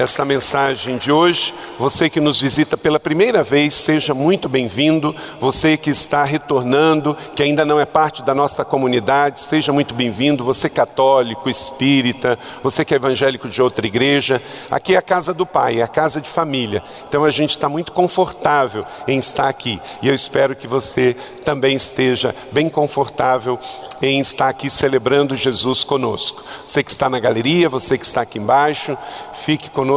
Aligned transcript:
esta 0.00 0.24
mensagem 0.24 0.96
de 0.96 1.12
hoje. 1.12 1.54
Você 1.78 2.08
que 2.08 2.20
nos 2.20 2.40
visita 2.40 2.76
pela 2.76 2.98
primeira 2.98 3.42
vez, 3.42 3.74
seja 3.74 4.14
muito 4.14 4.48
bem-vindo. 4.48 5.14
Você 5.38 5.76
que 5.76 5.90
está 5.90 6.24
retornando, 6.24 7.16
que 7.36 7.42
ainda 7.42 7.64
não 7.64 7.78
é 7.78 7.84
parte 7.84 8.22
da 8.22 8.34
nossa 8.34 8.64
comunidade, 8.64 9.40
seja 9.40 9.72
muito 9.72 9.94
bem-vindo. 9.94 10.44
Você 10.44 10.70
católico, 10.70 11.50
espírita, 11.50 12.38
você 12.62 12.84
que 12.84 12.94
é 12.94 12.96
evangélico 12.96 13.48
de 13.48 13.60
outra 13.60 13.86
igreja, 13.86 14.40
aqui 14.70 14.94
é 14.94 14.98
a 14.98 15.02
casa 15.02 15.34
do 15.34 15.44
Pai, 15.44 15.80
é 15.80 15.82
a 15.82 15.88
casa 15.88 16.20
de 16.20 16.28
família. 16.28 16.82
Então 17.08 17.24
a 17.24 17.30
gente 17.30 17.50
está 17.50 17.68
muito 17.68 17.92
confortável 17.92 18.86
em 19.06 19.18
estar 19.18 19.48
aqui 19.48 19.80
e 20.00 20.08
eu 20.08 20.14
espero 20.14 20.56
que 20.56 20.66
você 20.66 21.14
também 21.44 21.76
esteja 21.76 22.34
bem 22.52 22.70
confortável 22.70 23.58
em 24.00 24.18
estar 24.20 24.48
aqui 24.48 24.70
celebrando 24.70 25.36
Jesus 25.36 25.84
conosco. 25.84 26.42
Você 26.66 26.82
que 26.82 26.90
está 26.90 27.10
na 27.10 27.20
galeria, 27.20 27.68
você 27.68 27.98
que 27.98 28.06
está 28.06 28.22
aqui 28.22 28.38
embaixo, 28.38 28.96
fique 29.34 29.68
conosco 29.68 29.89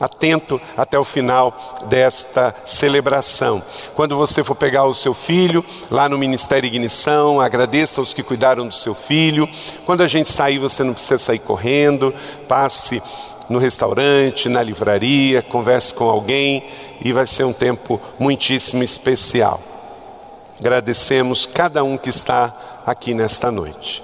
atento 0.00 0.60
até 0.76 0.98
o 0.98 1.04
final 1.04 1.56
desta 1.86 2.54
celebração. 2.64 3.62
Quando 3.94 4.16
você 4.16 4.44
for 4.44 4.54
pegar 4.54 4.84
o 4.84 4.94
seu 4.94 5.12
filho 5.12 5.64
lá 5.90 6.08
no 6.08 6.18
Ministério 6.18 6.66
Ignição, 6.66 7.40
agradeça 7.40 8.00
aos 8.00 8.12
que 8.12 8.22
cuidaram 8.22 8.66
do 8.66 8.74
seu 8.74 8.94
filho. 8.94 9.48
Quando 9.84 10.02
a 10.02 10.06
gente 10.06 10.30
sair, 10.30 10.58
você 10.58 10.84
não 10.84 10.94
precisa 10.94 11.18
sair 11.18 11.40
correndo, 11.40 12.14
passe 12.46 13.02
no 13.48 13.58
restaurante, 13.58 14.48
na 14.48 14.62
livraria, 14.62 15.42
converse 15.42 15.94
com 15.94 16.08
alguém 16.08 16.62
e 17.00 17.12
vai 17.12 17.26
ser 17.26 17.44
um 17.44 17.52
tempo 17.52 18.00
muitíssimo 18.18 18.82
especial. 18.82 19.60
Agradecemos 20.60 21.46
cada 21.46 21.82
um 21.82 21.96
que 21.96 22.10
está 22.10 22.82
aqui 22.84 23.14
nesta 23.14 23.50
noite. 23.50 24.02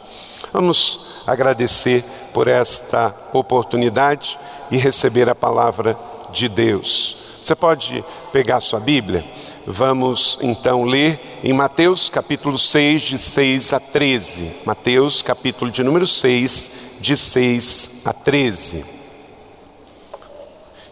Vamos 0.53 1.23
agradecer 1.27 2.05
por 2.35 2.49
esta 2.49 3.15
oportunidade 3.33 4.39
e 4.71 4.77
receber 4.77 5.31
a 5.31 5.35
palavra 5.35 5.97
de 6.31 6.49
Deus. 6.49 7.39
Você 7.41 7.55
pode 7.55 8.05
pegar 8.33 8.61
sua 8.61 8.81
Bíblia? 8.81 9.25
Vamos 9.67 10.39
então 10.43 10.85
ler 10.85 11.19
em 11.43 11.55
Mateus 11.55 12.11
capítulo 12.11 12.59
6, 12.59 13.03
de 13.03 13.19
6 13.19 13.73
a 13.73 13.81
13. 13.81 14.51
Mateus 14.67 15.23
capítulo 15.23 15.71
de 15.71 15.83
número 15.83 16.07
6, 16.07 16.99
de 17.01 17.17
6 17.17 18.03
a 18.05 18.13
13. 18.13 18.85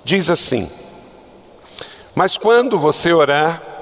Diz 0.05 0.31
assim: 0.31 0.71
Mas 2.15 2.39
quando 2.39 2.79
você 2.79 3.13
orar, 3.13 3.73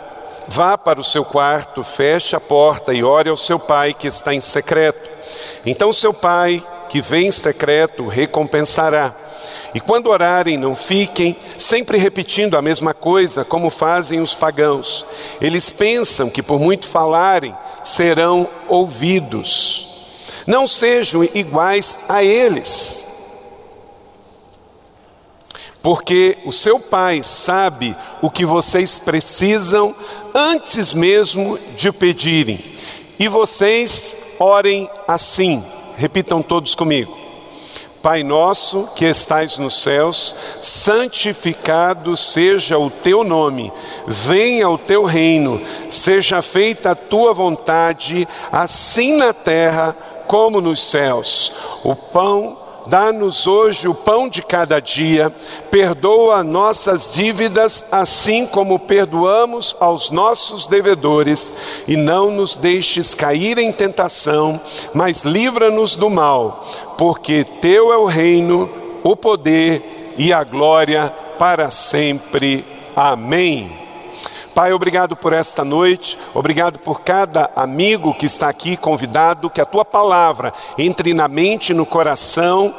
Vá 0.52 0.76
para 0.76 1.00
o 1.00 1.04
seu 1.04 1.24
quarto, 1.24 1.84
feche 1.84 2.34
a 2.34 2.40
porta 2.40 2.92
e 2.92 3.04
ore 3.04 3.30
ao 3.30 3.36
seu 3.36 3.56
pai 3.56 3.94
que 3.94 4.08
está 4.08 4.34
em 4.34 4.40
secreto. 4.40 5.08
Então 5.64 5.92
seu 5.92 6.12
pai, 6.12 6.60
que 6.90 7.00
vem 7.00 7.28
em 7.28 7.32
secreto, 7.32 8.06
recompensará. 8.06 9.14
E 9.72 9.80
quando 9.80 10.10
orarem, 10.10 10.58
não 10.58 10.76
fiquem 10.76 11.34
sempre 11.58 11.96
repetindo 11.96 12.58
a 12.58 12.62
mesma 12.62 12.92
coisa, 12.92 13.44
como 13.44 13.70
fazem 13.70 14.20
os 14.20 14.34
pagãos. 14.34 15.06
Eles 15.40 15.70
pensam 15.70 16.28
que 16.28 16.42
por 16.42 16.60
muito 16.60 16.86
falarem, 16.86 17.56
serão 17.82 18.46
ouvidos. 18.68 19.86
Não 20.46 20.66
sejam 20.66 21.24
iguais 21.24 21.98
a 22.08 22.22
eles 22.22 23.08
porque 25.82 26.36
o 26.44 26.52
seu 26.52 26.78
pai 26.78 27.22
sabe 27.22 27.96
o 28.20 28.30
que 28.30 28.44
vocês 28.44 28.98
precisam 28.98 29.94
antes 30.34 30.92
mesmo 30.92 31.58
de 31.74 31.90
pedirem. 31.90 32.62
E 33.18 33.28
vocês 33.28 34.34
orem 34.38 34.90
assim, 35.06 35.64
repitam 36.00 36.40
todos 36.40 36.74
comigo. 36.74 37.14
Pai 38.02 38.22
nosso 38.22 38.88
que 38.96 39.04
estais 39.04 39.58
nos 39.58 39.82
céus, 39.82 40.34
santificado 40.62 42.16
seja 42.16 42.78
o 42.78 42.88
teu 42.88 43.22
nome, 43.22 43.70
venha 44.06 44.70
o 44.70 44.78
teu 44.78 45.04
reino, 45.04 45.60
seja 45.90 46.40
feita 46.40 46.92
a 46.92 46.94
tua 46.94 47.34
vontade, 47.34 48.26
assim 48.50 49.18
na 49.18 49.34
terra 49.34 49.94
como 50.26 50.62
nos 50.62 50.80
céus. 50.82 51.52
O 51.84 51.94
pão 51.94 52.56
Dá-nos 52.90 53.46
hoje 53.46 53.86
o 53.86 53.94
pão 53.94 54.28
de 54.28 54.42
cada 54.42 54.80
dia, 54.80 55.32
perdoa 55.70 56.42
nossas 56.42 57.12
dívidas, 57.12 57.84
assim 57.88 58.44
como 58.44 58.80
perdoamos 58.80 59.76
aos 59.78 60.10
nossos 60.10 60.66
devedores, 60.66 61.84
e 61.86 61.96
não 61.96 62.32
nos 62.32 62.56
deixes 62.56 63.14
cair 63.14 63.58
em 63.58 63.70
tentação, 63.70 64.60
mas 64.92 65.22
livra-nos 65.22 65.94
do 65.94 66.10
mal, 66.10 66.66
porque 66.98 67.44
Teu 67.60 67.92
é 67.92 67.96
o 67.96 68.06
reino, 68.06 68.68
o 69.04 69.14
poder 69.14 70.14
e 70.18 70.32
a 70.32 70.42
glória 70.42 71.14
para 71.38 71.70
sempre. 71.70 72.64
Amém. 72.96 73.79
Pai, 74.60 74.74
obrigado 74.74 75.16
por 75.16 75.32
esta 75.32 75.64
noite, 75.64 76.18
obrigado 76.34 76.78
por 76.78 77.00
cada 77.00 77.50
amigo 77.56 78.12
que 78.12 78.26
está 78.26 78.46
aqui 78.46 78.76
convidado, 78.76 79.48
que 79.48 79.58
a 79.58 79.64
tua 79.64 79.86
palavra 79.86 80.52
entre 80.76 81.14
na 81.14 81.26
mente 81.28 81.70
e 81.70 81.74
no 81.74 81.86
coração, 81.86 82.74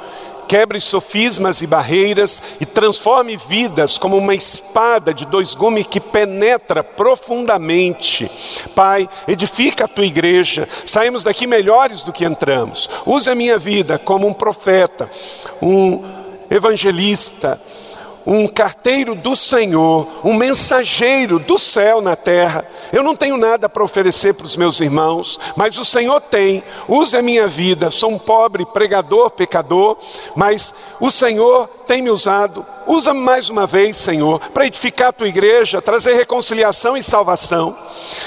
quebre 0.48 0.80
sofismas 0.80 1.64
e 1.64 1.66
barreiras 1.66 2.40
e 2.62 2.68
transforme 2.68 3.36
vidas 3.36 3.98
como 3.98 4.16
uma 4.16 4.36
espada 4.36 5.12
de 5.12 5.26
dois 5.26 5.56
gumes 5.56 5.88
que 5.88 6.00
penetra 6.00 6.84
profundamente. 6.84 8.30
Pai, 8.76 9.10
edifica 9.28 9.86
a 9.86 9.88
tua 9.88 10.06
igreja, 10.06 10.70
saímos 10.86 11.24
daqui 11.24 11.48
melhores 11.48 12.04
do 12.04 12.14
que 12.14 12.26
entramos. 12.26 12.88
Use 13.08 13.28
a 13.28 13.34
minha 13.34 13.58
vida 13.58 13.98
como 13.98 14.28
um 14.28 14.34
profeta, 14.34 15.10
um 15.60 16.04
evangelista, 16.48 17.60
um 18.26 18.48
carteiro 18.48 19.16
do 19.16 19.36
Senhor, 19.36 20.08
um 20.24 20.34
mensageiro 20.34 21.40
do 21.40 21.58
céu 21.58 22.02
na 22.02 22.16
terra. 22.16 22.66
Eu 22.92 23.04
não 23.04 23.16
tenho 23.16 23.38
nada 23.38 23.70
para 23.70 23.84
oferecer 23.84 24.34
para 24.34 24.46
os 24.46 24.58
meus 24.58 24.80
irmãos, 24.80 25.40
mas 25.56 25.78
o 25.78 25.86
Senhor 25.86 26.20
tem. 26.22 26.64
Use 26.88 27.16
a 27.16 27.22
minha 27.22 27.48
vida. 27.48 27.90
Sou 27.90 28.12
um 28.12 28.20
pobre 28.20 28.66
pregador, 28.66 29.32
pecador, 29.32 29.98
mas 30.36 30.74
o 31.00 31.10
Senhor 31.10 31.68
tem 31.88 32.02
me 32.02 32.10
usado. 32.10 32.66
Usa 32.88 33.14
mais 33.14 33.50
uma 33.50 33.68
vez, 33.68 33.96
Senhor, 33.98 34.40
para 34.54 34.66
edificar 34.66 35.10
a 35.10 35.14
tua 35.14 35.28
igreja, 35.28 35.82
trazer 35.82 36.14
reconciliação 36.14 36.98
e 36.98 37.04
salvação. 37.04 37.78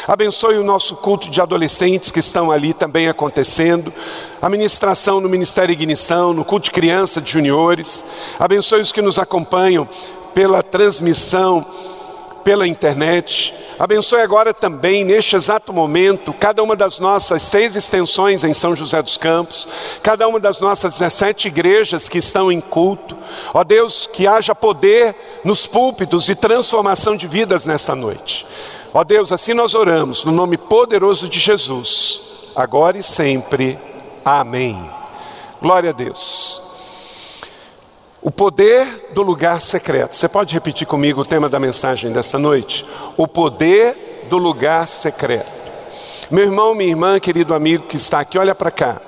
Abençoe 0.07 0.57
o 0.59 0.65
nosso 0.65 0.97
culto 0.97 1.29
de 1.29 1.41
adolescentes 1.41 2.11
que 2.11 2.21
estão 2.21 2.51
ali 2.51 2.73
também 2.73 3.09
acontecendo. 3.09 3.93
A 4.41 4.49
ministração 4.49 5.21
no 5.21 5.29
Ministério 5.29 5.73
Ignição, 5.73 6.33
no 6.33 6.45
culto 6.45 6.67
de 6.67 6.71
criança, 6.71 7.21
de 7.21 7.31
juniores. 7.31 8.05
Abençoe 8.39 8.81
os 8.81 8.93
que 8.93 9.03
nos 9.03 9.19
acompanham 9.19 9.89
pela 10.33 10.63
transmissão 10.63 11.65
pela 12.45 12.69
internet. 12.69 13.53
Abençoe 13.79 14.21
agora 14.21 14.53
também, 14.53 15.03
neste 15.03 15.35
exato 15.35 15.73
momento, 15.73 16.33
cada 16.35 16.63
uma 16.63 16.77
das 16.77 16.99
nossas 16.99 17.43
seis 17.43 17.75
extensões 17.75 18.45
em 18.45 18.53
São 18.53 18.77
José 18.77 19.03
dos 19.03 19.17
Campos, 19.17 19.67
cada 20.03 20.29
uma 20.29 20.39
das 20.39 20.61
nossas 20.61 20.99
17 20.99 21.49
igrejas 21.49 22.09
que 22.09 22.19
estão 22.19 22.53
em 22.53 22.61
culto. 22.61 23.17
Ó 23.53 23.65
Deus, 23.65 24.07
que 24.13 24.27
haja 24.27 24.55
poder 24.55 25.15
nos 25.43 25.67
púlpitos 25.67 26.29
e 26.29 26.37
transformação 26.37 27.17
de 27.17 27.27
vidas 27.27 27.65
nesta 27.65 27.95
noite. 27.95 28.47
Ó 28.93 29.03
Deus, 29.03 29.33
assim 29.33 29.55
nós 29.55 29.75
oramos, 29.75 30.23
no 30.25 30.31
nome 30.31 30.57
poderoso 30.57 31.29
de 31.29 31.41
Jesus, 31.41 32.53
agora 32.55 32.99
e 32.99 33.03
sempre. 33.03 33.77
Amém. 34.25 34.79
Glória 35.61 35.91
a 35.91 35.93
Deus. 35.93 36.74
O 38.25 38.31
poder 38.31 39.11
do 39.13 39.23
lugar 39.23 39.61
secreto. 39.61 40.17
Você 40.17 40.27
pode 40.31 40.55
repetir 40.55 40.87
comigo 40.87 41.21
o 41.21 41.27
tema 41.27 41.47
da 41.47 41.61
mensagem 41.61 42.11
dessa 42.11 42.39
noite? 42.39 42.87
O 43.19 43.29
poder 43.29 44.25
do 44.31 44.39
lugar 44.39 44.89
secreto. 44.89 45.53
Meu 46.31 46.45
irmão, 46.45 46.75
minha 46.75 46.89
irmã, 46.89 47.21
querido 47.21 47.53
amigo 47.53 47.85
que 47.85 47.99
está 47.99 48.21
aqui, 48.21 48.39
olha 48.39 48.55
para 48.55 48.71
cá. 48.71 48.99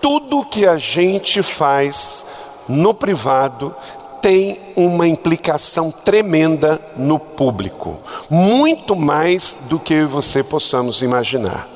Tudo 0.00 0.44
que 0.44 0.64
a 0.64 0.78
gente 0.78 1.42
faz 1.42 2.24
no 2.68 2.94
privado 2.94 3.74
tem 4.22 4.60
uma 4.76 5.08
implicação 5.08 5.90
tremenda 5.90 6.80
no 6.96 7.18
público, 7.18 7.96
muito 8.30 8.94
mais 8.94 9.58
do 9.68 9.80
que 9.80 9.92
eu 9.92 10.02
e 10.02 10.06
você 10.06 10.44
possamos 10.44 11.02
imaginar. 11.02 11.68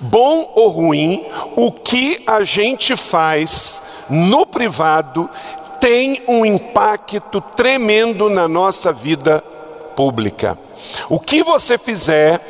Bom 0.00 0.52
ou 0.56 0.68
ruim, 0.68 1.24
o 1.56 1.70
que 1.70 2.24
a 2.26 2.42
gente 2.42 2.96
faz 2.96 3.82
no 4.08 4.46
privado 4.46 5.28
tem 5.80 6.22
um 6.26 6.44
impacto 6.44 7.40
tremendo 7.40 8.28
na 8.28 8.46
nossa 8.48 8.92
vida 8.92 9.40
pública. 9.96 10.58
O 11.08 11.18
que 11.18 11.42
você 11.42 11.76
fizer 11.76 12.40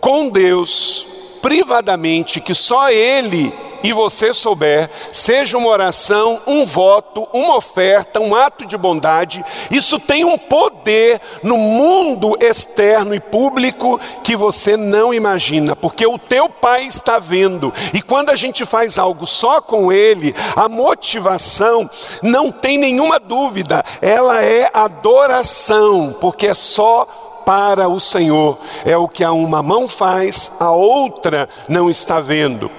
com 0.00 0.28
Deus, 0.28 1.38
privadamente, 1.40 2.40
que 2.40 2.54
só 2.54 2.90
Ele 2.90 3.52
e 3.84 3.92
você 3.92 4.32
souber, 4.32 4.88
seja 5.12 5.58
uma 5.58 5.68
oração, 5.68 6.40
um 6.46 6.64
voto, 6.64 7.28
uma 7.34 7.54
oferta, 7.54 8.18
um 8.18 8.34
ato 8.34 8.64
de 8.64 8.78
bondade, 8.78 9.44
isso 9.70 10.00
tem 10.00 10.24
um 10.24 10.38
poder 10.38 11.20
no 11.42 11.58
mundo 11.58 12.34
externo 12.40 13.14
e 13.14 13.20
público 13.20 14.00
que 14.22 14.34
você 14.34 14.74
não 14.74 15.12
imagina, 15.12 15.76
porque 15.76 16.06
o 16.06 16.18
teu 16.18 16.48
pai 16.48 16.84
está 16.84 17.18
vendo. 17.18 17.74
E 17.92 18.00
quando 18.00 18.30
a 18.30 18.36
gente 18.36 18.64
faz 18.64 18.96
algo 18.96 19.26
só 19.26 19.60
com 19.60 19.92
ele, 19.92 20.34
a 20.56 20.66
motivação 20.66 21.88
não 22.22 22.50
tem 22.50 22.78
nenhuma 22.78 23.20
dúvida, 23.20 23.84
ela 24.00 24.42
é 24.42 24.70
adoração, 24.72 26.16
porque 26.18 26.46
é 26.46 26.54
só 26.54 27.06
para 27.44 27.88
o 27.88 28.00
Senhor. 28.00 28.58
É 28.84 28.96
o 28.96 29.08
que 29.08 29.24
a 29.24 29.32
uma 29.32 29.62
mão 29.62 29.88
faz, 29.88 30.50
a 30.58 30.70
outra 30.70 31.48
não 31.68 31.90
está 31.90 32.20
vendo. 32.20 32.70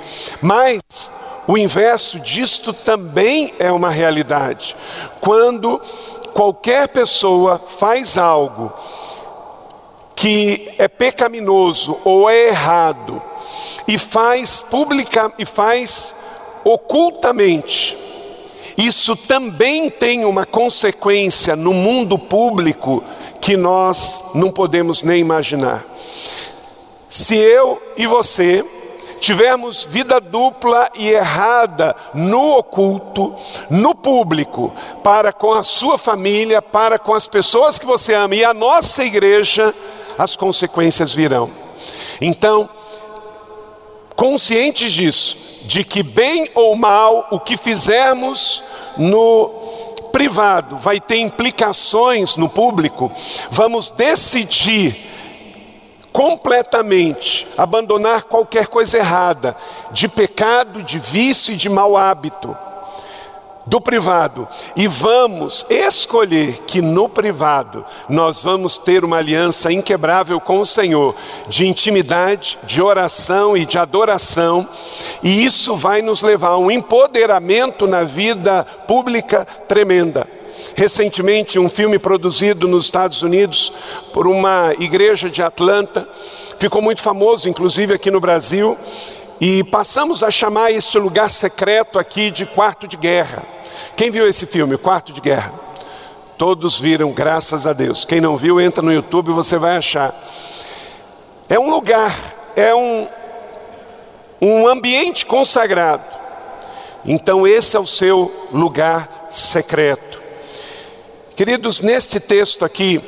Mas 0.42 0.82
o 1.48 1.58
inverso 1.58 2.20
disto 2.20 2.74
também 2.74 3.54
é 3.60 3.72
uma 3.72 3.90
realidade. 3.90 4.76
Quando 5.22 5.80
qualquer 6.34 6.88
pessoa 6.88 7.62
faz 7.68 8.18
algo 8.18 8.74
que 10.16 10.74
é 10.78 10.88
pecaminoso 10.88 11.98
ou 12.04 12.30
é 12.30 12.48
errado 12.48 13.22
e 13.88 13.98
faz 13.98 14.62
pública 14.62 15.32
e 15.38 15.46
faz 15.46 16.16
ocultamente, 16.64 17.96
isso 18.78 19.16
também 19.16 19.90
tem 19.90 20.26
uma 20.26 20.46
consequência 20.46 21.56
no 21.56 21.74
mundo 21.74 22.18
público 22.18 23.04
que 23.46 23.56
nós 23.56 24.32
não 24.34 24.50
podemos 24.50 25.04
nem 25.04 25.22
imaginar. 25.22 25.86
Se 27.08 27.36
eu 27.36 27.80
e 27.96 28.08
você 28.08 28.66
tivermos 29.20 29.86
vida 29.86 30.20
dupla 30.20 30.90
e 30.96 31.10
errada 31.10 31.96
no 32.16 32.58
oculto, 32.58 33.36
no 33.70 33.94
público, 33.94 34.74
para 35.04 35.32
com 35.32 35.54
a 35.54 35.62
sua 35.62 35.96
família, 35.96 36.60
para 36.60 36.98
com 36.98 37.14
as 37.14 37.28
pessoas 37.28 37.78
que 37.78 37.86
você 37.86 38.16
ama 38.16 38.34
e 38.34 38.44
a 38.44 38.52
nossa 38.52 39.06
igreja, 39.06 39.72
as 40.18 40.36
consequências 40.36 41.14
virão. 41.14 41.48
Então, 42.20 42.68
conscientes 44.16 44.92
disso, 44.92 45.68
de 45.68 45.84
que 45.84 46.02
bem 46.02 46.50
ou 46.56 46.76
mal 46.76 47.28
o 47.30 47.40
que 47.40 47.58
fizermos 47.58 48.64
no 48.98 49.65
privado 50.16 50.78
vai 50.78 50.98
ter 50.98 51.18
implicações 51.18 52.38
no 52.38 52.48
público, 52.48 53.12
vamos 53.52 53.92
decidir 53.92 54.96
completamente 56.10 57.46
abandonar 57.58 58.24
qualquer 58.24 58.68
coisa 58.68 58.98
errada, 58.98 59.58
de 59.92 60.08
pecado, 60.08 60.82
de 60.84 60.98
vício 60.98 61.54
e 61.54 61.58
de 61.58 61.68
mau 61.68 61.98
hábito 61.98 62.56
do 63.66 63.82
privado 63.82 64.48
e 64.76 64.88
vamos 64.88 65.66
escolher 65.70 66.60
que 66.68 66.82
no 66.82 67.10
privado 67.10 67.84
nós 68.08 68.44
vamos 68.44 68.78
ter 68.78 69.04
uma 69.04 69.18
aliança 69.18 69.72
inquebrável 69.72 70.40
com 70.40 70.60
o 70.60 70.66
Senhor, 70.66 71.16
de 71.48 71.68
intimidade, 71.68 72.60
de 72.64 72.82
oração 72.82 73.58
e 73.58 73.66
de 73.66 73.78
adoração, 73.78 74.68
e 75.24 75.44
isso 75.44 75.76
vai 75.76 76.02
nos 76.02 76.22
levar 76.22 76.50
a 76.50 76.58
um 76.58 76.70
empoderamento 76.70 77.88
na 77.88 78.04
vida 78.04 78.64
pública 78.88 79.46
tremenda. 79.68 80.28
Recentemente, 80.76 81.58
um 81.58 81.70
filme 81.70 81.98
produzido 81.98 82.68
nos 82.68 82.86
Estados 82.86 83.22
Unidos 83.22 83.72
por 84.14 84.28
uma 84.28 84.74
igreja 84.78 85.30
de 85.30 85.42
Atlanta, 85.42 86.08
ficou 86.58 86.82
muito 86.82 87.02
famoso, 87.02 87.48
inclusive 87.48 87.94
aqui 87.94 88.12
no 88.12 88.20
Brasil, 88.20 88.78
e 89.40 89.64
passamos 89.66 90.22
a 90.22 90.30
chamar 90.30 90.72
esse 90.72 90.98
lugar 90.98 91.30
secreto 91.30 91.98
aqui 91.98 92.30
de 92.30 92.46
quarto 92.46 92.88
de 92.88 92.98
guerra. 92.98 93.55
Quem 93.96 94.12
viu 94.12 94.28
esse 94.28 94.46
filme, 94.46 94.78
Quarto 94.78 95.14
de 95.14 95.22
Guerra? 95.22 95.54
Todos 96.38 96.80
viram, 96.80 97.12
graças 97.12 97.66
a 97.66 97.74
Deus. 97.74 98.04
Quem 98.04 98.20
não 98.20 98.36
viu, 98.36 98.60
entra 98.60 98.82
no 98.82 98.92
YouTube 98.92 99.30
e 99.30 99.34
você 99.34 99.58
vai 99.58 99.78
achar. 99.78 100.14
É 101.48 101.58
um 101.58 101.70
lugar, 101.70 102.14
é 102.56 102.76
um, 102.76 103.08
um 104.42 104.68
ambiente 104.68 105.26
consagrado. 105.26 106.04
Então, 107.06 107.48
esse 107.48 107.78
é 107.78 107.80
o 107.80 107.86
seu 107.86 108.32
lugar 108.52 109.28
secreto. 109.30 110.22
Queridos, 111.36 111.82
neste 111.82 112.20
texto 112.20 112.66
aqui, 112.66 113.02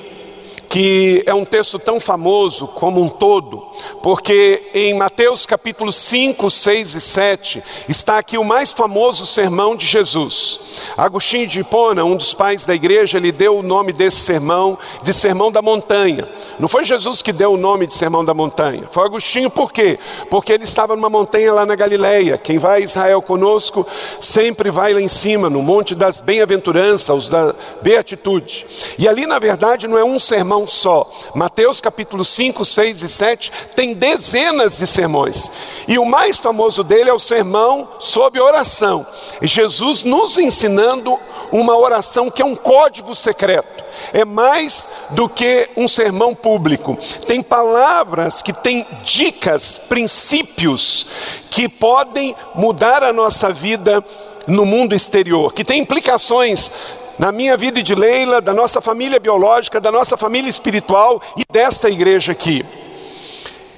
que 0.77 1.24
é 1.25 1.33
um 1.33 1.44
texto 1.44 1.79
tão 1.79 2.00
famoso 2.00 2.68
como 2.68 3.01
um 3.01 3.09
todo, 3.09 3.65
porque 4.03 4.69
em 4.75 4.94
Mateus 4.94 5.44
capítulo 5.44 5.91
5, 5.91 6.51
6 6.51 6.94
e 6.94 7.01
7 7.01 7.63
está 7.89 8.19
aqui 8.19 8.38
o 8.38 8.44
mais 8.44 8.71
famoso 8.71 9.25
sermão 9.25 9.75
de 9.75 9.88
Jesus. 9.88 10.83
Agostinho 10.95 11.47
de 11.47 11.62
Hipona, 11.62 12.06
um 12.06 12.15
dos 12.15 12.35
pais 12.35 12.63
da 12.63 12.75
igreja, 12.75 13.18
ele 13.18 13.31
deu 13.31 13.57
o 13.57 13.63
nome 13.63 13.91
desse 13.91 14.18
sermão 14.18 14.77
de 15.01 15.12
Sermão 15.13 15.51
da 15.51 15.63
Montanha. 15.63 16.29
Não 16.59 16.68
foi 16.68 16.85
Jesus 16.85 17.24
que 17.24 17.33
deu 17.33 17.53
o 17.53 17.57
nome 17.57 17.88
de 17.88 17.95
Sermão 17.95 18.24
da 18.24 18.35
Montanha, 18.35 18.83
foi 18.91 19.03
Agostinho 19.03 19.50
por 19.50 19.74
quê? 19.74 19.97
Porque 20.29 20.53
ele 20.53 20.63
estava 20.63 20.95
numa 20.95 21.09
montanha 21.09 21.53
lá 21.53 21.65
na 21.65 21.74
Galileia. 21.74 22.38
Quem 22.38 22.59
vai 22.59 22.81
a 22.81 22.85
Israel 22.85 23.24
conosco 23.24 23.83
sempre 24.21 24.69
vai 24.69 24.94
lá 24.94 25.01
em 25.01 25.07
cima, 25.07 25.50
no 25.50 25.63
Monte 25.63 25.95
das 25.95 26.21
Bem-aventuranças, 26.21 27.18
os 27.18 27.27
da 27.27 27.56
Beatitude. 27.81 28.68
E 29.00 29.07
ali, 29.07 29.25
na 29.25 29.39
verdade, 29.39 29.88
não 29.88 29.97
é 29.97 30.03
um 30.03 30.19
sermão 30.19 30.66
só. 30.67 31.09
Mateus 31.33 31.81
capítulo 31.81 32.23
5, 32.23 32.63
6 32.63 33.01
e 33.01 33.09
7 33.09 33.51
tem 33.75 33.93
dezenas 33.93 34.77
de 34.77 34.87
sermões. 34.87 35.51
E 35.87 35.97
o 35.97 36.05
mais 36.05 36.37
famoso 36.37 36.83
dele 36.83 37.09
é 37.09 37.13
o 37.13 37.19
sermão 37.19 37.87
sobre 37.99 38.39
oração. 38.39 39.05
Jesus 39.41 40.03
nos 40.03 40.37
ensinando 40.37 41.17
uma 41.51 41.77
oração 41.77 42.29
que 42.29 42.41
é 42.41 42.45
um 42.45 42.55
código 42.55 43.15
secreto. 43.15 43.85
É 44.13 44.23
mais 44.23 44.85
do 45.11 45.27
que 45.27 45.69
um 45.75 45.87
sermão 45.87 46.35
público. 46.35 46.97
Tem 47.25 47.41
palavras 47.41 48.41
que 48.41 48.53
têm 48.53 48.85
dicas, 49.03 49.81
princípios 49.87 51.05
que 51.49 51.67
podem 51.67 52.35
mudar 52.53 53.03
a 53.03 53.13
nossa 53.13 53.51
vida 53.51 54.03
no 54.47 54.65
mundo 54.65 54.95
exterior, 54.95 55.53
que 55.53 55.65
tem 55.65 55.81
implicações 55.81 56.71
na 57.17 57.31
minha 57.31 57.57
vida 57.57 57.81
de 57.81 57.95
Leila, 57.95 58.39
da 58.39 58.53
nossa 58.53 58.79
família 58.79 59.19
biológica, 59.19 59.81
da 59.81 59.91
nossa 59.91 60.15
família 60.15 60.50
espiritual 60.50 61.21
e 61.36 61.43
desta 61.51 61.89
igreja 61.89 62.31
aqui. 62.31 62.65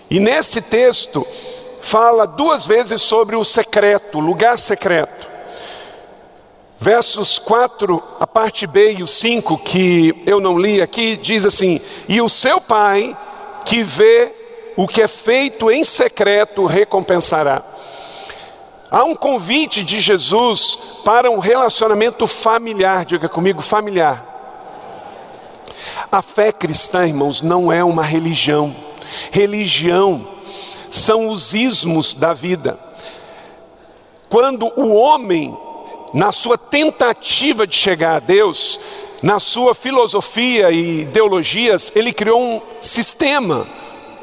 E 0.09 0.19
nesse 0.19 0.61
texto 0.61 1.25
fala 1.81 2.25
duas 2.25 2.65
vezes 2.65 3.01
sobre 3.01 3.35
o 3.35 3.45
secreto, 3.45 4.19
lugar 4.19 4.57
secreto. 4.57 5.29
Versos 6.79 7.37
4, 7.39 8.01
a 8.19 8.27
parte 8.27 8.65
B 8.65 8.93
e 8.93 9.03
o 9.03 9.07
5, 9.07 9.57
que 9.59 10.23
eu 10.25 10.39
não 10.39 10.57
li 10.57 10.81
aqui, 10.81 11.17
diz 11.17 11.45
assim: 11.45 11.79
E 12.07 12.21
o 12.21 12.29
seu 12.29 12.61
pai, 12.61 13.15
que 13.65 13.83
vê 13.83 14.33
o 14.77 14.87
que 14.87 15.01
é 15.01 15.07
feito 15.07 15.69
em 15.69 15.83
secreto, 15.83 16.65
recompensará. 16.65 17.61
Há 18.91 19.03
um 19.03 19.15
convite 19.15 19.83
de 19.83 19.99
Jesus 19.99 21.01
para 21.05 21.29
um 21.29 21.37
relacionamento 21.37 22.25
familiar, 22.25 23.05
diga 23.05 23.29
comigo, 23.29 23.61
familiar. 23.61 24.25
A 26.11 26.23
fé 26.23 26.51
cristã, 26.51 27.05
irmãos, 27.05 27.43
não 27.43 27.71
é 27.71 27.83
uma 27.83 28.03
religião. 28.03 28.75
Religião 29.31 30.27
são 30.89 31.29
os 31.29 31.53
ismos 31.53 32.15
da 32.15 32.33
vida. 32.33 32.79
Quando 34.27 34.71
o 34.75 34.93
homem, 34.93 35.55
na 36.11 36.31
sua 36.31 36.57
tentativa 36.57 37.67
de 37.67 37.75
chegar 37.75 38.15
a 38.15 38.19
Deus, 38.19 38.79
na 39.21 39.39
sua 39.39 39.75
filosofia 39.75 40.71
e 40.71 41.01
ideologias, 41.01 41.91
ele 41.93 42.11
criou 42.11 42.41
um 42.41 42.61
sistema 42.81 43.67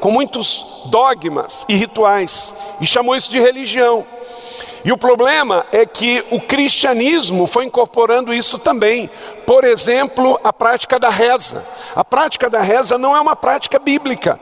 com 0.01 0.11
muitos 0.11 0.83
dogmas 0.87 1.65
e 1.69 1.75
rituais 1.75 2.53
e 2.81 2.85
chamou 2.85 3.15
isso 3.15 3.31
de 3.31 3.39
religião. 3.39 4.05
E 4.83 4.91
o 4.91 4.97
problema 4.97 5.65
é 5.71 5.85
que 5.85 6.23
o 6.31 6.39
cristianismo 6.39 7.47
foi 7.47 7.65
incorporando 7.65 8.33
isso 8.33 8.59
também. 8.59 9.09
Por 9.45 9.63
exemplo, 9.63 10.39
a 10.43 10.53
prática 10.53 10.99
da 10.99 11.09
reza. 11.09 11.65
A 11.95 12.03
prática 12.03 12.49
da 12.49 12.61
reza 12.61 12.97
não 12.97 13.15
é 13.15 13.19
uma 13.19 13.35
prática 13.35 13.79
bíblica, 13.79 14.39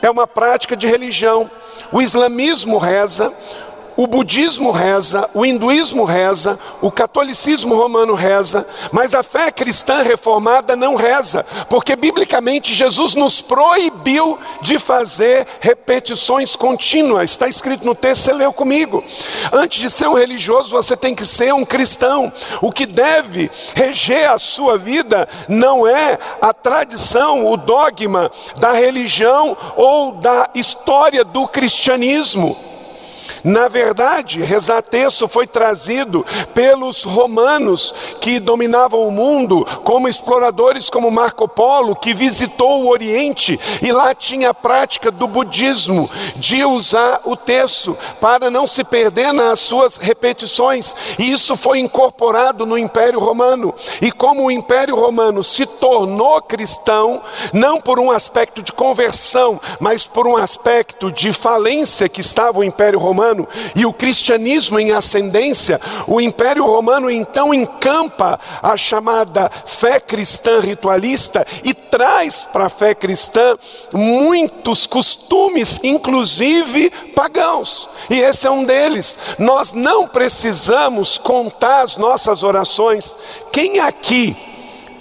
é 0.00 0.10
uma 0.10 0.26
prática 0.26 0.76
de 0.76 0.86
religião. 0.86 1.50
O 1.92 2.00
islamismo 2.00 2.78
reza, 2.78 3.32
o 4.00 4.06
budismo 4.06 4.70
reza, 4.70 5.28
o 5.34 5.44
hinduísmo 5.44 6.04
reza, 6.04 6.58
o 6.80 6.90
catolicismo 6.90 7.74
romano 7.76 8.14
reza, 8.14 8.66
mas 8.90 9.14
a 9.14 9.22
fé 9.22 9.50
cristã 9.50 10.00
reformada 10.00 10.74
não 10.74 10.94
reza, 10.94 11.44
porque 11.68 11.94
biblicamente 11.94 12.72
Jesus 12.72 13.14
nos 13.14 13.42
proibiu 13.42 14.38
de 14.62 14.78
fazer 14.78 15.46
repetições 15.60 16.56
contínuas. 16.56 17.32
Está 17.32 17.46
escrito 17.46 17.84
no 17.84 17.94
texto, 17.94 18.22
você 18.22 18.32
leu 18.32 18.54
comigo. 18.54 19.04
Antes 19.52 19.82
de 19.82 19.90
ser 19.90 20.08
um 20.08 20.14
religioso, 20.14 20.70
você 20.70 20.96
tem 20.96 21.14
que 21.14 21.26
ser 21.26 21.52
um 21.52 21.66
cristão. 21.66 22.32
O 22.62 22.72
que 22.72 22.86
deve 22.86 23.50
reger 23.74 24.30
a 24.30 24.38
sua 24.38 24.78
vida 24.78 25.28
não 25.46 25.86
é 25.86 26.18
a 26.40 26.54
tradição, 26.54 27.46
o 27.52 27.54
dogma 27.54 28.32
da 28.58 28.72
religião 28.72 29.54
ou 29.76 30.12
da 30.12 30.48
história 30.54 31.22
do 31.22 31.46
cristianismo. 31.46 32.69
Na 33.44 33.68
verdade, 33.68 34.42
rezar 34.42 34.82
texto 34.82 35.26
foi 35.28 35.46
trazido 35.46 36.24
pelos 36.54 37.02
romanos 37.02 37.94
que 38.20 38.38
dominavam 38.38 39.06
o 39.06 39.10
mundo, 39.10 39.66
como 39.84 40.08
exploradores 40.08 40.90
como 40.90 41.10
Marco 41.10 41.48
Polo, 41.48 41.96
que 41.96 42.12
visitou 42.12 42.82
o 42.82 42.88
Oriente 42.88 43.58
e 43.82 43.92
lá 43.92 44.14
tinha 44.14 44.50
a 44.50 44.54
prática 44.54 45.10
do 45.10 45.26
budismo, 45.26 46.10
de 46.36 46.64
usar 46.64 47.20
o 47.24 47.36
texto 47.36 47.96
para 48.20 48.50
não 48.50 48.66
se 48.66 48.84
perder 48.84 49.32
nas 49.32 49.60
suas 49.60 49.96
repetições. 49.96 50.94
E 51.18 51.32
isso 51.32 51.56
foi 51.56 51.78
incorporado 51.78 52.66
no 52.66 52.76
Império 52.76 53.20
Romano. 53.20 53.74
E 54.00 54.10
como 54.10 54.44
o 54.44 54.50
Império 54.50 54.96
Romano 54.96 55.42
se 55.42 55.64
tornou 55.66 56.40
cristão, 56.42 57.22
não 57.52 57.80
por 57.80 57.98
um 57.98 58.10
aspecto 58.10 58.62
de 58.62 58.72
conversão, 58.72 59.60
mas 59.78 60.04
por 60.04 60.26
um 60.26 60.36
aspecto 60.36 61.10
de 61.12 61.32
falência 61.32 62.08
que 62.08 62.20
estava 62.20 62.58
o 62.58 62.64
Império 62.64 62.98
Romano, 62.98 63.29
romano 63.30 63.48
e 63.74 63.86
o 63.86 63.92
cristianismo 63.92 64.78
em 64.78 64.92
ascendência, 64.92 65.80
o 66.06 66.20
Império 66.20 66.64
Romano 66.64 67.10
então 67.10 67.54
encampa 67.54 68.38
a 68.62 68.76
chamada 68.76 69.50
fé 69.66 70.00
cristã 70.00 70.60
ritualista 70.60 71.46
e 71.64 71.72
traz 71.72 72.46
para 72.52 72.66
a 72.66 72.68
fé 72.68 72.94
cristã 72.94 73.56
muitos 73.92 74.86
costumes, 74.86 75.80
inclusive 75.82 76.90
pagãos. 77.14 77.88
E 78.08 78.20
esse 78.20 78.46
é 78.46 78.50
um 78.50 78.64
deles. 78.64 79.18
Nós 79.38 79.72
não 79.72 80.06
precisamos 80.08 81.18
contar 81.18 81.82
as 81.82 81.96
nossas 81.96 82.42
orações. 82.42 83.16
Quem 83.52 83.80
aqui 83.80 84.36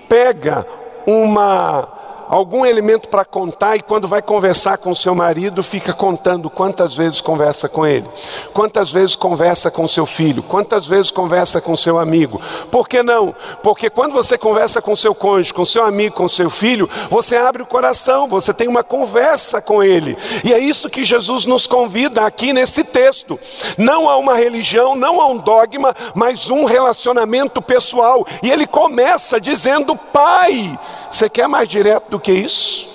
pega 0.08 0.66
uma 1.06 1.99
algum 2.30 2.64
elemento 2.64 3.10
para 3.10 3.26
contar 3.26 3.76
e 3.76 3.82
quando 3.82 4.08
vai 4.08 4.22
conversar 4.22 4.78
com 4.78 4.94
seu 4.94 5.16
marido, 5.16 5.64
fica 5.64 5.92
contando 5.92 6.48
quantas 6.48 6.96
vezes 6.96 7.20
conversa 7.20 7.68
com 7.68 7.88
ele, 7.88 8.08
quantas 8.54 8.92
vezes 8.92 9.16
conversa 9.16 9.72
com 9.72 9.88
seu 9.88 10.06
filho, 10.06 10.44
quantas 10.44 10.86
vezes 10.86 11.10
conversa 11.10 11.60
com 11.60 11.76
seu 11.76 11.98
amigo. 11.98 12.40
Por 12.70 12.88
que 12.88 13.02
não? 13.02 13.34
Porque 13.64 13.90
quando 13.90 14.14
você 14.14 14.38
conversa 14.38 14.80
com 14.80 14.96
seu 14.96 15.16
cônjuge, 15.16 15.54
com 15.54 15.66
seu 15.66 15.84
amigo, 15.84 16.16
com 16.16 16.28
seu 16.28 16.52
filho, 16.52 16.88
você 17.10 17.36
abre 17.36 17.64
o 17.64 17.66
coração, 17.66 18.28
você 18.28 18.54
tem 18.54 18.68
uma 18.68 18.84
conversa 18.84 19.60
com 19.60 19.82
ele. 19.82 20.16
E 20.44 20.54
é 20.54 20.60
isso 20.60 20.90
que 20.90 21.04
Jesus 21.04 21.48
nos 21.48 21.66
convida 21.66 22.22
aqui 22.22 22.54
nesse 22.54 22.84
texto. 22.84 23.40
Não 23.76 24.08
há 24.08 24.18
uma 24.18 24.36
religião, 24.36 24.96
não 24.96 25.20
há 25.20 25.28
um 25.28 25.38
dogma, 25.38 25.96
mas 26.14 26.52
um 26.52 26.64
relacionamento 26.66 27.60
pessoal. 27.60 28.26
E 28.44 28.52
ele 28.52 28.68
começa 28.68 29.42
dizendo: 29.42 29.96
Pai, 29.96 30.78
você 31.12 31.30
quer 31.30 31.48
mais 31.48 31.68
direto 31.68 32.10
do 32.10 32.20
que 32.20 32.32
isso? 32.32 32.88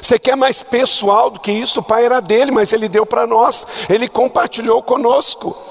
Você 0.00 0.18
quer 0.18 0.36
mais 0.36 0.62
pessoal 0.62 1.30
do 1.30 1.40
que 1.40 1.50
isso? 1.50 1.80
O 1.80 1.82
pai 1.82 2.04
era 2.04 2.20
dele, 2.20 2.50
mas 2.50 2.72
ele 2.72 2.88
deu 2.88 3.04
para 3.04 3.26
nós, 3.26 3.66
ele 3.88 4.08
compartilhou 4.08 4.82
conosco. 4.82 5.67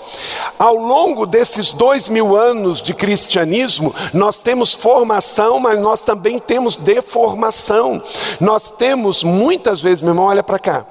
Ao 0.58 0.76
longo 0.76 1.26
desses 1.26 1.72
dois 1.72 2.10
mil 2.10 2.36
anos 2.36 2.82
de 2.82 2.94
cristianismo, 2.94 3.94
nós 4.14 4.42
temos 4.42 4.74
formação, 4.74 5.60
mas 5.60 5.80
nós 5.80 6.04
também 6.04 6.40
temos 6.40 6.78
deformação. 6.78 8.02
Nós 8.40 8.70
temos 8.70 9.24
muitas 9.24 9.82
vezes, 9.82 10.02
meu 10.02 10.12
irmão, 10.12 10.26
olha 10.26 10.44
para 10.44 10.60
cá 10.60 10.86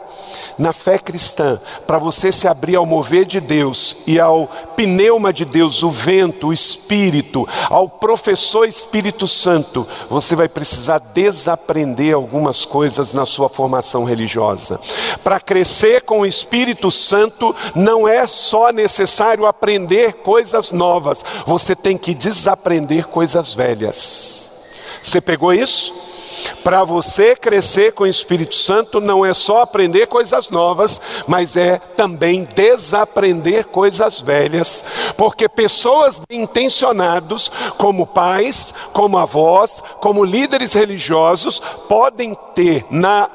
na 0.59 0.73
fé 0.73 0.99
cristã, 0.99 1.61
para 1.87 1.99
você 1.99 2.33
se 2.33 2.49
abrir 2.49 2.77
ao 2.77 2.87
mover 2.87 3.27
de 3.27 3.41
Deus 3.41 4.05
e 4.07 4.19
ao 4.19 4.49
pneuma 4.75 5.33
de 5.33 5.45
Deus, 5.45 5.83
o 5.83 5.91
vento, 5.91 6.49
o 6.49 6.53
Espírito, 6.53 7.47
ao 7.71 7.89
professor 7.89 8.67
Espírito 8.67 9.27
Santo, 9.27 9.87
você 10.09 10.35
vai 10.35 10.49
precisar 10.49 10.99
desaprender 10.99 12.15
algumas 12.15 12.65
coisas 12.65 13.13
na 13.13 13.27
sua 13.27 13.49
formação 13.49 14.05
religiosa. 14.05 14.81
Para 15.23 15.41
crescer 15.41 16.03
com 16.03 16.21
o 16.21 16.27
Espírito 16.27 16.91
Santo, 16.91 17.55
não 17.75 18.07
é 18.07 18.27
só 18.27 18.71
necessário 18.71 19.06
aprender 19.47 20.15
coisas 20.15 20.73
novas, 20.73 21.25
você 21.47 21.75
tem 21.75 21.97
que 21.97 22.15
desaprender 22.15 23.07
coisas 23.07 23.55
velhas. 23.55 24.67
Você 25.03 25.21
pegou 25.21 25.53
isso? 25.53 26.17
Para 26.63 26.85
você 26.85 27.35
crescer 27.35 27.93
com 27.93 28.05
o 28.05 28.07
Espírito 28.07 28.55
Santo, 28.55 29.01
não 29.01 29.25
é 29.25 29.33
só 29.33 29.63
aprender 29.63 30.07
coisas 30.07 30.51
novas, 30.51 31.01
mas 31.27 31.57
é 31.57 31.79
também 31.79 32.47
desaprender 32.55 33.67
coisas 33.67 34.21
velhas, 34.21 34.85
porque 35.17 35.49
pessoas 35.49 36.21
bem 36.29 36.43
intencionados, 36.43 37.51
como 37.79 38.07
pais, 38.07 38.75
como 38.93 39.19
avós, 39.19 39.83
como 40.01 40.25
líderes 40.25 40.73
religiosos, 40.73 41.61
podem 41.89 42.37
ter 42.55 42.85
na 42.91 43.31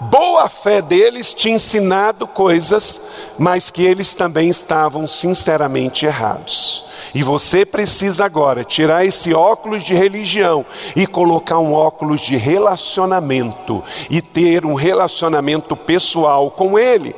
boa 0.00 0.48
fé 0.48 0.82
deles 0.82 1.32
te 1.32 1.50
ensinado 1.50 2.26
coisas, 2.26 3.00
mas 3.38 3.70
que 3.70 3.82
eles 3.82 4.14
também 4.14 4.48
estavam 4.48 5.06
sinceramente 5.06 6.06
errados. 6.06 6.86
E 7.14 7.22
você 7.22 7.64
precisa 7.64 8.24
agora 8.24 8.64
tirar 8.64 9.04
esse 9.04 9.32
óculos 9.32 9.84
de 9.84 9.94
religião 9.94 10.66
e 10.96 11.06
colocar 11.06 11.58
um 11.58 11.72
óculos 11.72 12.20
de 12.20 12.36
relacionamento 12.36 13.82
e 14.10 14.20
ter 14.20 14.66
um 14.66 14.74
relacionamento 14.74 15.76
pessoal 15.76 16.50
com 16.50 16.78
Ele. 16.78 17.14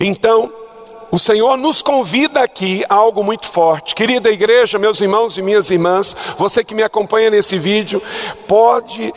Então, 0.00 0.52
o 1.12 1.18
Senhor 1.18 1.56
nos 1.56 1.82
convida 1.82 2.40
aqui 2.40 2.82
a 2.88 2.94
algo 2.94 3.22
muito 3.22 3.46
forte. 3.46 3.94
Querida 3.94 4.30
igreja, 4.30 4.78
meus 4.78 5.00
irmãos 5.00 5.36
e 5.36 5.42
minhas 5.42 5.70
irmãs, 5.70 6.16
você 6.38 6.64
que 6.64 6.74
me 6.74 6.82
acompanha 6.82 7.30
nesse 7.30 7.58
vídeo, 7.58 8.02
pode 8.48 9.12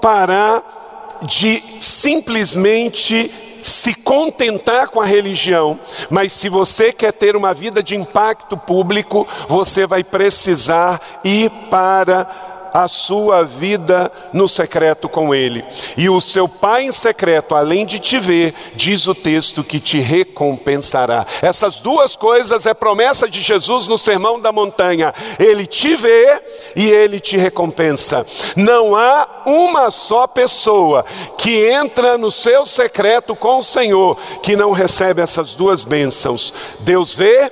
parar 0.00 0.77
de 1.22 1.62
simplesmente 1.80 3.30
se 3.62 3.94
contentar 3.94 4.88
com 4.88 5.00
a 5.00 5.06
religião, 5.06 5.78
mas 6.08 6.32
se 6.32 6.48
você 6.48 6.92
quer 6.92 7.12
ter 7.12 7.36
uma 7.36 7.52
vida 7.52 7.82
de 7.82 7.96
impacto 7.96 8.56
público, 8.56 9.26
você 9.48 9.86
vai 9.86 10.02
precisar 10.02 11.00
ir 11.24 11.50
para 11.70 12.47
a 12.84 12.86
sua 12.86 13.42
vida 13.42 14.10
no 14.32 14.48
secreto 14.48 15.08
com 15.08 15.34
Ele. 15.34 15.64
E 15.96 16.08
o 16.08 16.20
seu 16.20 16.48
Pai 16.48 16.84
em 16.84 16.92
secreto, 16.92 17.56
além 17.56 17.84
de 17.84 17.98
te 17.98 18.18
ver, 18.18 18.54
diz 18.74 19.08
o 19.08 19.14
texto 19.14 19.64
que 19.64 19.80
te 19.80 19.98
recompensará. 19.98 21.26
Essas 21.42 21.80
duas 21.80 22.14
coisas 22.14 22.66
é 22.66 22.74
promessa 22.74 23.28
de 23.28 23.42
Jesus 23.42 23.88
no 23.88 23.98
Sermão 23.98 24.40
da 24.40 24.52
Montanha. 24.52 25.12
Ele 25.40 25.66
te 25.66 25.96
vê 25.96 26.40
e 26.76 26.88
ele 26.88 27.18
te 27.18 27.36
recompensa. 27.36 28.24
Não 28.54 28.94
há 28.94 29.42
uma 29.44 29.90
só 29.90 30.28
pessoa 30.28 31.04
que 31.36 31.68
entra 31.70 32.16
no 32.16 32.30
seu 32.30 32.64
secreto 32.64 33.34
com 33.34 33.58
o 33.58 33.62
Senhor 33.62 34.16
que 34.42 34.54
não 34.54 34.70
recebe 34.70 35.20
essas 35.20 35.54
duas 35.54 35.82
bênçãos. 35.82 36.54
Deus 36.80 37.16
vê 37.16 37.50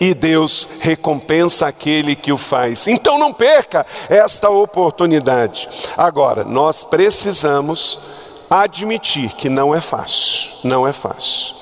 e 0.00 0.14
Deus 0.14 0.68
recompensa 0.80 1.66
aquele 1.66 2.14
que 2.14 2.32
o 2.32 2.38
faz. 2.38 2.86
Então 2.86 3.18
não 3.18 3.32
perca 3.32 3.86
esta 4.08 4.48
oportunidade. 4.50 5.68
Agora, 5.96 6.44
nós 6.44 6.84
precisamos 6.84 8.26
admitir 8.50 9.32
que 9.34 9.48
não 9.48 9.74
é 9.74 9.80
fácil, 9.80 10.50
não 10.64 10.86
é 10.86 10.92
fácil. 10.92 11.58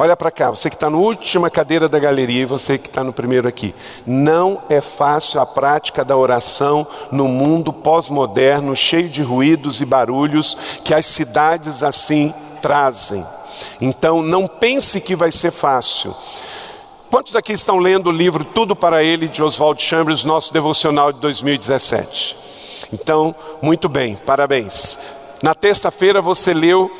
Olha 0.00 0.16
para 0.16 0.30
cá, 0.30 0.48
você 0.48 0.70
que 0.70 0.76
está 0.76 0.88
na 0.88 0.96
última 0.96 1.50
cadeira 1.50 1.88
da 1.88 1.98
galeria 1.98 2.42
e 2.42 2.46
você 2.46 2.78
que 2.78 2.86
está 2.86 3.02
no 3.02 3.12
primeiro 3.12 3.48
aqui. 3.48 3.74
Não 4.06 4.62
é 4.70 4.80
fácil 4.80 5.40
a 5.40 5.46
prática 5.46 6.04
da 6.04 6.16
oração 6.16 6.86
no 7.10 7.26
mundo 7.26 7.72
pós-moderno, 7.72 8.76
cheio 8.76 9.08
de 9.08 9.22
ruídos 9.22 9.80
e 9.80 9.84
barulhos 9.84 10.56
que 10.84 10.94
as 10.94 11.04
cidades 11.04 11.82
assim 11.82 12.32
trazem. 12.62 13.26
Então 13.80 14.22
não 14.22 14.46
pense 14.46 15.00
que 15.00 15.16
vai 15.16 15.32
ser 15.32 15.50
fácil. 15.50 16.14
Quantos 17.10 17.34
aqui 17.34 17.54
estão 17.54 17.78
lendo 17.78 18.08
o 18.08 18.12
livro 18.12 18.44
Tudo 18.44 18.76
para 18.76 19.02
Ele 19.02 19.28
de 19.28 19.42
Oswald 19.42 19.80
Chambers, 19.82 20.24
nosso 20.24 20.52
devocional 20.52 21.10
de 21.10 21.18
2017? 21.20 22.36
Então, 22.92 23.34
muito 23.62 23.88
bem, 23.88 24.14
parabéns. 24.26 24.98
Na 25.42 25.54
terça-feira 25.54 26.20
você 26.20 26.52
leu, 26.52 26.90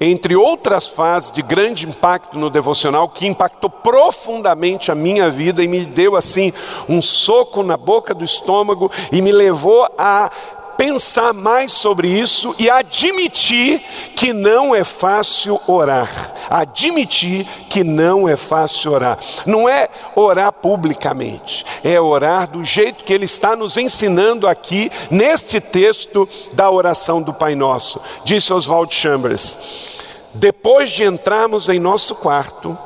entre 0.00 0.34
outras 0.34 0.88
fases 0.88 1.30
de 1.30 1.42
grande 1.42 1.86
impacto 1.86 2.38
no 2.38 2.48
devocional, 2.48 3.06
que 3.06 3.26
impactou 3.26 3.68
profundamente 3.68 4.90
a 4.90 4.94
minha 4.94 5.28
vida 5.28 5.62
e 5.62 5.68
me 5.68 5.84
deu 5.84 6.16
assim 6.16 6.50
um 6.88 7.02
soco 7.02 7.62
na 7.62 7.76
boca 7.76 8.14
do 8.14 8.24
estômago 8.24 8.90
e 9.12 9.20
me 9.20 9.30
levou 9.30 9.86
a 9.98 10.30
pensar 10.76 11.32
mais 11.32 11.72
sobre 11.72 12.08
isso 12.08 12.54
e 12.58 12.68
admitir 12.70 13.80
que 14.14 14.32
não 14.32 14.74
é 14.74 14.84
fácil 14.84 15.60
orar. 15.66 16.10
Admitir 16.50 17.46
que 17.68 17.82
não 17.82 18.28
é 18.28 18.36
fácil 18.36 18.92
orar. 18.92 19.18
Não 19.46 19.68
é 19.68 19.88
orar 20.14 20.52
publicamente, 20.52 21.64
é 21.82 22.00
orar 22.00 22.48
do 22.48 22.64
jeito 22.64 23.04
que 23.04 23.12
ele 23.12 23.24
está 23.24 23.56
nos 23.56 23.76
ensinando 23.76 24.46
aqui 24.46 24.90
neste 25.10 25.60
texto 25.60 26.28
da 26.52 26.70
oração 26.70 27.22
do 27.22 27.32
Pai 27.32 27.54
Nosso. 27.54 28.00
Disse 28.24 28.52
Oswald 28.52 28.94
Chambers. 28.94 29.92
Depois 30.34 30.90
de 30.90 31.04
entrarmos 31.04 31.68
em 31.68 31.78
nosso 31.78 32.16
quarto, 32.16 32.76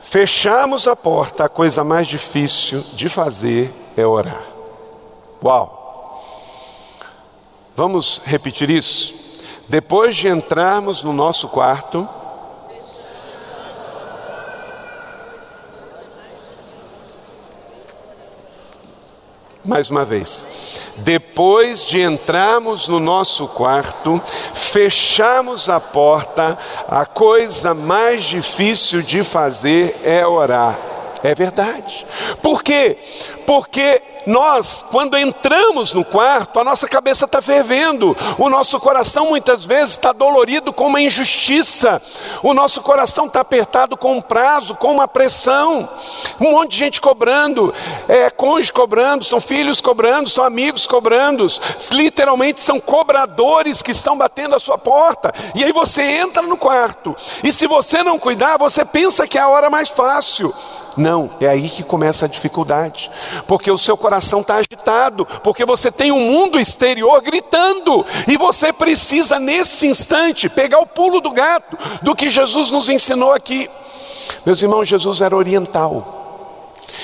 fechamos 0.00 0.88
a 0.88 0.96
porta, 0.96 1.44
a 1.44 1.48
coisa 1.48 1.84
mais 1.84 2.06
difícil 2.06 2.82
de 2.94 3.08
fazer 3.08 3.72
é 3.96 4.06
orar. 4.06 4.42
Uau! 5.42 5.83
Vamos 7.76 8.20
repetir 8.24 8.70
isso? 8.70 9.42
Depois 9.68 10.14
de 10.14 10.28
entrarmos 10.28 11.02
no 11.02 11.12
nosso 11.12 11.48
quarto, 11.48 12.08
mais 19.64 19.90
uma 19.90 20.04
vez. 20.04 20.46
Depois 20.98 21.84
de 21.84 22.00
entrarmos 22.00 22.86
no 22.86 23.00
nosso 23.00 23.48
quarto, 23.48 24.22
fechamos 24.54 25.68
a 25.68 25.80
porta, 25.80 26.56
a 26.86 27.04
coisa 27.04 27.74
mais 27.74 28.22
difícil 28.22 29.02
de 29.02 29.24
fazer 29.24 29.98
é 30.04 30.24
orar. 30.24 30.78
É 31.24 31.34
verdade. 31.34 32.06
Por 32.42 32.62
quê? 32.62 32.98
Porque 33.46 34.02
nós, 34.26 34.84
quando 34.90 35.18
entramos 35.18 35.92
no 35.92 36.04
quarto, 36.04 36.58
a 36.58 36.64
nossa 36.64 36.88
cabeça 36.88 37.26
está 37.26 37.42
fervendo, 37.42 38.16
o 38.38 38.48
nosso 38.48 38.80
coração 38.80 39.26
muitas 39.26 39.64
vezes 39.64 39.92
está 39.92 40.12
dolorido 40.12 40.72
com 40.72 40.86
uma 40.86 41.00
injustiça, 41.00 42.00
o 42.42 42.54
nosso 42.54 42.80
coração 42.80 43.26
está 43.26 43.40
apertado 43.40 43.96
com 43.96 44.16
um 44.16 44.22
prazo, 44.22 44.74
com 44.74 44.92
uma 44.92 45.06
pressão, 45.06 45.88
um 46.40 46.52
monte 46.52 46.72
de 46.72 46.78
gente 46.78 47.00
cobrando, 47.00 47.74
é 48.08 48.30
cônjuge 48.30 48.72
cobrando, 48.72 49.24
são 49.24 49.40
filhos 49.40 49.80
cobrando, 49.80 50.30
são 50.30 50.44
amigos 50.44 50.86
cobrando, 50.86 51.46
literalmente 51.92 52.62
são 52.62 52.80
cobradores 52.80 53.82
que 53.82 53.90
estão 53.90 54.16
batendo 54.16 54.54
a 54.54 54.60
sua 54.60 54.78
porta, 54.78 55.34
e 55.54 55.62
aí 55.62 55.72
você 55.72 56.02
entra 56.02 56.42
no 56.42 56.56
quarto, 56.56 57.14
e 57.42 57.52
se 57.52 57.66
você 57.66 58.02
não 58.02 58.18
cuidar, 58.18 58.56
você 58.56 58.84
pensa 58.84 59.26
que 59.26 59.36
é 59.36 59.40
a 59.40 59.48
hora 59.48 59.68
mais 59.68 59.90
fácil. 59.90 60.52
Não, 60.96 61.30
é 61.40 61.48
aí 61.48 61.68
que 61.68 61.82
começa 61.82 62.24
a 62.24 62.28
dificuldade, 62.28 63.10
porque 63.46 63.70
o 63.70 63.78
seu 63.78 63.96
coração 63.96 64.40
está 64.40 64.56
agitado, 64.56 65.26
porque 65.42 65.64
você 65.64 65.90
tem 65.90 66.12
um 66.12 66.20
mundo 66.20 66.58
exterior 66.58 67.20
gritando, 67.20 68.06
e 68.28 68.36
você 68.36 68.72
precisa, 68.72 69.38
nesse 69.38 69.86
instante, 69.86 70.48
pegar 70.48 70.78
o 70.78 70.86
pulo 70.86 71.20
do 71.20 71.30
gato, 71.30 71.76
do 72.02 72.14
que 72.14 72.30
Jesus 72.30 72.70
nos 72.70 72.88
ensinou 72.88 73.32
aqui. 73.32 73.68
Meus 74.46 74.62
irmãos, 74.62 74.86
Jesus 74.86 75.20
era 75.20 75.36
oriental. 75.36 76.22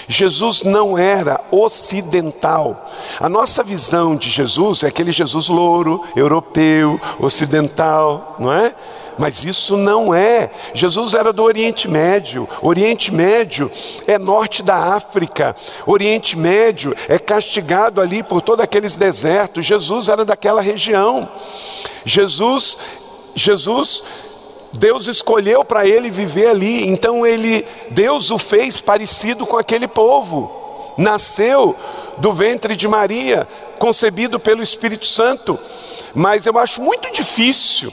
Jesus 0.07 0.63
não 0.63 0.97
era 0.97 1.41
ocidental. 1.51 2.91
A 3.19 3.29
nossa 3.29 3.63
visão 3.63 4.15
de 4.15 4.31
Jesus 4.31 4.83
é 4.83 4.89
aquele 4.89 5.13
Jesus 5.13 5.49
louro, 5.49 6.05
europeu, 6.15 7.01
ocidental, 7.19 8.37
não 8.39 8.53
é? 8.53 8.73
Mas 9.21 9.45
isso 9.45 9.77
não 9.77 10.15
é. 10.15 10.51
Jesus 10.73 11.13
era 11.13 11.31
do 11.31 11.43
Oriente 11.43 11.87
Médio. 11.87 12.49
Oriente 12.63 13.13
Médio 13.13 13.71
é 14.07 14.19
norte 14.19 14.63
da 14.63 14.95
África. 14.95 15.55
Oriente 15.85 16.39
Médio 16.39 16.97
é 17.07 17.19
castigado 17.19 18.01
ali 18.01 18.23
por 18.23 18.41
todos 18.41 18.65
aqueles 18.65 18.97
desertos. 18.97 19.67
Jesus 19.67 20.09
era 20.09 20.25
daquela 20.25 20.63
região. 20.63 21.29
Jesus, 22.03 22.79
Jesus 23.35 24.03
Deus 24.73 25.07
escolheu 25.07 25.67
para 25.67 25.87
ele 25.87 26.09
viver 26.09 26.47
ali, 26.47 26.89
então 26.89 27.27
ele, 27.27 27.67
Deus 27.91 28.31
o 28.31 28.39
fez 28.39 28.81
parecido 28.81 29.45
com 29.45 29.59
aquele 29.59 29.87
povo. 29.87 30.95
Nasceu 30.97 31.77
do 32.17 32.33
ventre 32.33 32.75
de 32.75 32.89
Maria, 32.89 33.47
concebido 33.79 34.41
pelo 34.41 34.63
Espírito 34.63 35.05
Santo. 35.05 35.59
Mas 36.15 36.47
eu 36.47 36.59
acho 36.59 36.81
muito 36.81 37.13
difícil 37.13 37.93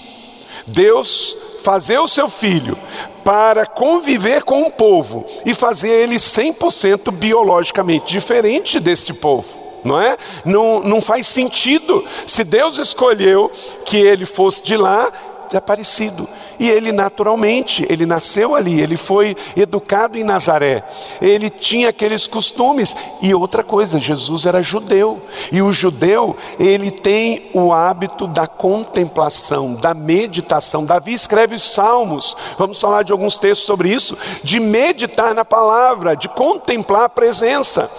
Deus 0.67 1.35
fazer 1.63 1.99
o 1.99 2.07
seu 2.07 2.29
filho 2.29 2.77
para 3.23 3.65
conviver 3.65 4.43
com 4.43 4.61
um 4.61 4.69
povo 4.69 5.25
e 5.45 5.53
fazer 5.53 5.89
ele 5.89 6.15
100% 6.15 7.11
biologicamente 7.11 8.05
diferente 8.05 8.79
deste 8.79 9.13
povo. 9.13 9.47
Não 9.83 9.99
é? 9.99 10.17
Não, 10.43 10.81
não 10.81 11.01
faz 11.01 11.27
sentido. 11.27 12.05
Se 12.25 12.43
Deus 12.43 12.77
escolheu 12.77 13.51
que 13.85 13.97
ele 13.97 14.25
fosse 14.25 14.63
de 14.63 14.75
lá, 14.75 15.11
é 15.53 15.59
parecido. 15.59 16.27
E 16.59 16.69
ele 16.69 16.91
naturalmente, 16.91 17.85
ele 17.89 18.05
nasceu 18.05 18.55
ali, 18.55 18.81
ele 18.81 18.97
foi 18.97 19.35
educado 19.55 20.17
em 20.17 20.23
Nazaré. 20.23 20.83
Ele 21.21 21.49
tinha 21.49 21.89
aqueles 21.89 22.25
costumes. 22.25 22.95
E 23.21 23.33
outra 23.33 23.63
coisa, 23.63 23.99
Jesus 23.99 24.45
era 24.45 24.61
judeu. 24.61 25.21
E 25.51 25.61
o 25.61 25.71
judeu, 25.71 26.35
ele 26.59 26.91
tem 26.91 27.49
o 27.53 27.71
hábito 27.71 28.27
da 28.27 28.47
contemplação, 28.47 29.75
da 29.75 29.93
meditação. 29.93 30.85
Davi 30.85 31.13
escreve 31.13 31.55
os 31.55 31.71
salmos. 31.71 32.35
Vamos 32.57 32.79
falar 32.79 33.03
de 33.03 33.11
alguns 33.11 33.37
textos 33.37 33.65
sobre 33.65 33.89
isso, 33.89 34.17
de 34.43 34.59
meditar 34.59 35.35
na 35.35 35.45
palavra, 35.45 36.15
de 36.15 36.27
contemplar 36.27 37.03
a 37.03 37.09
presença. 37.09 37.89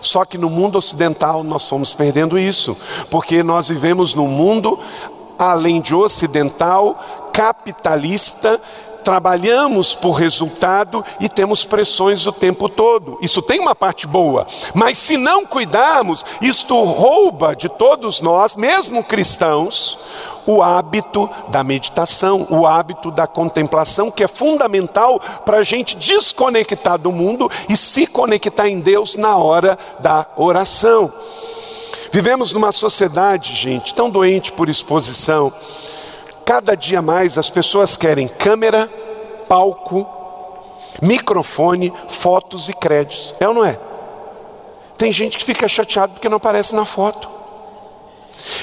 Só 0.00 0.24
que 0.24 0.36
no 0.36 0.50
mundo 0.50 0.76
ocidental 0.76 1.44
nós 1.44 1.68
fomos 1.68 1.94
perdendo 1.94 2.38
isso, 2.38 2.76
porque 3.10 3.42
nós 3.42 3.68
vivemos 3.68 4.14
num 4.14 4.26
mundo 4.26 4.78
além 5.38 5.80
de 5.80 5.94
ocidental, 5.94 7.21
capitalista, 7.32 8.60
trabalhamos 9.02 9.94
por 9.94 10.12
resultado 10.12 11.04
e 11.20 11.28
temos 11.28 11.64
pressões 11.64 12.26
o 12.26 12.32
tempo 12.32 12.68
todo. 12.68 13.18
Isso 13.20 13.42
tem 13.42 13.60
uma 13.60 13.74
parte 13.74 14.06
boa, 14.06 14.46
mas 14.74 14.98
se 14.98 15.16
não 15.16 15.44
cuidarmos, 15.44 16.24
isto 16.40 16.74
rouba 16.84 17.54
de 17.54 17.68
todos 17.68 18.20
nós, 18.20 18.56
mesmo 18.56 19.02
cristãos, 19.04 19.98
o 20.46 20.62
hábito 20.62 21.28
da 21.48 21.62
meditação, 21.62 22.46
o 22.50 22.66
hábito 22.66 23.10
da 23.10 23.26
contemplação, 23.26 24.10
que 24.10 24.24
é 24.24 24.28
fundamental 24.28 25.20
para 25.44 25.58
a 25.58 25.62
gente 25.62 25.96
desconectar 25.96 26.98
do 26.98 27.12
mundo 27.12 27.50
e 27.68 27.76
se 27.76 28.06
conectar 28.06 28.68
em 28.68 28.80
Deus 28.80 29.16
na 29.16 29.36
hora 29.36 29.78
da 30.00 30.26
oração. 30.36 31.12
Vivemos 32.12 32.52
numa 32.52 32.72
sociedade, 32.72 33.54
gente, 33.54 33.94
tão 33.94 34.10
doente 34.10 34.52
por 34.52 34.68
exposição 34.68 35.52
Cada 36.44 36.74
dia 36.76 37.00
mais 37.00 37.38
as 37.38 37.50
pessoas 37.50 37.96
querem 37.96 38.28
câmera, 38.28 38.88
palco, 39.48 40.06
microfone, 41.00 41.92
fotos 42.08 42.68
e 42.68 42.72
créditos. 42.72 43.34
É 43.40 43.48
ou 43.48 43.54
não 43.54 43.64
é? 43.64 43.78
Tem 44.96 45.10
gente 45.10 45.38
que 45.38 45.44
fica 45.44 45.66
chateado 45.66 46.12
porque 46.14 46.28
não 46.28 46.36
aparece 46.36 46.74
na 46.74 46.84
foto. 46.84 47.28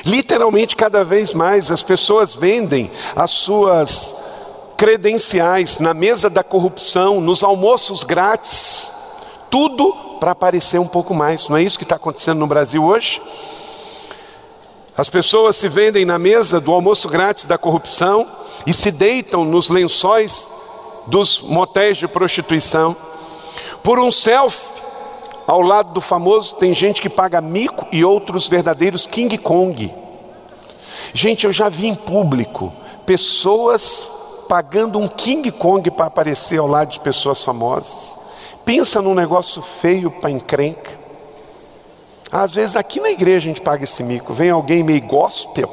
Literalmente, 0.05 0.75
cada 0.75 1.03
vez 1.03 1.33
mais 1.33 1.71
as 1.71 1.83
pessoas 1.83 2.35
vendem 2.35 2.91
as 3.15 3.31
suas 3.31 4.15
credenciais 4.77 5.79
na 5.79 5.93
mesa 5.93 6.29
da 6.29 6.43
corrupção, 6.43 7.19
nos 7.19 7.43
almoços 7.43 8.03
grátis, 8.03 8.91
tudo 9.49 9.93
para 10.19 10.31
aparecer 10.31 10.79
um 10.79 10.87
pouco 10.87 11.13
mais. 11.13 11.47
Não 11.49 11.57
é 11.57 11.63
isso 11.63 11.77
que 11.77 11.83
está 11.83 11.95
acontecendo 11.95 12.39
no 12.39 12.47
Brasil 12.47 12.83
hoje? 12.83 13.21
As 14.99 15.07
pessoas 15.07 15.55
se 15.55 15.69
vendem 15.69 16.03
na 16.03 16.19
mesa 16.19 16.59
do 16.59 16.73
almoço 16.73 17.07
grátis 17.07 17.45
da 17.45 17.57
corrupção 17.57 18.27
e 18.67 18.73
se 18.73 18.91
deitam 18.91 19.45
nos 19.45 19.69
lençóis 19.69 20.49
dos 21.07 21.39
motéis 21.39 21.95
de 21.95 22.05
prostituição. 22.05 22.93
Por 23.81 23.97
um 23.97 24.11
selfie, 24.11 24.67
ao 25.47 25.61
lado 25.61 25.93
do 25.93 26.01
famoso, 26.01 26.55
tem 26.55 26.73
gente 26.73 27.01
que 27.01 27.07
paga 27.07 27.39
mico 27.39 27.87
e 27.93 28.03
outros 28.03 28.49
verdadeiros 28.49 29.07
King 29.07 29.37
Kong. 29.37 29.89
Gente, 31.13 31.45
eu 31.45 31.53
já 31.53 31.69
vi 31.69 31.87
em 31.87 31.95
público 31.95 32.73
pessoas 33.05 34.05
pagando 34.49 34.99
um 34.99 35.07
King 35.07 35.49
Kong 35.49 35.89
para 35.91 36.07
aparecer 36.07 36.59
ao 36.59 36.67
lado 36.67 36.91
de 36.91 36.99
pessoas 36.99 37.41
famosas. 37.41 38.19
Pensa 38.65 39.01
num 39.01 39.15
negócio 39.15 39.61
feio 39.61 40.11
para 40.11 40.29
encrenca. 40.29 40.98
Às 42.31 42.53
vezes 42.53 42.75
aqui 42.75 42.99
na 42.99 43.09
igreja 43.09 43.37
a 43.49 43.53
gente 43.53 43.61
paga 43.61 43.83
esse 43.83 44.03
mico. 44.03 44.33
Vem 44.33 44.49
alguém 44.49 44.83
meio 44.83 45.01
gospel 45.01 45.69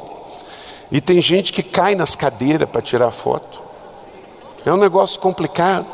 e 0.91 1.01
tem 1.01 1.21
gente 1.21 1.53
que 1.53 1.63
cai 1.63 1.95
nas 1.95 2.15
cadeiras 2.15 2.69
para 2.69 2.81
tirar 2.81 3.11
foto. 3.11 3.63
É 4.65 4.73
um 4.73 4.77
negócio 4.77 5.21
complicado. 5.21 5.87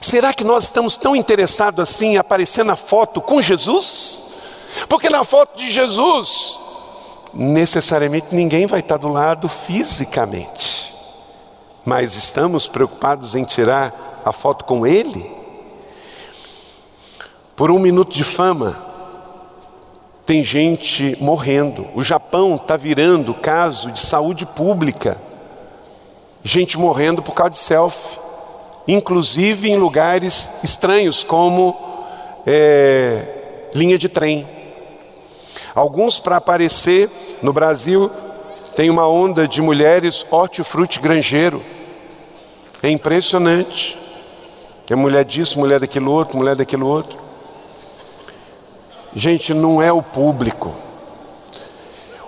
Será 0.00 0.32
que 0.32 0.42
nós 0.42 0.64
estamos 0.64 0.96
tão 0.96 1.14
interessados 1.14 1.80
assim 1.80 2.12
em 2.12 2.16
aparecer 2.16 2.64
na 2.64 2.76
foto 2.76 3.20
com 3.20 3.42
Jesus? 3.42 4.42
Porque 4.88 5.10
na 5.10 5.22
foto 5.22 5.58
de 5.58 5.70
Jesus, 5.70 6.58
necessariamente 7.34 8.28
ninguém 8.32 8.66
vai 8.66 8.80
estar 8.80 8.96
do 8.96 9.08
lado 9.08 9.48
fisicamente, 9.48 10.92
mas 11.84 12.16
estamos 12.16 12.66
preocupados 12.66 13.34
em 13.34 13.44
tirar 13.44 14.22
a 14.24 14.32
foto 14.32 14.64
com 14.64 14.86
Ele? 14.86 15.30
Por 17.54 17.70
um 17.70 17.78
minuto 17.78 18.12
de 18.12 18.24
fama, 18.24 18.91
tem 20.32 20.42
gente 20.42 21.14
morrendo. 21.20 21.86
O 21.94 22.02
Japão 22.02 22.54
está 22.54 22.74
virando 22.74 23.34
caso 23.34 23.90
de 23.90 24.00
saúde 24.00 24.46
pública. 24.46 25.18
Gente 26.42 26.78
morrendo 26.78 27.20
por 27.20 27.32
causa 27.34 27.50
de 27.50 27.58
selfie, 27.58 28.18
inclusive 28.88 29.70
em 29.70 29.76
lugares 29.76 30.64
estranhos 30.64 31.22
como 31.22 31.76
é, 32.46 33.68
linha 33.74 33.98
de 33.98 34.08
trem. 34.08 34.48
Alguns 35.74 36.18
para 36.18 36.38
aparecer 36.38 37.10
no 37.42 37.52
Brasil 37.52 38.10
tem 38.74 38.88
uma 38.88 39.06
onda 39.06 39.46
de 39.46 39.60
mulheres 39.60 40.24
hortifruti 40.30 40.98
granjeiro. 40.98 41.62
É 42.82 42.88
impressionante. 42.88 43.98
É 44.88 44.94
mulher 44.94 45.26
disso, 45.26 45.58
mulher 45.58 45.78
daquilo 45.78 46.10
outro, 46.10 46.38
mulher 46.38 46.56
daquilo 46.56 46.86
outro. 46.86 47.21
Gente, 49.14 49.52
não 49.52 49.82
é 49.82 49.92
o 49.92 50.02
público. 50.02 50.74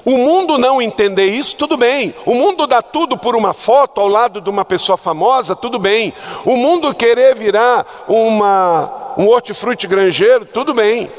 O 0.04 0.18
mundo 0.18 0.58
não 0.58 0.82
entender 0.82 1.26
isso, 1.26 1.56
tudo 1.56 1.78
bem. 1.78 2.14
O 2.26 2.34
mundo 2.34 2.66
dá 2.66 2.82
tudo 2.82 3.16
por 3.16 3.34
uma 3.34 3.54
foto 3.54 4.02
ao 4.02 4.08
lado 4.08 4.40
de 4.40 4.50
uma 4.50 4.64
pessoa 4.64 4.98
famosa, 4.98 5.56
tudo 5.56 5.78
bem. 5.78 6.12
O 6.44 6.56
mundo 6.56 6.94
querer 6.94 7.34
virar 7.34 8.04
uma, 8.06 9.14
um 9.16 9.28
hortifruti 9.28 9.86
granjeiro, 9.86 10.44
tudo 10.44 10.74
bem. 10.74 11.10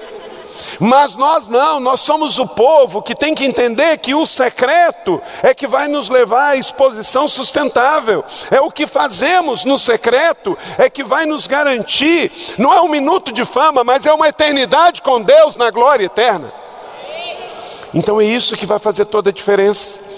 Mas 0.80 1.16
nós 1.16 1.48
não, 1.48 1.80
nós 1.80 2.02
somos 2.02 2.38
o 2.38 2.48
povo 2.48 3.02
que 3.02 3.16
tem 3.16 3.34
que 3.34 3.46
entender 3.46 3.98
que 3.98 4.14
o 4.14 4.26
secreto 4.26 5.22
é 5.42 5.54
que 5.54 5.68
vai 5.68 5.88
nos 5.88 6.10
levar 6.10 6.50
à 6.50 6.56
exposição 6.56 7.28
sustentável. 7.28 8.24
É 8.52 8.60
o 8.62 8.72
que 8.72 8.88
fazemos 8.88 9.66
no 9.66 9.78
secreto 9.78 10.58
é 10.78 10.90
que 10.90 11.04
vai 11.04 11.26
nos 11.26 11.48
garantir, 11.48 12.32
não 12.58 12.74
é 12.74 12.82
um 12.82 12.90
minuto 12.90 13.32
de 13.32 13.46
fama, 13.46 13.84
mas 13.84 14.06
é 14.06 14.14
uma 14.14 14.28
eternidade 14.28 15.02
com 15.02 15.22
Deus 15.22 15.56
na 15.56 15.70
glória 15.70 16.06
eterna. 16.06 16.52
Então 17.94 18.20
é 18.20 18.26
isso 18.26 18.58
que 18.58 18.66
vai 18.66 18.80
fazer 18.80 19.06
toda 19.06 19.30
a 19.30 19.34
diferença. 19.34 20.16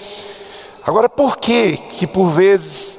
Agora, 0.86 1.08
por 1.08 1.38
que 1.38 1.78
que 1.78 2.08
por 2.08 2.30
vezes 2.30 2.97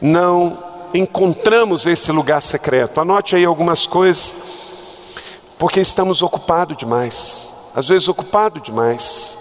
não 0.00 0.62
encontramos 0.92 1.86
esse 1.86 2.12
lugar 2.12 2.40
secreto? 2.40 3.00
Anote 3.00 3.34
aí 3.34 3.44
algumas 3.44 3.86
coisas 3.86 4.63
porque 5.64 5.80
estamos 5.80 6.20
ocupados 6.20 6.76
demais, 6.76 7.70
às 7.74 7.88
vezes 7.88 8.06
ocupado 8.06 8.60
demais. 8.60 9.38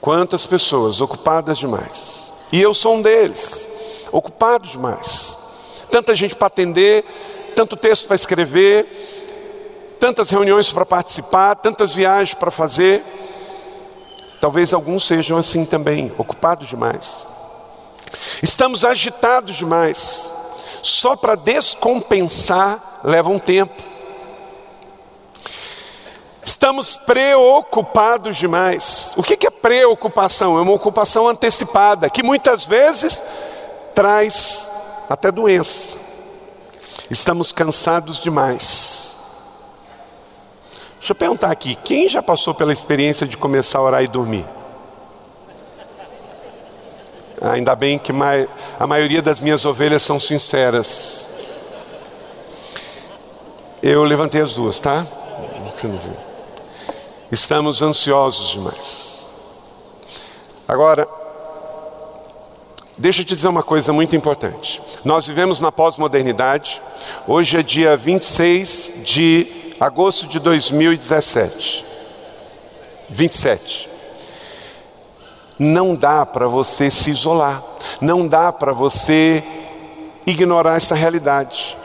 Quantas 0.00 0.46
pessoas 0.46 1.00
ocupadas 1.00 1.58
demais, 1.58 2.32
e 2.52 2.62
eu 2.62 2.72
sou 2.72 2.94
um 2.94 3.02
deles, 3.02 3.68
ocupado 4.12 4.68
demais. 4.68 5.36
Tanta 5.90 6.14
gente 6.14 6.36
para 6.36 6.46
atender, 6.46 7.04
tanto 7.56 7.76
texto 7.76 8.06
para 8.06 8.14
escrever, 8.14 8.86
tantas 9.98 10.30
reuniões 10.30 10.72
para 10.72 10.86
participar, 10.86 11.56
tantas 11.56 11.92
viagens 11.92 12.38
para 12.38 12.52
fazer. 12.52 13.04
Talvez 14.40 14.72
alguns 14.72 15.04
sejam 15.04 15.36
assim 15.36 15.64
também, 15.64 16.12
ocupados 16.16 16.68
demais. 16.68 17.26
Estamos 18.40 18.84
agitados 18.84 19.56
demais, 19.56 20.30
só 20.80 21.16
para 21.16 21.34
descompensar 21.34 23.00
leva 23.02 23.28
um 23.30 23.38
tempo. 23.40 23.93
Estamos 26.44 26.94
preocupados 26.94 28.36
demais. 28.36 29.14
O 29.16 29.22
que 29.22 29.46
é 29.46 29.50
preocupação? 29.50 30.58
É 30.58 30.60
uma 30.60 30.72
ocupação 30.72 31.26
antecipada, 31.26 32.10
que 32.10 32.22
muitas 32.22 32.66
vezes 32.66 33.22
traz 33.94 34.70
até 35.08 35.32
doença. 35.32 35.96
Estamos 37.10 37.50
cansados 37.50 38.20
demais. 38.20 39.14
Deixa 40.98 41.12
eu 41.12 41.16
perguntar 41.16 41.50
aqui: 41.50 41.76
quem 41.76 42.08
já 42.08 42.22
passou 42.22 42.54
pela 42.54 42.72
experiência 42.72 43.26
de 43.26 43.36
começar 43.36 43.78
a 43.78 43.82
orar 43.82 44.02
e 44.02 44.08
dormir? 44.08 44.44
Ainda 47.40 47.74
bem 47.74 47.98
que 47.98 48.12
a 48.78 48.86
maioria 48.86 49.20
das 49.20 49.40
minhas 49.40 49.64
ovelhas 49.64 50.02
são 50.02 50.18
sinceras. 50.18 51.30
Eu 53.82 54.02
levantei 54.02 54.40
as 54.40 54.54
duas, 54.54 54.78
tá? 54.78 55.06
Você 55.76 55.86
não 55.86 55.98
viu. 55.98 56.23
Estamos 57.34 57.82
ansiosos 57.82 58.50
demais. 58.50 59.26
Agora, 60.68 61.08
deixa 62.96 63.22
eu 63.22 63.24
te 63.24 63.34
dizer 63.34 63.48
uma 63.48 63.62
coisa 63.64 63.92
muito 63.92 64.14
importante. 64.14 64.80
Nós 65.04 65.26
vivemos 65.26 65.60
na 65.60 65.72
pós-modernidade. 65.72 66.80
Hoje 67.26 67.58
é 67.58 67.62
dia 67.64 67.96
26 67.96 69.02
de 69.04 69.74
agosto 69.80 70.28
de 70.28 70.38
2017. 70.38 71.84
27. 73.10 73.88
Não 75.58 75.96
dá 75.96 76.24
para 76.24 76.46
você 76.46 76.88
se 76.88 77.10
isolar. 77.10 77.60
Não 78.00 78.28
dá 78.28 78.52
para 78.52 78.72
você 78.72 79.42
ignorar 80.24 80.76
essa 80.76 80.94
realidade. 80.94 81.76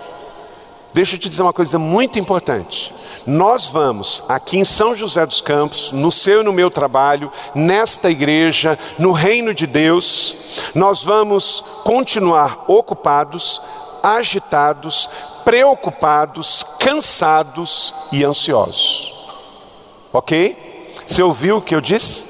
Deixa 0.93 1.15
eu 1.15 1.19
te 1.19 1.29
dizer 1.29 1.41
uma 1.41 1.53
coisa 1.53 1.77
muito 1.77 2.17
importante. 2.17 2.93
Nós 3.25 3.67
vamos 3.67 4.23
aqui 4.27 4.57
em 4.57 4.65
São 4.65 4.95
José 4.95 5.25
dos 5.25 5.39
Campos, 5.39 5.91
no 5.91 6.11
seu 6.11 6.41
e 6.41 6.43
no 6.43 6.53
meu 6.53 6.71
trabalho, 6.71 7.31
nesta 7.53 8.09
igreja, 8.09 8.77
no 8.97 9.11
reino 9.11 9.53
de 9.53 9.67
Deus, 9.67 10.61
nós 10.73 11.03
vamos 11.03 11.63
continuar 11.83 12.63
ocupados, 12.67 13.61
agitados, 14.01 15.09
preocupados, 15.45 16.65
cansados 16.79 17.93
e 18.11 18.23
ansiosos. 18.23 19.29
Ok? 20.11 20.55
Você 21.05 21.21
ouviu 21.21 21.57
o 21.57 21.61
que 21.61 21.75
eu 21.75 21.81
disse? 21.81 22.28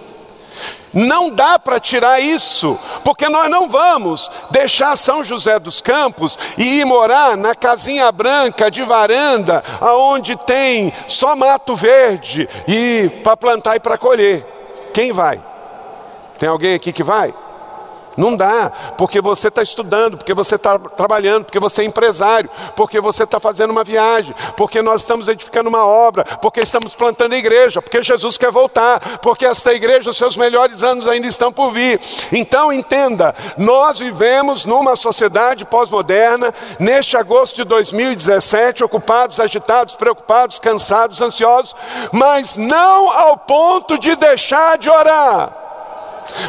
Não 0.94 1.30
dá 1.30 1.60
para 1.60 1.80
tirar 1.80 2.20
isso, 2.20 2.78
porque 3.04 3.30
nós 3.30 3.50
não 3.50 3.70
vamos 3.70 4.30
deixar 4.52 4.96
São 4.96 5.24
José 5.24 5.60
dos 5.60 5.82
Campos 5.82 6.38
e 6.58 6.80
ir 6.80 6.86
morar 6.86 7.38
na 7.38 7.54
casinha 7.54 8.12
branca 8.12 8.72
de 8.72 8.84
varanda, 8.84 9.64
aonde 9.80 10.36
tem 10.36 10.92
só 11.08 11.36
mato 11.36 11.76
verde 11.76 12.50
e 12.68 13.10
para 13.24 13.38
plantar 13.38 13.76
e 13.76 13.80
para 13.80 13.98
colher. 13.98 14.46
Quem 14.94 15.12
vai? 15.12 15.42
Tem 16.38 16.50
alguém 16.50 16.74
aqui 16.74 16.92
que 16.92 17.04
vai? 17.04 17.34
Não 18.20 18.36
dá, 18.36 18.70
porque 18.98 19.22
você 19.22 19.48
está 19.48 19.64
estudando, 19.64 20.18
porque 20.18 20.34
você 20.34 20.56
está 20.56 20.78
trabalhando, 20.78 21.46
porque 21.46 21.58
você 21.58 21.84
é 21.84 21.86
empresário, 21.86 22.50
porque 22.76 23.00
você 23.00 23.24
está 23.24 23.40
fazendo 23.40 23.70
uma 23.70 23.82
viagem, 23.82 24.36
porque 24.58 24.82
nós 24.82 25.00
estamos 25.00 25.30
edificando 25.30 25.70
uma 25.70 25.86
obra, 25.86 26.26
porque 26.42 26.60
estamos 26.60 26.96
plantando 26.96 27.34
igreja, 27.34 27.82
porque 27.82 28.04
Jesus 28.04 28.38
quer 28.38 28.52
voltar, 28.52 29.20
porque 29.20 29.46
esta 29.46 29.74
igreja, 29.74 30.10
os 30.10 30.18
seus 30.18 30.36
melhores 30.36 30.84
anos 30.84 31.08
ainda 31.08 31.28
estão 31.28 31.50
por 31.50 31.72
vir. 31.72 31.98
Então 32.34 32.74
entenda, 32.74 33.34
nós 33.58 34.00
vivemos 34.00 34.66
numa 34.66 34.98
sociedade 34.98 35.64
pós-moderna, 35.64 36.54
neste 36.78 37.16
agosto 37.16 37.56
de 37.56 37.64
2017, 37.64 38.84
ocupados, 38.84 39.40
agitados, 39.40 39.96
preocupados, 39.96 40.60
cansados, 40.60 41.22
ansiosos, 41.22 41.74
mas 42.12 42.58
não 42.58 43.10
ao 43.10 43.38
ponto 43.38 43.98
de 43.98 44.14
deixar 44.18 44.78
de 44.78 44.90
orar 44.90 45.69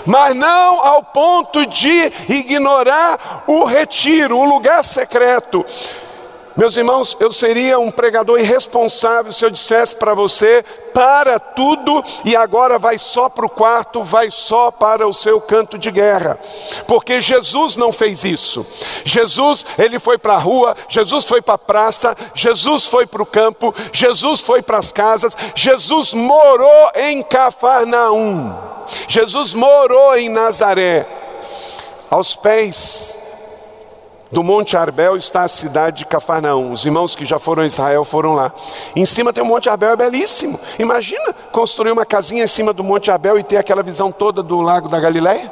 mas 0.06 0.34
não 0.34 0.84
ao 0.84 1.02
ponto 1.02 1.66
de 1.66 2.12
ignorar 2.28 3.44
o 3.46 3.64
retiro, 3.64 4.38
o 4.38 4.44
lugar 4.44 4.84
secreto. 4.84 5.64
Meus 6.56 6.76
irmãos, 6.76 7.16
eu 7.20 7.30
seria 7.30 7.78
um 7.78 7.92
pregador 7.92 8.40
irresponsável 8.40 9.30
se 9.30 9.44
eu 9.44 9.50
dissesse 9.50 9.94
para 9.94 10.14
você: 10.14 10.64
para 10.92 11.38
tudo 11.38 12.02
e 12.24 12.34
agora 12.34 12.78
vai 12.78 12.98
só 12.98 13.28
para 13.28 13.46
o 13.46 13.48
quarto, 13.48 14.02
vai 14.02 14.30
só 14.30 14.70
para 14.70 15.06
o 15.06 15.14
seu 15.14 15.40
canto 15.40 15.78
de 15.78 15.90
guerra, 15.92 16.38
porque 16.88 17.20
Jesus 17.20 17.76
não 17.76 17.92
fez 17.92 18.24
isso. 18.24 18.66
Jesus, 19.04 19.64
ele 19.78 20.00
foi 20.00 20.18
para 20.18 20.34
a 20.34 20.38
rua, 20.38 20.76
Jesus 20.88 21.24
foi 21.24 21.40
para 21.40 21.54
a 21.54 21.58
praça, 21.58 22.16
Jesus 22.34 22.86
foi 22.86 23.06
para 23.06 23.22
o 23.22 23.26
campo, 23.26 23.72
Jesus 23.92 24.40
foi 24.40 24.60
para 24.60 24.78
as 24.78 24.90
casas, 24.90 25.36
Jesus 25.54 26.12
morou 26.12 26.90
em 26.96 27.22
Cafarnaum, 27.22 28.52
Jesus 29.06 29.54
morou 29.54 30.16
em 30.16 30.28
Nazaré, 30.28 31.06
aos 32.10 32.34
pés 32.34 33.29
do 34.30 34.44
Monte 34.44 34.76
Arbel 34.76 35.16
está 35.16 35.42
a 35.42 35.48
cidade 35.48 35.98
de 35.98 36.04
Cafarnaum. 36.04 36.72
Os 36.72 36.84
irmãos 36.84 37.16
que 37.16 37.24
já 37.24 37.38
foram 37.38 37.64
a 37.64 37.66
Israel 37.66 38.04
foram 38.04 38.34
lá. 38.34 38.52
Em 38.94 39.04
cima 39.04 39.32
tem 39.32 39.42
o 39.42 39.46
Monte 39.46 39.68
Arbel, 39.68 39.90
é 39.90 39.96
belíssimo. 39.96 40.58
Imagina 40.78 41.34
construir 41.50 41.90
uma 41.90 42.06
casinha 42.06 42.44
em 42.44 42.46
cima 42.46 42.72
do 42.72 42.84
Monte 42.84 43.10
Arbel 43.10 43.38
e 43.38 43.42
ter 43.42 43.56
aquela 43.56 43.82
visão 43.82 44.12
toda 44.12 44.42
do 44.42 44.60
lago 44.60 44.88
da 44.88 45.00
Galileia. 45.00 45.50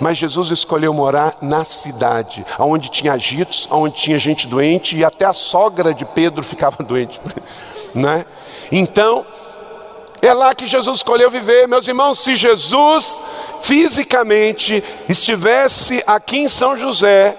Mas 0.00 0.16
Jesus 0.16 0.50
escolheu 0.50 0.94
morar 0.94 1.36
na 1.42 1.62
cidade, 1.64 2.44
onde 2.58 2.88
tinha 2.88 3.12
agitos, 3.12 3.68
onde 3.70 3.96
tinha 3.96 4.18
gente 4.18 4.46
doente 4.46 4.96
e 4.96 5.04
até 5.04 5.26
a 5.26 5.34
sogra 5.34 5.92
de 5.92 6.06
Pedro 6.06 6.42
ficava 6.44 6.82
doente, 6.82 7.20
né? 7.94 8.24
Então, 8.72 9.26
é 10.22 10.32
lá 10.32 10.54
que 10.54 10.66
Jesus 10.66 10.98
escolheu 10.98 11.30
viver, 11.30 11.68
meus 11.68 11.86
irmãos. 11.86 12.18
Se 12.18 12.34
Jesus 12.34 13.20
fisicamente 13.60 14.82
estivesse 15.08 16.02
aqui 16.06 16.38
em 16.38 16.48
São 16.48 16.76
José, 16.76 17.36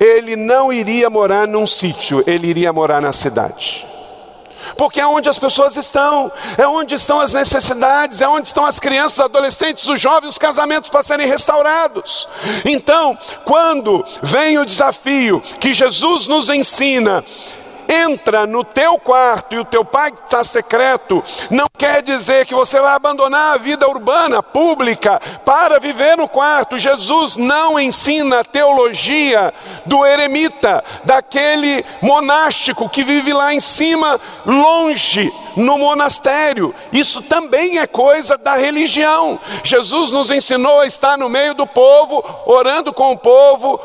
ele 0.00 0.36
não 0.36 0.72
iria 0.72 1.08
morar 1.08 1.46
num 1.46 1.66
sítio, 1.66 2.22
ele 2.26 2.48
iria 2.48 2.72
morar 2.72 3.00
na 3.00 3.12
cidade. 3.12 3.86
porque 4.76 5.00
é 5.00 5.06
onde 5.06 5.28
as 5.28 5.38
pessoas 5.38 5.76
estão, 5.76 6.32
é 6.56 6.66
onde 6.66 6.94
estão 6.94 7.20
as 7.20 7.32
necessidades, 7.32 8.20
é 8.20 8.28
onde 8.28 8.48
estão 8.48 8.64
as 8.64 8.80
crianças, 8.80 9.18
os 9.18 9.24
adolescentes, 9.24 9.86
os 9.86 10.00
jovens, 10.00 10.30
os 10.30 10.38
casamentos 10.38 10.90
para 10.90 11.02
serem 11.02 11.26
restaurados. 11.28 12.28
Então, 12.64 13.16
quando 13.44 14.04
vem 14.22 14.58
o 14.58 14.64
desafio 14.64 15.40
que 15.60 15.72
Jesus 15.72 16.26
nos 16.26 16.48
ensina, 16.48 17.24
entra 17.88 18.46
no 18.46 18.64
teu 18.64 18.98
quarto 18.98 19.54
e 19.54 19.58
o 19.58 19.64
teu 19.64 19.84
pai 19.84 20.10
está 20.10 20.42
secreto, 20.42 21.22
não 21.50 21.66
quer 21.76 22.02
dizer 22.02 22.46
que 22.46 22.54
você 22.54 22.80
vai 22.80 22.94
abandonar 22.94 23.54
a 23.54 23.58
vida 23.58 23.88
urbana, 23.88 24.42
pública, 24.42 25.20
para 25.44 25.78
viver 25.78 26.16
no 26.16 26.28
quarto. 26.28 26.78
Jesus 26.78 27.36
não 27.36 27.78
ensina 27.78 28.40
a 28.40 28.44
teologia 28.44 29.52
do 29.86 30.04
eremita, 30.04 30.82
daquele 31.04 31.84
monástico 32.00 32.88
que 32.88 33.02
vive 33.02 33.32
lá 33.32 33.54
em 33.54 33.60
cima, 33.60 34.20
longe, 34.46 35.30
no 35.56 35.78
monastério. 35.78 36.74
Isso 36.92 37.22
também 37.22 37.78
é 37.78 37.86
coisa 37.86 38.36
da 38.36 38.56
religião. 38.56 39.38
Jesus 39.62 40.10
nos 40.10 40.30
ensinou 40.30 40.80
a 40.80 40.86
estar 40.86 41.16
no 41.16 41.28
meio 41.28 41.54
do 41.54 41.66
povo, 41.66 42.24
orando 42.46 42.92
com 42.92 43.12
o 43.12 43.18
povo, 43.18 43.80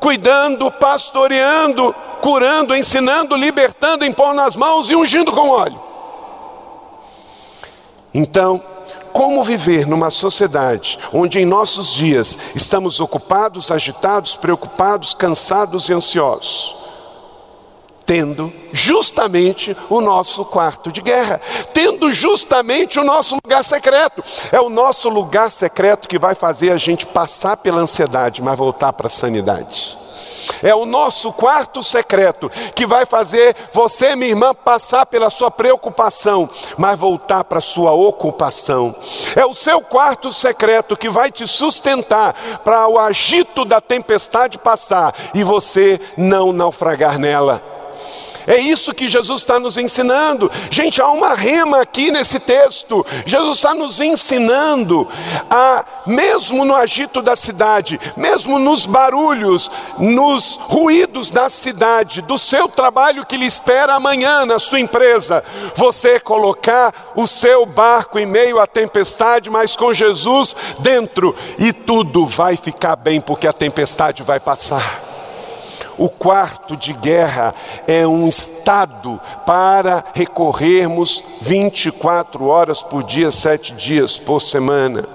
cuidando, 0.00 0.70
pastoreando, 0.70 1.94
curando, 2.20 2.74
ensinando, 2.74 3.36
libertando, 3.36 4.04
impondo 4.04 4.40
as 4.40 4.56
mãos 4.56 4.90
e 4.90 4.96
ungindo 4.96 5.32
com 5.32 5.50
óleo. 5.50 5.80
Então, 8.12 8.62
como 9.12 9.42
viver 9.42 9.86
numa 9.86 10.10
sociedade 10.10 10.98
onde 11.12 11.38
em 11.38 11.46
nossos 11.46 11.92
dias 11.92 12.36
estamos 12.54 13.00
ocupados, 13.00 13.70
agitados, 13.70 14.34
preocupados, 14.34 15.14
cansados 15.14 15.88
e 15.88 15.92
ansiosos? 15.92 16.85
Tendo 18.06 18.52
justamente 18.72 19.76
o 19.90 20.00
nosso 20.00 20.44
quarto 20.44 20.92
de 20.92 21.00
guerra, 21.00 21.40
tendo 21.74 22.12
justamente 22.12 23.00
o 23.00 23.04
nosso 23.04 23.36
lugar 23.44 23.64
secreto. 23.64 24.22
É 24.52 24.60
o 24.60 24.70
nosso 24.70 25.08
lugar 25.08 25.50
secreto 25.50 26.08
que 26.08 26.18
vai 26.18 26.34
fazer 26.34 26.70
a 26.70 26.76
gente 26.76 27.04
passar 27.04 27.56
pela 27.56 27.80
ansiedade, 27.80 28.40
mas 28.40 28.56
voltar 28.56 28.92
para 28.92 29.08
a 29.08 29.10
sanidade. 29.10 30.06
É 30.62 30.74
o 30.74 30.86
nosso 30.86 31.32
quarto 31.32 31.82
secreto 31.82 32.50
que 32.74 32.86
vai 32.86 33.04
fazer 33.04 33.54
você, 33.72 34.14
minha 34.14 34.30
irmã, 34.30 34.54
passar 34.54 35.06
pela 35.06 35.30
sua 35.30 35.50
preocupação, 35.50 36.48
mas 36.76 36.98
voltar 36.98 37.44
para 37.44 37.58
a 37.58 37.62
sua 37.62 37.92
ocupação. 37.92 38.94
É 39.34 39.44
o 39.44 39.54
seu 39.54 39.80
quarto 39.80 40.32
secreto 40.32 40.96
que 40.96 41.08
vai 41.08 41.30
te 41.30 41.46
sustentar 41.46 42.34
para 42.64 42.86
o 42.88 42.98
agito 42.98 43.64
da 43.64 43.80
tempestade 43.80 44.58
passar 44.58 45.14
e 45.34 45.42
você 45.42 46.00
não 46.16 46.52
naufragar 46.52 47.18
nela. 47.18 47.75
É 48.46 48.58
isso 48.58 48.94
que 48.94 49.08
Jesus 49.08 49.42
está 49.42 49.58
nos 49.58 49.76
ensinando. 49.76 50.50
Gente, 50.70 51.02
há 51.02 51.08
uma 51.08 51.34
rema 51.34 51.80
aqui 51.80 52.10
nesse 52.10 52.38
texto. 52.38 53.04
Jesus 53.24 53.58
está 53.58 53.74
nos 53.74 54.00
ensinando 54.00 55.08
a, 55.50 55.84
mesmo 56.06 56.64
no 56.64 56.74
agito 56.74 57.20
da 57.20 57.34
cidade, 57.34 57.98
mesmo 58.16 58.58
nos 58.58 58.86
barulhos, 58.86 59.70
nos 59.98 60.58
ruídos 60.62 61.30
da 61.30 61.48
cidade, 61.48 62.22
do 62.22 62.38
seu 62.38 62.68
trabalho 62.68 63.26
que 63.26 63.36
lhe 63.36 63.46
espera 63.46 63.94
amanhã 63.94 64.46
na 64.46 64.58
sua 64.58 64.78
empresa, 64.78 65.42
você 65.74 66.20
colocar 66.20 67.12
o 67.16 67.26
seu 67.26 67.66
barco 67.66 68.18
em 68.18 68.26
meio 68.26 68.60
à 68.60 68.66
tempestade, 68.66 69.50
mas 69.50 69.74
com 69.74 69.92
Jesus 69.92 70.54
dentro, 70.80 71.34
e 71.58 71.72
tudo 71.72 72.26
vai 72.26 72.56
ficar 72.56 72.96
bem, 72.96 73.20
porque 73.20 73.46
a 73.46 73.52
tempestade 73.52 74.22
vai 74.22 74.38
passar. 74.38 75.15
O 75.98 76.08
quarto 76.10 76.76
de 76.76 76.92
guerra 76.92 77.54
é 77.86 78.06
um 78.06 78.28
estado 78.28 79.20
para 79.46 80.04
recorrermos 80.14 81.24
24 81.40 82.44
horas 82.46 82.82
por 82.82 83.02
dia, 83.02 83.32
sete 83.32 83.72
dias 83.72 84.18
por 84.18 84.40
semana. 84.42 85.08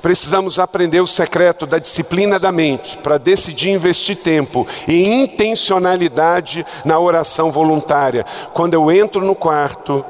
Precisamos 0.00 0.58
aprender 0.58 1.00
o 1.00 1.06
secreto 1.06 1.64
da 1.64 1.78
disciplina 1.78 2.36
da 2.36 2.50
mente 2.50 2.98
para 2.98 3.18
decidir 3.18 3.70
investir 3.70 4.16
tempo 4.16 4.66
e 4.88 5.04
intencionalidade 5.04 6.66
na 6.84 6.98
oração 6.98 7.52
voluntária. 7.52 8.26
Quando 8.52 8.74
eu 8.74 8.90
entro 8.90 9.24
no 9.24 9.36
quarto, 9.36 10.04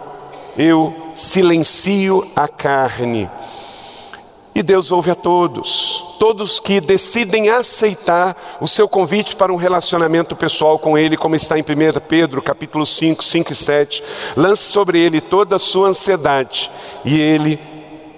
eu 0.56 0.94
silencio 1.14 2.26
a 2.34 2.48
carne 2.48 3.28
e 4.54 4.62
Deus 4.62 4.92
ouve 4.92 5.10
a 5.10 5.14
todos, 5.14 6.16
todos 6.18 6.60
que 6.60 6.80
decidem 6.80 7.48
aceitar 7.48 8.58
o 8.60 8.68
seu 8.68 8.86
convite 8.86 9.34
para 9.34 9.52
um 9.52 9.56
relacionamento 9.56 10.36
pessoal 10.36 10.78
com 10.78 10.96
Ele, 10.96 11.16
como 11.16 11.34
está 11.34 11.58
em 11.58 11.62
1 11.62 11.64
Pedro, 12.06 12.42
capítulo 12.42 12.84
5, 12.84 13.24
5 13.24 13.52
e 13.52 13.56
7. 13.56 14.04
Lance 14.36 14.64
sobre 14.64 14.98
Ele 14.98 15.20
toda 15.20 15.56
a 15.56 15.58
sua 15.58 15.88
ansiedade 15.88 16.70
e 17.04 17.18
Ele 17.18 17.58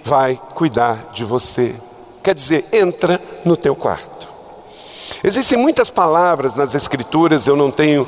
vai 0.05 0.41
cuidar 0.55 1.11
de 1.15 1.25
você. 1.25 1.75
Quer 2.23 2.35
dizer, 2.35 2.65
entra 2.73 3.21
no 3.45 3.57
teu 3.57 3.77
quarto. 3.77 4.15
Existem 5.23 5.57
muitas 5.57 5.89
palavras 5.89 6.55
nas 6.55 6.75
Escrituras, 6.75 7.47
eu 7.47 7.57
não 7.57 7.71
tenho 7.71 8.07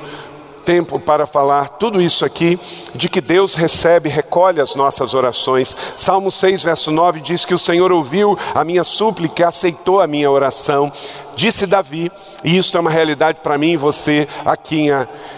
tempo 0.66 0.98
para 0.98 1.26
falar 1.26 1.68
tudo 1.68 2.02
isso 2.02 2.24
aqui, 2.24 2.58
de 2.92 3.08
que 3.08 3.20
Deus 3.20 3.54
recebe, 3.54 4.08
recolhe 4.08 4.60
as 4.60 4.74
nossas 4.74 5.14
orações. 5.14 5.74
Salmo 5.96 6.30
6, 6.30 6.64
verso 6.64 6.90
9 6.90 7.20
diz 7.20 7.44
que 7.44 7.54
o 7.54 7.58
Senhor 7.58 7.92
ouviu 7.92 8.36
a 8.52 8.64
minha 8.64 8.82
súplica, 8.82 9.48
aceitou 9.48 10.00
a 10.00 10.08
minha 10.08 10.28
oração. 10.28 10.92
Disse 11.36 11.66
Davi, 11.66 12.10
e 12.42 12.56
isso 12.56 12.76
é 12.76 12.80
uma 12.80 12.90
realidade 12.90 13.38
para 13.42 13.56
mim 13.56 13.72
e 13.72 13.76
você 13.76 14.26
aqui 14.44 14.88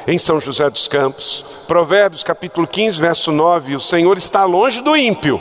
em, 0.07 0.19
São 0.19 0.41
José 0.41 0.71
dos 0.71 0.89
Campos. 0.89 1.45
Provérbios 1.67 2.25
capítulo 2.25 2.67
15, 2.67 2.99
verso 2.99 3.31
9: 3.31 3.77
O 3.77 3.81
Senhor 3.81 4.17
está 4.17 4.45
longe 4.45 4.81
do 4.81 4.97
ímpio 4.97 5.41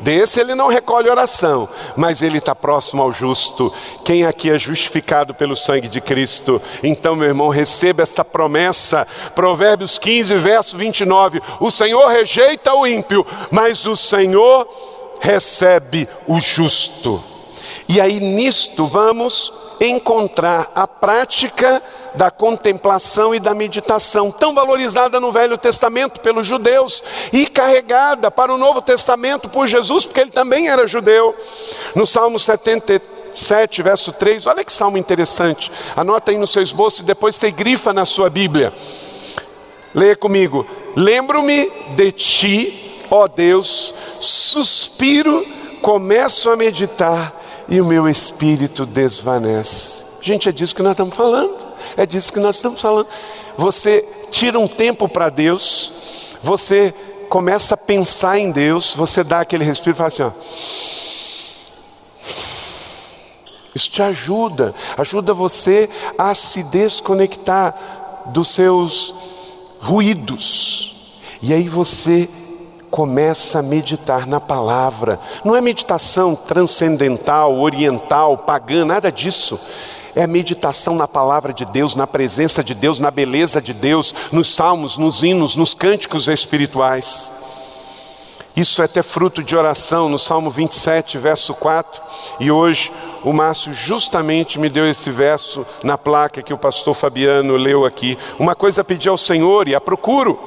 Desse 0.00 0.40
ele 0.40 0.54
não 0.54 0.68
recolhe 0.68 1.08
oração, 1.08 1.68
mas 1.96 2.20
ele 2.20 2.38
está 2.38 2.54
próximo 2.54 3.02
ao 3.02 3.12
justo. 3.12 3.72
Quem 4.04 4.24
aqui 4.24 4.50
é 4.50 4.58
justificado 4.58 5.34
pelo 5.34 5.56
sangue 5.56 5.88
de 5.88 6.00
Cristo? 6.00 6.60
Então, 6.82 7.16
meu 7.16 7.28
irmão, 7.28 7.48
receba 7.48 8.02
esta 8.02 8.24
promessa. 8.24 9.06
Provérbios 9.34 9.98
15, 9.98 10.34
verso 10.36 10.76
29. 10.76 11.40
O 11.60 11.70
Senhor 11.70 12.06
rejeita 12.08 12.74
o 12.74 12.86
ímpio, 12.86 13.26
mas 13.50 13.86
o 13.86 13.96
Senhor 13.96 14.68
recebe 15.20 16.08
o 16.26 16.38
justo. 16.40 17.22
E 17.88 18.00
aí 18.00 18.18
nisto 18.18 18.86
vamos 18.86 19.52
encontrar 19.80 20.70
a 20.74 20.86
prática 20.86 21.82
da 22.14 22.30
contemplação 22.30 23.34
e 23.34 23.40
da 23.40 23.54
meditação, 23.54 24.30
tão 24.30 24.54
valorizada 24.54 25.18
no 25.18 25.32
Velho 25.32 25.58
Testamento 25.58 26.20
pelos 26.20 26.46
judeus 26.46 27.02
e 27.32 27.46
carregada 27.46 28.30
para 28.30 28.52
o 28.52 28.58
Novo 28.58 28.80
Testamento 28.80 29.48
por 29.48 29.66
Jesus, 29.66 30.06
porque 30.06 30.20
ele 30.20 30.30
também 30.30 30.68
era 30.68 30.86
judeu. 30.86 31.34
No 31.94 32.06
Salmo 32.06 32.38
77, 32.38 33.82
verso 33.82 34.12
3, 34.12 34.46
olha 34.46 34.64
que 34.64 34.72
salmo 34.72 34.96
interessante. 34.96 35.70
Anota 35.96 36.30
aí 36.30 36.38
no 36.38 36.46
seu 36.46 36.62
esboço 36.62 37.02
e 37.02 37.04
depois 37.04 37.36
você 37.36 37.50
grifa 37.50 37.92
na 37.92 38.04
sua 38.04 38.30
Bíblia. 38.30 38.72
Leia 39.94 40.16
comigo. 40.16 40.66
Lembro-me 40.96 41.70
de 41.96 42.12
ti, 42.12 43.06
ó 43.10 43.26
Deus, 43.26 43.94
suspiro, 44.20 45.44
começo 45.82 46.50
a 46.50 46.56
meditar 46.56 47.42
e 47.68 47.80
o 47.80 47.84
meu 47.84 48.08
espírito 48.08 48.86
desvanece. 48.86 50.04
Gente, 50.20 50.48
é 50.48 50.52
disso 50.52 50.74
que 50.74 50.82
nós 50.82 50.92
estamos 50.92 51.14
falando. 51.14 51.73
É 51.96 52.04
disso 52.04 52.32
que 52.32 52.40
nós 52.40 52.56
estamos 52.56 52.80
falando. 52.80 53.06
Você 53.56 54.06
tira 54.30 54.58
um 54.58 54.66
tempo 54.66 55.08
para 55.08 55.28
Deus, 55.28 56.36
você 56.42 56.92
começa 57.28 57.74
a 57.74 57.78
pensar 57.78 58.38
em 58.38 58.50
Deus, 58.50 58.94
você 58.94 59.22
dá 59.22 59.40
aquele 59.40 59.64
respiro 59.64 59.94
e 59.94 59.96
fala 59.96 60.08
assim: 60.08 60.22
ó, 60.22 60.30
isso 63.74 63.90
te 63.90 64.02
ajuda, 64.02 64.74
ajuda 64.96 65.32
você 65.32 65.88
a 66.18 66.34
se 66.34 66.62
desconectar 66.64 67.74
dos 68.26 68.48
seus 68.48 69.14
ruídos. 69.80 71.20
E 71.42 71.52
aí 71.52 71.68
você 71.68 72.28
começa 72.90 73.58
a 73.58 73.62
meditar 73.62 74.26
na 74.26 74.40
palavra. 74.40 75.20
Não 75.44 75.54
é 75.54 75.60
meditação 75.60 76.34
transcendental, 76.34 77.58
oriental, 77.58 78.38
pagã, 78.38 78.84
nada 78.84 79.10
disso 79.10 79.58
é 80.14 80.22
a 80.22 80.26
meditação 80.26 80.94
na 80.94 81.08
palavra 81.08 81.52
de 81.52 81.64
Deus, 81.64 81.96
na 81.96 82.06
presença 82.06 82.62
de 82.62 82.74
Deus, 82.74 82.98
na 82.98 83.10
beleza 83.10 83.60
de 83.60 83.72
Deus, 83.72 84.14
nos 84.30 84.54
salmos, 84.54 84.96
nos 84.96 85.22
hinos, 85.22 85.56
nos 85.56 85.74
cânticos 85.74 86.28
espirituais. 86.28 87.44
Isso 88.56 88.80
é 88.80 88.84
até 88.84 89.02
fruto 89.02 89.42
de 89.42 89.56
oração 89.56 90.08
no 90.08 90.18
Salmo 90.18 90.48
27, 90.48 91.18
verso 91.18 91.54
4. 91.54 92.00
E 92.38 92.52
hoje 92.52 92.92
o 93.24 93.32
Márcio 93.32 93.74
justamente 93.74 94.60
me 94.60 94.68
deu 94.68 94.88
esse 94.88 95.10
verso 95.10 95.66
na 95.82 95.98
placa 95.98 96.40
que 96.40 96.54
o 96.54 96.58
pastor 96.58 96.94
Fabiano 96.94 97.56
leu 97.56 97.84
aqui. 97.84 98.16
Uma 98.38 98.54
coisa 98.54 98.84
pedi 98.84 99.08
ao 99.08 99.18
Senhor 99.18 99.66
e 99.66 99.74
a 99.74 99.80
procuro, 99.80 100.38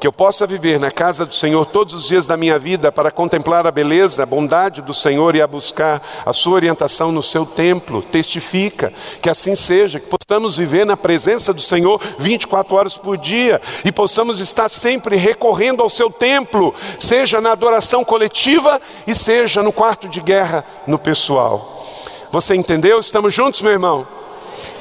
que 0.00 0.06
eu 0.06 0.12
possa 0.12 0.46
viver 0.46 0.80
na 0.80 0.90
casa 0.90 1.26
do 1.26 1.34
Senhor 1.34 1.66
todos 1.66 1.92
os 1.92 2.08
dias 2.08 2.26
da 2.26 2.34
minha 2.34 2.58
vida 2.58 2.90
para 2.90 3.10
contemplar 3.10 3.66
a 3.66 3.70
beleza, 3.70 4.22
a 4.22 4.26
bondade 4.26 4.80
do 4.80 4.94
Senhor 4.94 5.36
e 5.36 5.42
a 5.42 5.46
buscar 5.46 6.00
a 6.24 6.32
sua 6.32 6.54
orientação 6.54 7.12
no 7.12 7.22
seu 7.22 7.44
templo. 7.44 8.00
Testifica 8.00 8.90
que 9.20 9.28
assim 9.28 9.54
seja, 9.54 10.00
que 10.00 10.06
possamos 10.06 10.56
viver 10.56 10.86
na 10.86 10.96
presença 10.96 11.52
do 11.52 11.60
Senhor 11.60 12.00
24 12.18 12.74
horas 12.74 12.96
por 12.96 13.18
dia 13.18 13.60
e 13.84 13.92
possamos 13.92 14.40
estar 14.40 14.70
sempre 14.70 15.16
recorrendo 15.16 15.82
ao 15.82 15.90
seu 15.90 16.10
templo, 16.10 16.74
seja 16.98 17.38
na 17.38 17.52
adoração 17.52 18.02
coletiva 18.02 18.80
e 19.06 19.14
seja 19.14 19.62
no 19.62 19.70
quarto 19.70 20.08
de 20.08 20.22
guerra 20.22 20.64
no 20.86 20.98
pessoal. 20.98 21.84
Você 22.32 22.54
entendeu? 22.54 23.00
Estamos 23.00 23.34
juntos, 23.34 23.60
meu 23.60 23.72
irmão? 23.72 24.19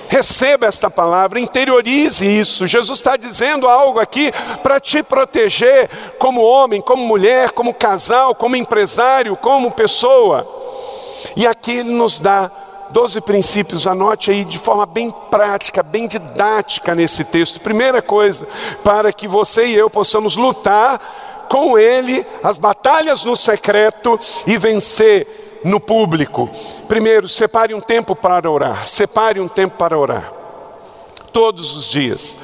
Receba 0.09 0.65
esta 0.65 0.89
palavra, 0.89 1.39
interiorize 1.39 2.25
isso. 2.25 2.65
Jesus 2.65 2.97
está 2.97 3.15
dizendo 3.15 3.67
algo 3.67 3.99
aqui 3.99 4.31
para 4.63 4.79
te 4.79 5.03
proteger 5.03 5.87
como 6.17 6.41
homem, 6.41 6.81
como 6.81 7.05
mulher, 7.05 7.51
como 7.51 7.75
casal, 7.75 8.33
como 8.33 8.55
empresário, 8.55 9.37
como 9.37 9.71
pessoa. 9.71 10.47
E 11.35 11.45
aqui 11.45 11.77
ele 11.77 11.91
nos 11.91 12.19
dá 12.19 12.49
doze 12.89 13.21
princípios, 13.21 13.85
anote 13.85 14.31
aí 14.31 14.43
de 14.43 14.57
forma 14.57 14.87
bem 14.87 15.13
prática, 15.29 15.83
bem 15.83 16.07
didática 16.07 16.95
nesse 16.95 17.23
texto. 17.23 17.61
Primeira 17.61 18.01
coisa, 18.01 18.47
para 18.83 19.13
que 19.13 19.27
você 19.27 19.67
e 19.67 19.75
eu 19.75 19.91
possamos 19.91 20.35
lutar 20.35 20.99
com 21.47 21.77
ele 21.77 22.25
as 22.43 22.57
batalhas 22.57 23.23
no 23.25 23.35
secreto 23.35 24.19
e 24.47 24.57
vencer 24.57 25.38
no 25.63 25.79
público. 25.79 26.49
Primeiro, 26.87 27.27
separe 27.27 27.73
um 27.73 27.81
tempo 27.81 28.15
para 28.15 28.49
orar. 28.49 28.87
Separe 28.87 29.39
um 29.39 29.47
tempo 29.47 29.77
para 29.77 29.97
orar. 29.97 30.31
Todos 31.31 31.75
os 31.75 31.85
dias. 31.85 32.37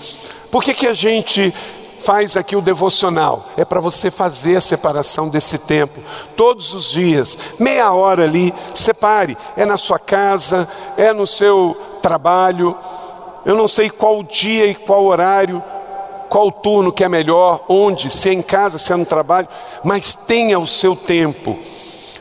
Por 0.51 0.63
que, 0.63 0.73
que 0.73 0.87
a 0.87 0.93
gente 0.93 1.53
faz 1.99 2.37
aqui 2.37 2.55
o 2.55 2.61
devocional? 2.61 3.45
É 3.57 3.65
para 3.65 3.79
você 3.79 4.11
fazer 4.11 4.57
a 4.57 4.61
separação 4.61 5.29
desse 5.29 5.57
tempo. 5.57 5.99
Todos 6.35 6.73
os 6.73 6.91
dias. 6.91 7.37
Meia 7.59 7.91
hora 7.91 8.23
ali. 8.23 8.53
Separe. 8.73 9.37
É 9.57 9.65
na 9.65 9.77
sua 9.77 9.99
casa, 9.99 10.67
é 10.97 11.11
no 11.13 11.25
seu 11.25 11.75
trabalho. 12.01 12.77
Eu 13.45 13.55
não 13.55 13.67
sei 13.67 13.89
qual 13.89 14.23
dia 14.23 14.65
e 14.65 14.75
qual 14.75 15.05
horário 15.05 15.61
qual 16.27 16.51
turno 16.51 16.91
que 16.91 17.03
é 17.03 17.07
melhor, 17.07 17.63
onde, 17.69 18.09
se 18.09 18.27
é 18.27 18.33
em 18.33 18.41
casa, 18.41 18.77
se 18.77 18.91
é 18.91 18.95
no 18.95 19.05
trabalho, 19.05 19.47
mas 19.83 20.13
tenha 20.13 20.59
o 20.59 20.67
seu 20.67 20.93
tempo 20.93 21.57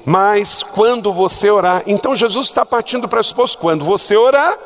mas 0.05 0.63
quando 0.63 1.13
você 1.13 1.51
orar, 1.51 1.83
então 1.87 2.15
Jesus 2.15 2.47
está 2.47 2.65
partindo 2.65 3.03
do 3.03 3.09
pressuposto, 3.09 3.59
quando 3.59 3.85
você 3.85 4.17
orar, 4.17 4.57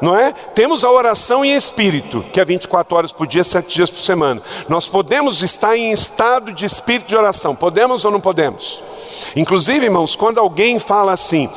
não 0.00 0.16
é? 0.16 0.32
Temos 0.54 0.84
a 0.84 0.90
oração 0.90 1.44
em 1.44 1.54
espírito, 1.54 2.24
que 2.32 2.40
é 2.40 2.44
24 2.44 2.96
horas 2.96 3.12
por 3.12 3.26
dia, 3.26 3.42
7 3.42 3.74
dias 3.74 3.90
por 3.90 4.00
semana. 4.00 4.40
Nós 4.68 4.88
podemos 4.88 5.42
estar 5.42 5.76
em 5.76 5.90
estado 5.90 6.52
de 6.52 6.64
espírito 6.64 7.08
de 7.08 7.16
oração, 7.16 7.54
podemos 7.54 8.04
ou 8.04 8.10
não 8.10 8.20
podemos? 8.20 8.82
Inclusive, 9.34 9.86
irmãos, 9.86 10.14
quando 10.14 10.38
alguém 10.38 10.78
fala 10.78 11.12
assim, 11.12 11.50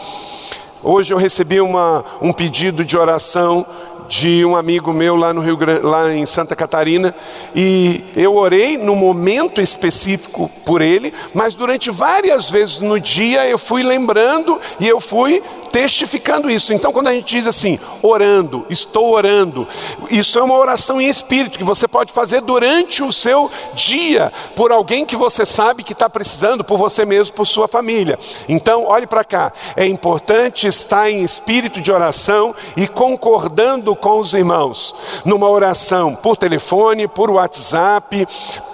hoje 0.83 1.13
eu 1.13 1.17
recebi 1.17 1.61
uma, 1.61 2.03
um 2.21 2.33
pedido 2.33 2.83
de 2.83 2.97
oração 2.97 3.65
de 4.11 4.43
um 4.43 4.57
amigo 4.57 4.91
meu 4.91 5.15
lá 5.15 5.33
no 5.33 5.39
Rio 5.39 5.55
Grande, 5.55 5.85
lá 5.85 6.13
em 6.13 6.25
Santa 6.25 6.53
Catarina, 6.53 7.15
e 7.55 8.03
eu 8.13 8.35
orei 8.35 8.77
no 8.77 8.93
momento 8.93 9.61
específico 9.61 10.51
por 10.65 10.81
ele, 10.81 11.13
mas 11.33 11.55
durante 11.55 11.89
várias 11.89 12.51
vezes 12.51 12.81
no 12.81 12.99
dia 12.99 13.47
eu 13.47 13.57
fui 13.57 13.83
lembrando 13.83 14.59
e 14.81 14.87
eu 14.87 14.99
fui 14.99 15.41
testificando 15.71 16.49
isso. 16.49 16.73
Então, 16.73 16.91
quando 16.91 17.07
a 17.07 17.13
gente 17.13 17.35
diz 17.35 17.47
assim, 17.47 17.79
orando, 18.01 18.65
estou 18.69 19.11
orando, 19.11 19.67
isso 20.09 20.37
é 20.37 20.43
uma 20.43 20.55
oração 20.55 20.99
em 20.99 21.07
espírito 21.07 21.57
que 21.57 21.63
você 21.63 21.87
pode 21.87 22.11
fazer 22.11 22.41
durante 22.41 23.01
o 23.01 23.11
seu 23.11 23.49
dia, 23.73 24.31
por 24.55 24.71
alguém 24.71 25.05
que 25.05 25.15
você 25.15 25.45
sabe 25.45 25.83
que 25.83 25.93
está 25.93 26.09
precisando, 26.09 26.63
por 26.63 26.77
você 26.77 27.05
mesmo, 27.05 27.35
por 27.35 27.45
sua 27.45 27.67
família. 27.67 28.19
Então, 28.47 28.85
olhe 28.85 29.07
para 29.07 29.23
cá, 29.23 29.53
é 29.75 29.87
importante 29.87 30.67
estar 30.67 31.09
em 31.09 31.23
espírito 31.23 31.81
de 31.81 31.91
oração 31.91 32.53
e 32.75 32.87
concordando 32.87 33.95
com 33.95 34.19
os 34.19 34.33
irmãos, 34.33 34.95
numa 35.25 35.49
oração 35.49 36.15
por 36.15 36.35
telefone, 36.35 37.07
por 37.07 37.29
WhatsApp, 37.29 38.27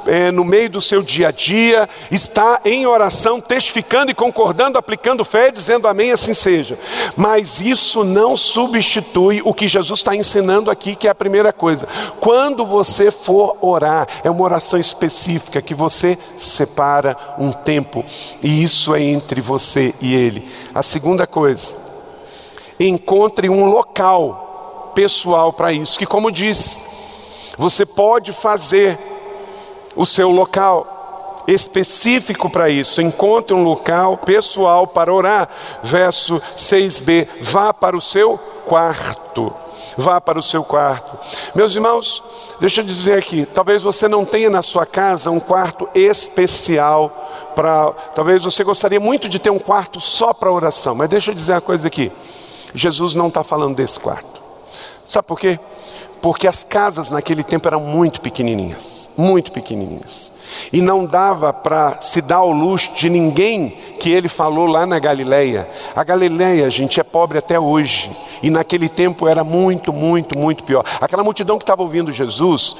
é, 0.08 0.32
no 0.32 0.43
meio 0.43 0.70
do 0.70 0.82
seu 0.82 1.02
dia 1.02 1.28
a 1.28 1.32
dia, 1.32 1.88
está 2.10 2.62
em 2.65 2.86
oração, 2.86 3.39
testificando 3.39 4.12
e 4.12 4.15
concordando, 4.15 4.78
aplicando 4.78 5.26
fé, 5.26 5.52
dizendo 5.52 5.88
amém, 5.88 6.12
assim 6.12 6.34
seja. 6.34 6.78
Mas 7.15 7.60
isso 7.60 8.04
não 8.04 8.36
substitui 8.36 9.41
o 9.43 9.54
que 9.54 9.67
Jesus 9.67 10.00
está 10.00 10.15
ensinando 10.15 10.72
aqui, 10.72 10.96
que 10.96 11.08
é 11.08 11.12
a 11.12 11.15
primeira 11.15 11.54
coisa. 11.54 11.88
Quando 12.20 12.65
você 12.65 13.12
for 13.12 13.58
orar, 13.62 14.08
é 14.24 14.30
uma 14.30 14.43
oração 14.43 14.80
específica 14.80 15.62
que 15.62 15.74
você 15.74 16.17
separa 16.38 17.17
um 17.38 17.52
tempo, 17.52 18.04
e 18.41 18.63
isso 18.63 18.96
é 18.96 19.02
entre 19.02 19.41
você 19.41 19.93
e 20.02 20.15
Ele. 20.15 20.48
A 20.74 20.82
segunda 20.82 21.28
coisa, 21.28 21.76
encontre 22.80 23.50
um 23.50 23.65
local 23.65 24.91
pessoal 24.96 25.54
para 25.54 25.74
isso, 25.74 25.98
que, 25.98 26.06
como 26.06 26.32
disse, 26.32 26.78
você 27.58 27.86
pode 27.86 28.32
fazer 28.32 28.98
o 29.98 30.06
seu 30.06 30.30
local 30.30 31.44
específico 31.48 32.50
para 32.50 32.70
isso. 32.70 33.02
Encontre 33.02 33.54
um 33.54 33.64
local 33.64 34.18
pessoal 34.18 34.86
para 34.86 35.14
orar. 35.14 35.50
Verso 35.84 36.36
6b: 36.58 37.28
vá 37.42 37.74
para 37.74 37.98
o 37.98 38.02
seu 38.02 38.38
quarto. 38.66 39.54
Vá 39.98 40.22
para 40.22 40.38
o 40.38 40.44
seu 40.44 40.64
quarto. 40.64 41.18
Meus 41.56 41.74
irmãos, 41.74 42.24
deixa 42.60 42.82
eu 42.82 42.86
dizer 42.86 43.18
aqui: 43.18 43.46
talvez 43.46 43.82
você 43.82 44.08
não 44.08 44.24
tenha 44.24 44.50
na 44.50 44.62
sua 44.62 44.86
casa 44.86 45.32
um 45.32 45.40
quarto 45.40 45.90
especial 45.96 47.52
para. 47.56 47.92
Talvez 48.14 48.44
você 48.44 48.64
gostaria 48.64 49.00
muito 49.00 49.28
de 49.28 49.40
ter 49.40 49.50
um 49.50 49.58
quarto 49.58 50.00
só 50.00 50.34
para 50.34 50.52
oração, 50.52 50.94
mas 50.94 51.10
deixa 51.10 51.32
eu 51.32 51.36
dizer 51.36 51.54
uma 51.54 51.62
coisa 51.62 51.88
aqui: 51.88 52.12
Jesus 52.76 53.16
não 53.16 53.30
está 53.30 53.44
falando 53.44 53.76
desse 53.76 54.00
quarto. 54.00 54.40
Sabe 55.08 55.26
por 55.26 55.40
quê? 55.40 55.60
Porque 56.22 56.48
as 56.48 56.64
casas 56.64 57.10
naquele 57.10 57.44
tempo 57.44 57.68
eram 57.68 57.80
muito 57.80 58.22
pequenininhas, 58.22 59.07
muito 59.17 59.51
pequenininhas. 59.51 60.32
E 60.71 60.80
não 60.80 61.06
dava 61.06 61.51
para 61.51 61.99
se 62.01 62.21
dar 62.21 62.38
ao 62.38 62.51
luxo 62.51 62.93
de 62.95 63.10
ninguém 63.10 63.69
que 63.99 64.12
ele 64.12 64.30
falou 64.30 64.65
lá 64.65 64.86
na 64.86 64.99
Galileia. 64.99 65.67
A 65.95 66.03
Galileia, 66.03 66.69
gente, 66.69 66.99
é 66.99 67.03
pobre 67.03 67.38
até 67.38 67.60
hoje. 67.60 68.10
E 68.41 68.49
naquele 68.49 68.88
tempo 68.88 69.27
era 69.27 69.43
muito, 69.43 69.91
muito, 69.91 70.38
muito 70.38 70.63
pior. 70.63 70.86
Aquela 71.01 71.23
multidão 71.23 71.58
que 71.58 71.63
estava 71.63 71.82
ouvindo 71.82 72.12
Jesus, 72.12 72.77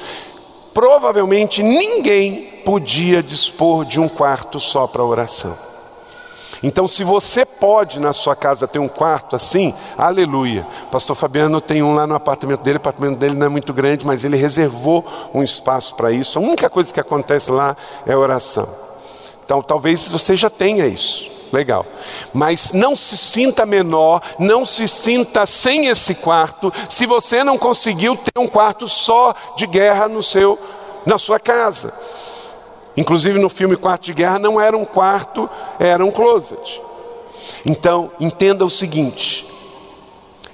provavelmente 0.72 1.62
ninguém 1.62 2.60
podia 2.64 3.22
dispor 3.22 3.84
de 3.84 3.98
um 3.98 4.08
quarto 4.08 4.60
só 4.60 4.86
para 4.86 5.04
oração. 5.04 5.67
Então, 6.62 6.88
se 6.88 7.04
você 7.04 7.44
pode 7.44 8.00
na 8.00 8.12
sua 8.12 8.34
casa 8.34 8.66
ter 8.66 8.78
um 8.78 8.88
quarto 8.88 9.36
assim, 9.36 9.74
aleluia. 9.96 10.66
Pastor 10.90 11.14
Fabiano 11.14 11.60
tem 11.60 11.82
um 11.82 11.94
lá 11.94 12.06
no 12.06 12.14
apartamento 12.14 12.60
dele, 12.62 12.78
o 12.78 12.80
apartamento 12.80 13.18
dele 13.18 13.34
não 13.34 13.46
é 13.46 13.48
muito 13.48 13.72
grande, 13.72 14.06
mas 14.06 14.24
ele 14.24 14.36
reservou 14.36 15.04
um 15.32 15.42
espaço 15.42 15.94
para 15.94 16.10
isso. 16.10 16.38
A 16.38 16.42
única 16.42 16.68
coisa 16.68 16.92
que 16.92 17.00
acontece 17.00 17.50
lá 17.50 17.76
é 18.06 18.16
oração. 18.16 18.68
Então, 19.44 19.62
talvez 19.62 20.10
você 20.10 20.36
já 20.36 20.50
tenha 20.50 20.86
isso. 20.86 21.38
Legal. 21.52 21.86
Mas 22.34 22.72
não 22.72 22.94
se 22.94 23.16
sinta 23.16 23.64
menor, 23.64 24.20
não 24.38 24.64
se 24.64 24.86
sinta 24.86 25.46
sem 25.46 25.86
esse 25.86 26.16
quarto, 26.16 26.72
se 26.90 27.06
você 27.06 27.42
não 27.42 27.56
conseguiu 27.56 28.16
ter 28.16 28.38
um 28.38 28.46
quarto 28.46 28.86
só 28.86 29.34
de 29.56 29.66
guerra 29.66 30.08
no 30.08 30.22
seu 30.22 30.58
na 31.06 31.18
sua 31.18 31.40
casa. 31.40 31.92
Inclusive 32.98 33.38
no 33.38 33.48
filme 33.48 33.76
Quarto 33.76 34.06
de 34.06 34.12
Guerra 34.12 34.40
não 34.40 34.60
era 34.60 34.76
um 34.76 34.84
quarto, 34.84 35.48
era 35.78 36.04
um 36.04 36.10
closet. 36.10 36.82
Então, 37.64 38.10
entenda 38.18 38.64
o 38.64 38.70
seguinte: 38.70 39.46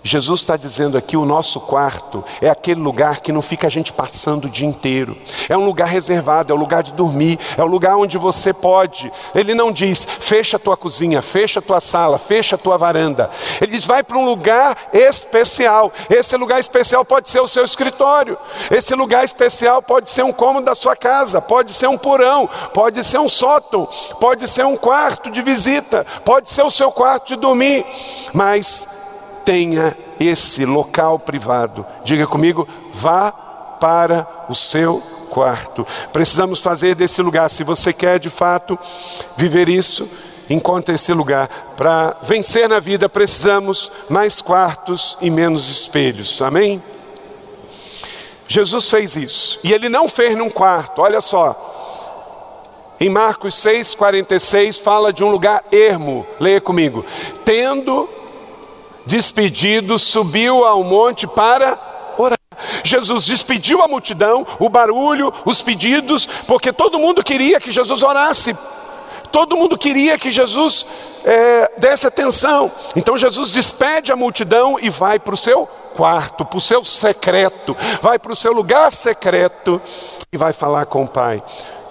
Jesus 0.07 0.41
está 0.41 0.55
dizendo 0.55 0.99
aqui: 0.99 1.17
o 1.17 1.25
nosso 1.25 1.59
quarto 1.61 2.23
é 2.43 2.51
aquele 2.51 2.81
lugar 2.81 3.21
que 3.21 3.33
não 3.33 3.41
fica 3.41 3.67
a 3.67 3.71
gente 3.71 3.91
passando 3.91 4.45
o 4.45 4.51
dia 4.51 4.69
inteiro. 4.69 5.17
É 5.49 5.57
um 5.57 5.65
lugar 5.65 5.89
reservado, 5.89 6.53
é 6.53 6.55
o 6.55 6.59
um 6.59 6.61
lugar 6.61 6.83
de 6.83 6.93
dormir, 6.93 7.39
é 7.57 7.63
o 7.63 7.65
um 7.65 7.69
lugar 7.69 7.97
onde 7.97 8.19
você 8.19 8.53
pode. 8.53 9.11
Ele 9.35 9.55
não 9.55 9.73
diz, 9.73 10.07
fecha 10.21 10.59
a 10.59 10.61
tua 10.61 10.77
cozinha, 10.77 11.23
fecha 11.23 11.59
a 11.59 11.63
tua 11.63 11.81
sala, 11.81 12.19
fecha 12.19 12.57
a 12.57 12.59
tua 12.59 12.77
varanda. 12.77 13.31
Ele 13.63 13.73
diz, 13.73 13.87
vai 13.87 14.03
para 14.03 14.19
um 14.19 14.27
lugar 14.27 14.77
especial. 14.93 15.91
Esse 16.11 16.37
lugar 16.37 16.61
especial 16.61 17.03
pode 17.03 17.31
ser 17.31 17.41
o 17.41 17.49
seu 17.49 17.65
escritório. 17.65 18.37
Esse 18.71 18.95
lugar 18.95 19.25
especial 19.25 19.81
pode 19.81 20.11
ser 20.11 20.23
um 20.23 20.35
cômodo 20.35 20.67
da 20.67 20.75
sua 20.75 20.95
casa, 20.95 21.41
pode 21.41 21.73
ser 21.73 21.89
um 21.89 21.97
porão, 21.97 22.47
pode 22.75 23.03
ser 23.03 23.19
um 23.19 23.29
sótão, 23.29 23.89
pode 24.21 24.47
ser 24.49 24.67
um 24.67 24.77
quarto 24.77 25.31
de 25.31 25.41
visita, 25.41 26.07
pode 26.27 26.51
ser 26.51 26.63
o 26.63 26.71
seu 26.71 26.93
quarto 26.93 27.29
de 27.29 27.37
dormir. 27.37 27.87
Mas 28.35 28.87
tenha 29.45 29.97
esse 30.19 30.65
local 30.65 31.19
privado. 31.19 31.85
Diga 32.05 32.27
comigo, 32.27 32.67
vá 32.93 33.33
para 33.81 34.27
o 34.49 34.55
seu 34.55 35.01
quarto. 35.31 35.87
Precisamos 36.13 36.61
fazer 36.61 36.95
desse 36.95 37.21
lugar, 37.21 37.51
se 37.51 37.65
você 37.65 37.93
quer 37.93 38.19
de 38.19 38.31
fato 38.31 38.79
viver 39.37 39.69
isso, 39.69 40.09
encontre 40.49 40.95
esse 40.95 41.13
lugar. 41.13 41.49
Para 41.77 42.17
vencer 42.23 42.69
na 42.69 42.81
vida, 42.81 43.09
precisamos 43.09 43.91
mais 44.09 44.41
quartos 44.41 45.19
e 45.21 45.31
menos 45.31 45.69
espelhos. 45.69 46.41
Amém? 46.41 46.83
Jesus 48.47 48.89
fez 48.89 49.17
isso. 49.17 49.59
E 49.65 49.73
ele 49.73 49.89
não 49.89 50.09
fez 50.09 50.37
num 50.37 50.51
quarto, 50.51 51.03
olha 51.03 51.21
só. 51.21 51.73
Em 53.01 53.11
Marcos 53.11 53.57
6,46 53.57 54.81
fala 54.81 55.13
de 55.13 55.25
um 55.25 55.29
lugar 55.29 55.65
ermo, 55.73 56.25
leia 56.39 56.61
comigo. 56.61 57.05
Tendo 57.45 58.09
despedido, 59.07 59.99
subiu 59.99 60.65
ao 60.65 60.83
monte 60.83 61.27
para 61.27 61.79
orar. 62.17 62.39
Jesus 62.83 63.27
despediu 63.27 63.83
a 63.83 63.89
multidão, 63.89 64.47
o 64.59 64.69
barulho, 64.69 65.33
os 65.45 65.61
pedidos, 65.61 66.27
porque 66.47 66.73
todo 66.73 66.99
mundo 66.99 67.23
queria 67.23 67.61
que 67.61 67.71
Jesus 67.71 68.03
orasse. 68.03 68.57
Todo 69.33 69.57
mundo 69.57 69.77
queria 69.77 70.17
que 70.17 70.31
Jesus 70.31 70.87
é, 71.25 71.73
desse 71.77 72.07
atenção. 72.07 72.71
Então 72.95 73.19
Jesus 73.19 73.51
despede 73.51 74.13
a 74.13 74.17
multidão 74.17 74.79
e 74.81 74.89
vai 74.89 75.19
para 75.19 75.35
o 75.35 75.37
seu 75.37 75.67
quarto, 75.67 76.45
para 76.45 76.59
o 76.59 76.61
seu 76.61 76.85
secreto, 76.85 77.77
vai 78.01 78.19
para 78.19 78.33
o 78.33 78.37
seu 78.37 78.53
lugar 78.53 78.93
secreto 78.93 79.83
e 80.33 80.37
vai 80.37 80.53
falar 80.53 80.87
com 80.87 81.03
o 81.03 81.09
Pai. 81.09 81.43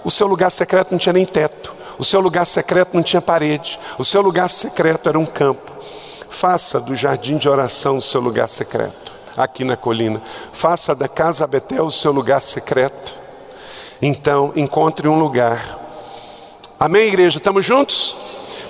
O 0.02 0.10
seu 0.10 0.26
lugar 0.26 0.50
secreto 0.50 0.92
não 0.92 0.98
tinha 0.98 1.12
nem 1.12 1.26
teto, 1.26 1.74
o 1.98 2.04
seu 2.04 2.20
lugar 2.20 2.46
secreto 2.46 2.94
não 2.94 3.02
tinha 3.02 3.20
parede, 3.20 3.78
o 3.98 4.04
seu 4.04 4.22
lugar 4.22 4.48
secreto 4.48 5.08
era 5.08 5.18
um 5.18 5.26
campo. 5.26 5.73
Faça 6.34 6.80
do 6.80 6.96
jardim 6.96 7.38
de 7.38 7.48
oração 7.48 7.98
o 7.98 8.02
seu 8.02 8.20
lugar 8.20 8.48
secreto, 8.48 9.12
aqui 9.36 9.62
na 9.62 9.76
colina. 9.76 10.20
Faça 10.52 10.92
da 10.92 11.06
casa 11.06 11.46
Betel 11.46 11.86
o 11.86 11.92
seu 11.92 12.10
lugar 12.10 12.42
secreto. 12.42 13.14
Então, 14.02 14.52
encontre 14.56 15.06
um 15.06 15.16
lugar. 15.16 15.78
Amém, 16.78 17.06
igreja? 17.06 17.38
Estamos 17.38 17.64
juntos? 17.64 18.16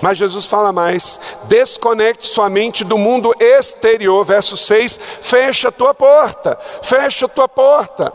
Mas 0.03 0.19
Jesus 0.19 0.45
fala 0.45 0.73
mais: 0.73 1.19
desconecte 1.45 2.27
sua 2.27 2.51
mente 2.51 2.85
do 2.85 2.99
mundo 2.99 3.35
exterior. 3.41 4.23
Verso 4.25 4.59
6: 4.59 5.01
fecha 5.23 5.69
a 5.69 5.73
tua 5.73 5.95
porta, 5.95 6.59
fecha 6.83 7.25
a 7.25 7.31
tua 7.31 7.49
porta. 7.49 8.12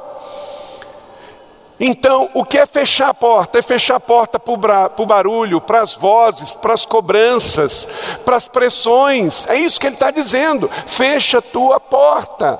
Então, 1.79 2.29
o 2.33 2.43
que 2.43 2.57
é 2.57 2.65
fechar 2.65 3.09
a 3.09 3.13
porta? 3.13 3.59
É 3.59 3.61
fechar 3.61 3.95
a 3.95 3.99
porta 3.99 4.37
para 4.37 4.91
o 4.97 5.05
barulho, 5.05 5.61
para 5.61 5.81
as 5.81 5.95
vozes, 5.95 6.51
para 6.53 6.73
as 6.73 6.85
cobranças, 6.85 7.87
para 8.25 8.35
as 8.35 8.47
pressões. 8.49 9.47
É 9.47 9.55
isso 9.55 9.79
que 9.79 9.87
ele 9.87 9.95
está 9.95 10.11
dizendo. 10.11 10.69
Fecha 10.85 11.41
tua 11.41 11.79
porta. 11.79 12.59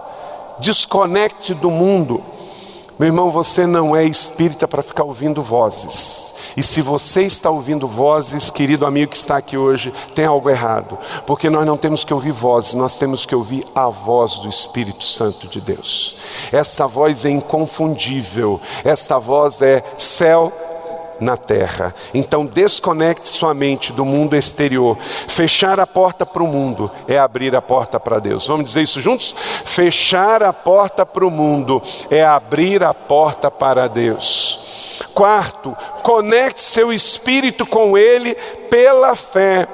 Desconecte 0.60 1.54
do 1.54 1.70
mundo. 1.70 2.24
Meu 2.98 3.08
irmão, 3.08 3.30
você 3.30 3.68
não 3.68 3.96
é 3.96 4.06
espírita 4.06 4.68
para 4.68 4.84
ficar 4.84 5.04
ouvindo 5.04 5.44
vozes. 5.44 6.34
E 6.56 6.64
se 6.64 6.82
você 6.82 7.24
está 7.24 7.50
ouvindo 7.50 7.88
vozes, 7.88 8.50
querido 8.50 8.86
amigo 8.86 9.12
que 9.12 9.18
está 9.18 9.38
aqui 9.38 9.58
hoje, 9.58 9.93
tem 10.14 10.26
algo 10.26 10.50
errado, 10.50 10.97
porque 11.26 11.50
nós 11.50 11.66
não 11.66 11.78
temos 11.78 12.04
que 12.04 12.14
ouvir 12.14 12.32
vozes, 12.32 12.74
nós 12.74 12.97
temos 12.97 13.26
que 13.26 13.36
ouvir 13.36 13.66
a 13.74 13.88
voz 13.89 14.39
do 14.39 14.50
Espírito 14.50 15.04
Santo 15.04 15.47
de 15.47 15.62
Deus. 15.62 16.16
Esta 16.52 16.88
voz 16.88 17.26
é 17.26 17.30
inconfundível, 17.30 18.60
esta 18.84 19.20
voz 19.20 19.62
é 19.62 19.84
céu 19.97 20.52
na 21.20 21.36
terra. 21.36 21.93
Então 22.14 22.45
desconecte 22.45 23.28
sua 23.28 23.54
mente 23.54 23.91
do 23.91 24.06
mundo 24.06 24.36
exterior. 24.36 24.97
Fechar 25.28 25.80
a 25.80 25.88
porta 25.88 26.26
para 26.26 26.43
o 26.43 26.47
mundo 26.47 26.89
é 27.08 27.20
abrir 27.20 27.56
a 27.56 27.62
porta 27.62 28.00
para 28.00 28.20
Deus. 28.20 28.47
Vamos 28.47 28.66
dizer 28.66 28.82
isso 28.82 29.02
juntos? 29.02 29.36
Fechar 29.66 30.41
a 30.43 30.54
porta 30.54 31.06
para 31.06 31.26
o 31.26 31.32
mundo 31.32 31.82
é 32.10 32.24
abrir 32.24 32.84
a 32.84 32.93
porta 32.93 33.52
para 33.52 33.88
Deus. 33.88 34.69
Quarto, 35.14 35.76
conecte 36.03 36.62
seu 36.62 36.93
espírito 36.93 37.66
com 37.66 37.97
Ele 37.97 38.36
pela 38.70 39.16
fé. 39.16 39.68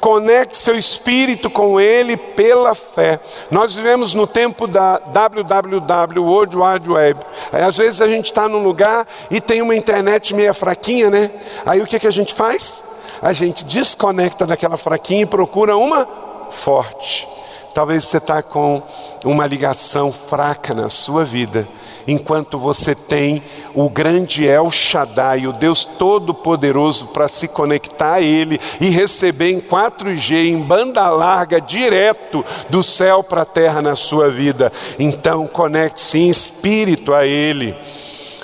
Conecte 0.00 0.56
seu 0.56 0.78
espírito 0.78 1.50
com 1.50 1.78
Ele 1.78 2.16
pela 2.16 2.74
fé. 2.74 3.20
Nós 3.50 3.74
vivemos 3.74 4.14
no 4.14 4.26
tempo 4.26 4.66
da 4.66 4.98
www, 4.98 6.20
World 6.22 6.56
Wide 6.56 6.90
Web. 6.90 7.20
Às 7.52 7.76
vezes 7.76 8.00
a 8.00 8.08
gente 8.08 8.26
está 8.26 8.48
num 8.48 8.62
lugar 8.62 9.06
e 9.30 9.40
tem 9.40 9.60
uma 9.60 9.76
internet 9.76 10.34
meia 10.34 10.54
fraquinha, 10.54 11.10
né? 11.10 11.30
Aí 11.66 11.82
o 11.82 11.86
que, 11.86 11.98
que 11.98 12.06
a 12.06 12.12
gente 12.12 12.32
faz? 12.32 12.82
A 13.20 13.34
gente 13.34 13.64
desconecta 13.64 14.46
daquela 14.46 14.78
fraquinha 14.78 15.22
e 15.22 15.26
procura 15.26 15.76
uma 15.76 16.08
forte. 16.50 17.28
Talvez 17.74 18.04
você 18.04 18.16
está 18.16 18.42
com 18.42 18.82
uma 19.24 19.46
ligação 19.46 20.10
fraca 20.10 20.72
na 20.72 20.88
sua 20.88 21.24
vida 21.24 21.68
enquanto 22.06 22.58
você 22.58 22.94
tem 22.94 23.42
o 23.74 23.88
grande 23.88 24.46
El 24.46 24.70
Shaddai, 24.70 25.46
o 25.46 25.52
Deus 25.52 25.84
Todo-Poderoso, 25.84 27.08
para 27.08 27.28
se 27.28 27.48
conectar 27.48 28.14
a 28.14 28.22
Ele 28.22 28.58
e 28.80 28.88
receber 28.88 29.50
em 29.50 29.60
4G, 29.60 30.46
em 30.46 30.58
banda 30.58 31.08
larga, 31.10 31.60
direto 31.60 32.44
do 32.68 32.82
céu 32.82 33.22
para 33.22 33.42
a 33.42 33.46
terra 33.46 33.80
na 33.80 33.96
sua 33.96 34.30
vida. 34.30 34.72
Então, 34.98 35.46
conecte-se 35.46 36.18
em 36.18 36.30
espírito 36.30 37.14
a 37.14 37.26
Ele. 37.26 37.74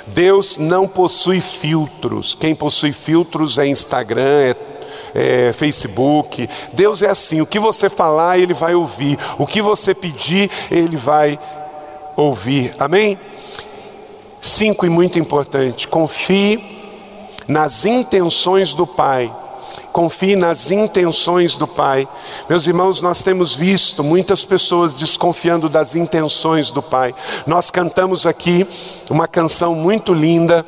Deus 0.08 0.56
não 0.58 0.86
possui 0.86 1.40
filtros. 1.40 2.34
Quem 2.34 2.54
possui 2.54 2.92
filtros 2.92 3.58
é 3.58 3.66
Instagram, 3.66 4.42
é 4.42 4.56
é, 5.16 5.52
Facebook. 5.54 6.46
Deus 6.74 7.02
é 7.02 7.08
assim: 7.08 7.40
o 7.40 7.46
que 7.46 7.58
você 7.58 7.88
falar, 7.88 8.38
Ele 8.38 8.52
vai 8.52 8.74
ouvir, 8.74 9.18
o 9.38 9.46
que 9.46 9.62
você 9.62 9.94
pedir, 9.94 10.50
Ele 10.70 10.96
vai 10.96 11.38
ouvir. 12.14 12.72
Amém? 12.78 13.18
Cinco 14.46 14.86
e 14.86 14.88
muito 14.88 15.18
importante, 15.18 15.88
confie 15.88 16.62
nas 17.48 17.84
intenções 17.84 18.72
do 18.72 18.86
Pai. 18.86 19.34
Confie 19.92 20.36
nas 20.36 20.70
intenções 20.70 21.56
do 21.56 21.66
Pai. 21.66 22.06
Meus 22.48 22.64
irmãos, 22.64 23.02
nós 23.02 23.22
temos 23.22 23.56
visto 23.56 24.04
muitas 24.04 24.44
pessoas 24.44 24.94
desconfiando 24.94 25.68
das 25.68 25.96
intenções 25.96 26.70
do 26.70 26.80
Pai. 26.80 27.12
Nós 27.44 27.72
cantamos 27.72 28.24
aqui 28.24 28.64
uma 29.10 29.26
canção 29.26 29.74
muito 29.74 30.14
linda 30.14 30.64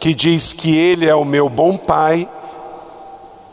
que 0.00 0.14
diz 0.14 0.54
que 0.54 0.74
Ele 0.74 1.06
é 1.06 1.14
o 1.14 1.26
meu 1.26 1.50
bom 1.50 1.76
Pai 1.76 2.26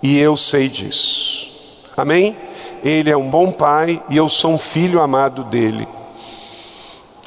e 0.01 0.17
eu 0.17 0.37
sei 0.37 0.69
disso. 0.69 1.51
Amém? 1.97 2.37
Ele 2.81 3.09
é 3.09 3.17
um 3.17 3.29
bom 3.29 3.51
Pai 3.51 4.01
e 4.09 4.15
eu 4.15 4.29
sou 4.29 4.53
um 4.53 4.57
filho 4.57 5.01
amado 5.01 5.43
dele. 5.43 5.85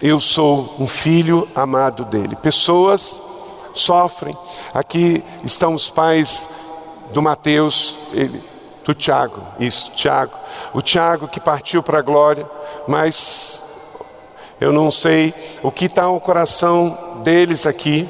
Eu 0.03 0.21
sou 0.21 0.75
um 0.79 0.87
filho 0.87 1.49
amado 1.55 2.05
dele. 2.05 2.37
Pessoas 2.37 3.23
sofrem. 3.75 4.37
Aqui 4.75 5.25
estão 5.43 5.73
os 5.73 5.89
pais 5.89 6.49
do 7.13 7.23
Mateus, 7.23 7.97
ele, 8.13 8.43
do 8.85 8.93
Tiago, 8.93 9.41
isso, 9.59 9.91
Tiago. 9.93 10.33
O 10.75 10.83
Tiago 10.83 11.29
que 11.29 11.41
partiu 11.41 11.83
para 11.83 11.99
a 11.99 12.03
glória, 12.03 12.47
mas 12.87 13.63
eu 14.61 14.71
não 14.71 14.91
sei 14.91 15.33
o 15.63 15.71
que 15.71 15.87
está 15.87 16.03
no 16.05 16.21
coração 16.21 17.23
deles 17.25 17.67
aqui, 17.67 18.09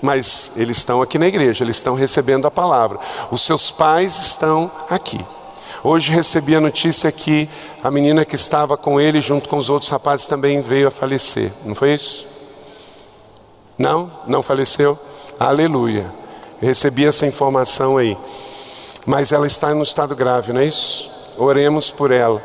mas 0.00 0.52
eles 0.56 0.78
estão 0.78 1.02
aqui 1.02 1.18
na 1.18 1.26
igreja, 1.26 1.62
eles 1.62 1.76
estão 1.76 1.94
recebendo 1.94 2.46
a 2.46 2.50
palavra. 2.50 2.98
Os 3.30 3.42
seus 3.42 3.70
pais 3.70 4.18
estão 4.18 4.70
aqui. 4.88 5.22
Hoje 5.84 6.12
recebi 6.12 6.54
a 6.54 6.60
notícia 6.60 7.10
que 7.12 7.48
a 7.82 7.90
menina 7.90 8.24
que 8.24 8.34
estava 8.34 8.76
com 8.76 9.00
ele, 9.00 9.20
junto 9.20 9.48
com 9.48 9.56
os 9.56 9.68
outros 9.68 9.90
rapazes, 9.90 10.26
também 10.26 10.60
veio 10.60 10.88
a 10.88 10.90
falecer. 10.90 11.50
Não 11.64 11.74
foi 11.74 11.94
isso? 11.94 12.26
Não? 13.76 14.10
Não 14.26 14.42
faleceu? 14.42 14.98
Aleluia. 15.38 16.12
Recebi 16.60 17.04
essa 17.04 17.26
informação 17.26 17.96
aí. 17.96 18.16
Mas 19.04 19.32
ela 19.32 19.46
está 19.46 19.74
no 19.74 19.82
estado 19.82 20.14
grave, 20.14 20.52
não 20.52 20.60
é 20.60 20.66
isso? 20.66 21.34
Oremos 21.36 21.90
por 21.90 22.10
ela. 22.10 22.42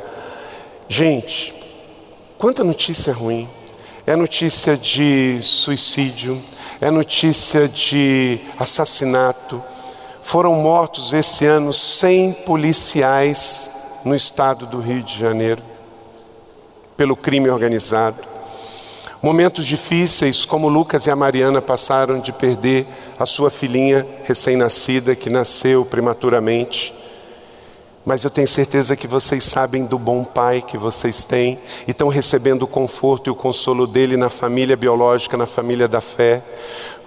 Gente, 0.89 1.53
quanta 2.37 2.63
notícia 2.63 3.13
ruim. 3.13 3.47
É 4.05 4.15
notícia 4.15 4.77
de 4.77 5.39
suicídio, 5.43 6.41
é 6.79 6.89
notícia 6.89 7.67
de 7.67 8.39
assassinato 8.57 9.61
foram 10.27 10.55
mortos 10.55 11.13
esse 11.13 11.45
ano 11.45 11.71
100 11.71 12.33
policiais 12.45 13.86
no 14.07 14.15
estado 14.15 14.65
do 14.65 14.79
Rio 14.79 15.03
de 15.03 15.17
Janeiro 15.19 15.61
pelo 16.95 17.15
crime 17.15 17.49
organizado. 17.49 18.17
Momentos 19.21 19.65
difíceis, 19.65 20.45
como 20.45 20.69
Lucas 20.69 21.05
e 21.05 21.11
a 21.11 21.15
Mariana 21.15 21.61
passaram 21.61 22.19
de 22.19 22.31
perder 22.31 22.85
a 23.19 23.25
sua 23.25 23.49
filhinha 23.49 24.05
recém-nascida 24.23 25.15
que 25.15 25.29
nasceu 25.29 25.83
prematuramente. 25.85 26.93
Mas 28.05 28.23
eu 28.23 28.29
tenho 28.29 28.47
certeza 28.47 28.95
que 28.95 29.05
vocês 29.05 29.43
sabem 29.43 29.85
do 29.85 29.99
bom 29.99 30.23
pai 30.23 30.61
que 30.61 30.77
vocês 30.77 31.25
têm 31.25 31.59
e 31.85 31.91
estão 31.91 32.07
recebendo 32.07 32.63
o 32.63 32.67
conforto 32.67 33.27
e 33.27 33.31
o 33.31 33.35
consolo 33.35 33.85
dele 33.85 34.15
na 34.15 34.29
família 34.29 34.77
biológica, 34.77 35.35
na 35.35 35.45
família 35.45 35.87
da 35.87 35.99
fé. 35.99 36.41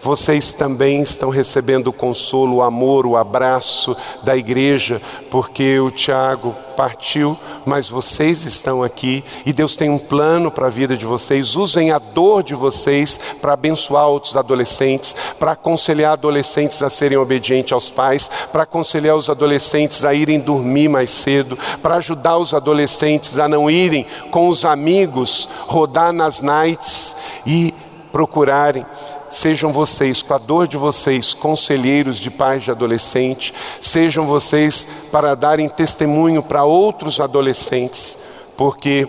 Vocês 0.02 0.52
também 0.52 1.02
estão 1.02 1.28
recebendo 1.28 1.88
o 1.88 1.92
consolo, 1.92 2.56
o 2.56 2.62
amor, 2.62 3.06
o 3.06 3.16
abraço 3.16 3.96
da 4.22 4.36
igreja, 4.36 5.00
porque 5.30 5.78
o 5.78 5.90
Tiago 5.90 6.54
partiu, 6.76 7.36
mas 7.66 7.90
vocês 7.90 8.46
estão 8.46 8.82
aqui 8.82 9.22
e 9.44 9.52
Deus 9.52 9.76
tem 9.76 9.90
um 9.90 9.98
plano 9.98 10.50
para 10.50 10.68
a 10.68 10.70
vida 10.70 10.96
de 10.96 11.04
vocês. 11.04 11.54
Usem 11.54 11.90
a 11.90 11.98
dor 11.98 12.42
de 12.42 12.54
vocês 12.54 13.20
para 13.40 13.52
abençoar 13.52 14.08
outros 14.08 14.34
adolescentes, 14.34 15.14
para 15.38 15.52
aconselhar 15.52 16.14
adolescentes 16.14 16.82
a 16.82 16.88
serem 16.88 17.18
obedientes 17.18 17.72
aos 17.72 17.90
pais, 17.90 18.30
para 18.50 18.62
aconselhar 18.62 19.14
os 19.14 19.28
adolescentes 19.28 20.06
a 20.06 20.14
irem 20.14 20.40
dormir 20.40 20.88
mais 20.88 21.10
cedo, 21.10 21.58
para 21.82 21.96
ajudar 21.96 22.38
os 22.38 22.54
adolescentes 22.54 23.38
a 23.38 23.46
não 23.46 23.70
irem 23.70 24.06
com 24.30 24.48
os 24.48 24.64
amigos 24.64 25.48
rodar 25.66 26.12
nas 26.14 26.40
nights 26.40 27.16
e 27.46 27.74
procurarem 28.10 28.86
Sejam 29.30 29.72
vocês, 29.72 30.22
com 30.22 30.34
a 30.34 30.38
dor 30.38 30.66
de 30.66 30.76
vocês, 30.76 31.32
conselheiros 31.32 32.18
de 32.18 32.30
pais 32.30 32.64
de 32.64 32.70
adolescente, 32.70 33.54
sejam 33.80 34.26
vocês 34.26 35.06
para 35.12 35.36
darem 35.36 35.68
testemunho 35.68 36.42
para 36.42 36.64
outros 36.64 37.20
adolescentes, 37.20 38.18
porque 38.56 39.08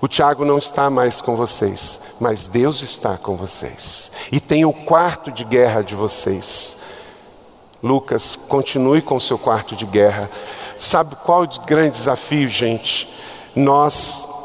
o 0.00 0.06
Tiago 0.06 0.44
não 0.44 0.58
está 0.58 0.88
mais 0.88 1.20
com 1.20 1.34
vocês, 1.34 2.16
mas 2.20 2.46
Deus 2.46 2.82
está 2.82 3.16
com 3.16 3.34
vocês. 3.34 4.12
E 4.30 4.38
tem 4.38 4.64
o 4.64 4.72
quarto 4.72 5.32
de 5.32 5.42
guerra 5.42 5.82
de 5.82 5.94
vocês. 5.94 6.76
Lucas, 7.82 8.36
continue 8.36 9.02
com 9.02 9.16
o 9.16 9.20
seu 9.20 9.38
quarto 9.38 9.74
de 9.74 9.84
guerra. 9.84 10.30
Sabe 10.78 11.16
qual 11.16 11.42
o 11.42 11.66
grande 11.66 11.92
desafio, 11.92 12.48
gente? 12.48 13.08
Nós 13.54 14.35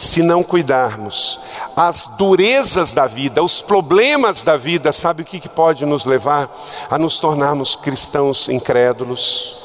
se 0.00 0.22
não 0.22 0.42
cuidarmos. 0.42 1.38
As 1.76 2.06
durezas 2.16 2.94
da 2.94 3.06
vida, 3.06 3.44
os 3.44 3.60
problemas 3.60 4.42
da 4.42 4.56
vida, 4.56 4.92
sabe 4.92 5.20
o 5.20 5.24
que, 5.26 5.38
que 5.38 5.48
pode 5.48 5.84
nos 5.84 6.06
levar 6.06 6.50
a 6.90 6.98
nos 6.98 7.18
tornarmos 7.18 7.76
cristãos 7.76 8.48
incrédulos? 8.48 9.58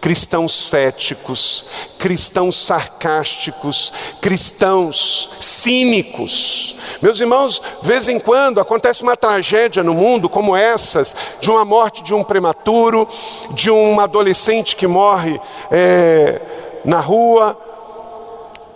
cristãos 0.00 0.54
céticos, 0.54 1.66
cristãos 1.98 2.56
sarcásticos, 2.56 3.92
cristãos 4.22 5.38
cínicos. 5.42 6.76
Meus 7.02 7.20
irmãos, 7.20 7.60
de 7.82 7.86
vez 7.86 8.08
em 8.08 8.18
quando 8.18 8.58
acontece 8.58 9.02
uma 9.02 9.16
tragédia 9.16 9.82
no 9.82 9.92
mundo 9.92 10.30
como 10.30 10.56
essas, 10.56 11.14
de 11.40 11.50
uma 11.50 11.64
morte 11.64 12.02
de 12.02 12.14
um 12.14 12.24
prematuro, 12.24 13.06
de 13.50 13.70
um 13.70 14.00
adolescente 14.00 14.74
que 14.74 14.86
morre 14.86 15.38
é, 15.70 16.40
na 16.84 17.00
rua, 17.00 17.56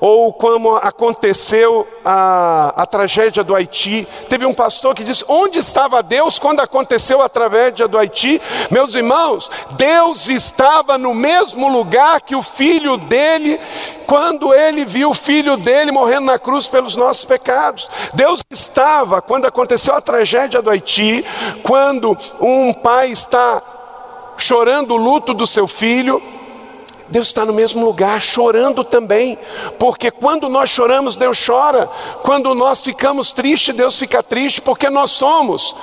ou 0.00 0.32
como 0.32 0.76
aconteceu 0.76 1.86
a, 2.04 2.72
a 2.82 2.86
tragédia 2.86 3.44
do 3.44 3.54
Haiti. 3.54 4.08
Teve 4.28 4.46
um 4.46 4.54
pastor 4.54 4.94
que 4.94 5.04
disse: 5.04 5.24
Onde 5.28 5.58
estava 5.58 6.02
Deus 6.02 6.38
quando 6.38 6.60
aconteceu 6.60 7.20
a 7.20 7.28
tragédia 7.28 7.86
do 7.86 7.98
Haiti? 7.98 8.40
Meus 8.70 8.94
irmãos, 8.94 9.50
Deus 9.72 10.28
estava 10.28 10.96
no 10.96 11.12
mesmo 11.14 11.68
lugar 11.68 12.20
que 12.22 12.34
o 12.34 12.42
filho 12.42 12.96
dele, 12.96 13.60
quando 14.06 14.54
ele 14.54 14.84
viu 14.84 15.10
o 15.10 15.14
filho 15.14 15.56
dele 15.58 15.92
morrendo 15.92 16.26
na 16.26 16.38
cruz 16.38 16.66
pelos 16.66 16.96
nossos 16.96 17.24
pecados. 17.24 17.90
Deus 18.14 18.42
estava 18.50 19.20
quando 19.20 19.46
aconteceu 19.46 19.94
a 19.94 20.00
tragédia 20.00 20.62
do 20.62 20.70
Haiti, 20.70 21.24
quando 21.62 22.16
um 22.40 22.72
pai 22.72 23.10
está 23.10 23.62
chorando 24.38 24.94
o 24.94 24.96
luto 24.96 25.34
do 25.34 25.46
seu 25.46 25.68
filho 25.68 26.39
Deus 27.10 27.26
está 27.26 27.44
no 27.44 27.52
mesmo 27.52 27.84
lugar, 27.84 28.20
chorando 28.20 28.84
também, 28.84 29.36
porque 29.78 30.10
quando 30.10 30.48
nós 30.48 30.70
choramos, 30.70 31.16
Deus 31.16 31.44
chora, 31.44 31.88
quando 32.22 32.54
nós 32.54 32.80
ficamos 32.80 33.32
tristes, 33.32 33.74
Deus 33.74 33.98
fica 33.98 34.22
triste, 34.22 34.60
porque 34.60 34.88
nós 34.88 35.10
somos 35.10 35.74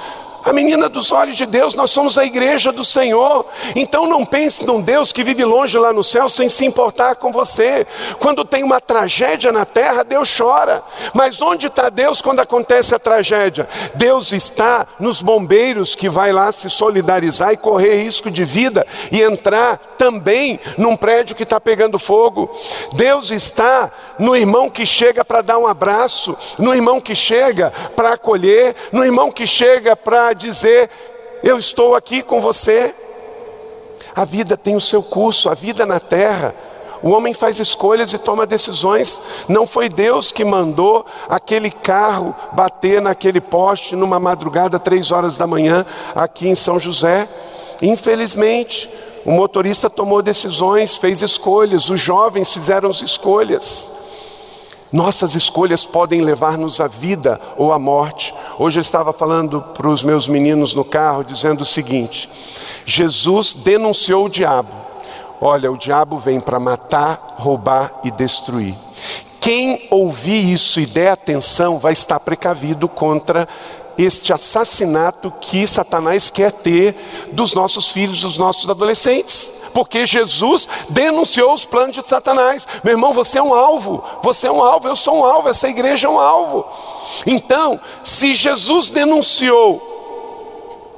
a 0.48 0.54
menina 0.54 0.88
dos 0.88 1.12
olhos 1.12 1.36
de 1.36 1.46
Deus, 1.46 1.76
nós 1.76 1.92
somos 1.92 2.18
a 2.18 2.24
igreja 2.24 2.72
do 2.72 2.86
Senhor. 2.86 3.46
Então 3.76 4.08
não 4.08 4.24
pense 4.24 4.66
num 4.66 4.82
Deus 4.82 5.12
que 5.12 5.22
vive 5.22 5.44
longe 5.44 5.78
lá 5.78 5.92
no 5.92 6.06
céu 6.06 6.30
sem 6.30 6.48
se 6.48 6.66
importar 6.66 7.16
com 7.16 7.34
você. 7.34 7.86
Quando 8.18 8.46
tem 8.46 8.64
uma 8.64 8.80
tragédia 8.80 9.52
na 9.52 9.66
terra, 9.66 10.06
Deus 10.06 10.34
chora. 10.38 10.82
Mas 11.14 11.42
onde 11.42 11.68
está 11.68 11.90
Deus 11.90 12.22
quando 12.22 12.40
acontece 12.40 12.96
a 12.96 13.00
tragédia? 13.00 13.68
Deus 13.96 14.32
está 14.32 14.88
nos 14.98 15.22
bombeiros 15.22 15.94
que 15.94 16.08
vai 16.08 16.32
lá 16.32 16.50
se 16.54 16.70
solidarizar 16.70 17.52
e 17.52 17.58
correr 17.58 17.98
risco 17.98 18.32
de 18.32 18.46
vida 18.46 18.88
e 19.12 19.22
entrar 19.22 19.78
também 19.98 20.58
num 20.78 20.96
prédio 20.96 21.36
que 21.36 21.44
está 21.44 21.60
pegando 21.60 22.00
fogo. 22.00 22.50
Deus 22.94 23.32
está 23.32 23.92
no 24.18 24.34
irmão 24.34 24.70
que 24.70 24.86
chega 24.86 25.26
para 25.26 25.42
dar 25.42 25.58
um 25.58 25.68
abraço, 25.68 26.38
no 26.58 26.74
irmão 26.74 27.02
que 27.02 27.14
chega 27.14 27.74
para 27.98 28.14
acolher, 28.14 28.74
no 28.94 29.04
irmão 29.04 29.30
que 29.30 29.46
chega 29.46 29.94
para 29.94 30.37
dizer: 30.38 30.90
Eu 31.44 31.58
estou 31.58 31.96
aqui 31.96 32.22
com 32.22 32.40
você. 32.40 32.94
A 34.16 34.26
vida 34.26 34.58
tem 34.58 34.76
o 34.76 34.82
seu 34.82 35.04
curso, 35.04 35.50
a 35.50 35.54
vida 35.54 35.86
na 35.86 36.00
terra. 36.00 36.56
O 37.04 37.10
homem 37.12 37.34
faz 37.34 37.60
escolhas 37.60 38.12
e 38.14 38.18
toma 38.18 38.46
decisões. 38.46 39.22
Não 39.48 39.68
foi 39.68 39.90
Deus 39.90 40.32
que 40.32 40.44
mandou 40.44 41.06
aquele 41.30 41.70
carro 41.70 42.36
bater 42.54 43.02
naquele 43.02 43.40
poste 43.40 43.96
numa 43.96 44.20
madrugada, 44.20 44.80
três 44.80 45.12
horas 45.12 45.38
da 45.38 45.46
manhã, 45.46 45.86
aqui 46.16 46.48
em 46.48 46.56
São 46.56 46.80
José. 46.80 47.28
Infelizmente, 47.82 48.90
o 49.24 49.32
motorista 49.32 49.90
tomou 49.90 50.22
decisões, 50.22 50.98
fez 50.98 51.22
escolhas, 51.22 51.90
os 51.90 52.00
jovens 52.00 52.52
fizeram 52.52 52.90
escolhas. 52.90 54.07
Nossas 54.98 55.36
escolhas 55.36 55.86
podem 55.86 56.22
levar-nos 56.22 56.82
à 56.82 56.88
vida 56.88 57.40
ou 57.56 57.72
à 57.72 57.78
morte. 57.78 58.34
Hoje 58.58 58.80
eu 58.80 58.82
estava 58.82 59.14
falando 59.14 59.62
para 59.62 59.88
os 59.88 60.02
meus 60.02 60.28
meninos 60.28 60.74
no 60.74 60.84
carro, 60.84 61.24
dizendo 61.24 61.62
o 61.62 61.66
seguinte: 61.66 62.28
Jesus 62.84 63.54
denunciou 63.54 64.26
o 64.26 64.30
diabo. 64.30 64.74
Olha, 65.40 65.72
o 65.72 65.78
diabo 65.78 66.18
vem 66.18 66.40
para 66.40 66.60
matar, 66.60 67.36
roubar 67.38 67.94
e 68.04 68.10
destruir. 68.10 68.74
Quem 69.40 69.88
ouvir 69.92 70.52
isso 70.52 70.80
e 70.80 70.88
der 70.88 71.12
atenção 71.12 71.78
vai 71.78 71.94
estar 71.94 72.20
precavido 72.20 72.90
contra 72.90 73.48
este 73.98 74.32
assassinato 74.32 75.32
que 75.42 75.68
Satanás 75.68 76.30
quer 76.30 76.52
ter 76.52 76.96
dos 77.32 77.54
nossos 77.54 77.90
filhos, 77.90 78.22
dos 78.22 78.38
nossos 78.38 78.70
adolescentes, 78.70 79.66
porque 79.74 80.06
Jesus 80.06 80.68
denunciou 80.90 81.54
os 81.54 81.66
planos 81.66 81.96
de 81.96 82.08
Satanás. 82.08 82.68
Meu 82.84 82.94
irmão, 82.94 83.14
você 83.14 83.40
é 83.40 83.44
um 83.44 83.54
alvo, 83.54 84.04
você 84.22 84.48
é 84.48 84.52
um 84.52 84.64
alvo, 84.64 84.88
eu 84.88 84.96
sou 84.96 85.18
um 85.18 85.26
alvo, 85.26 85.50
essa 85.50 85.68
igreja 85.68 86.08
é 86.08 86.10
um 86.10 86.20
alvo. 86.20 86.66
Então, 87.26 87.80
se 88.04 88.36
Jesus 88.36 88.90
denunciou 88.90 89.82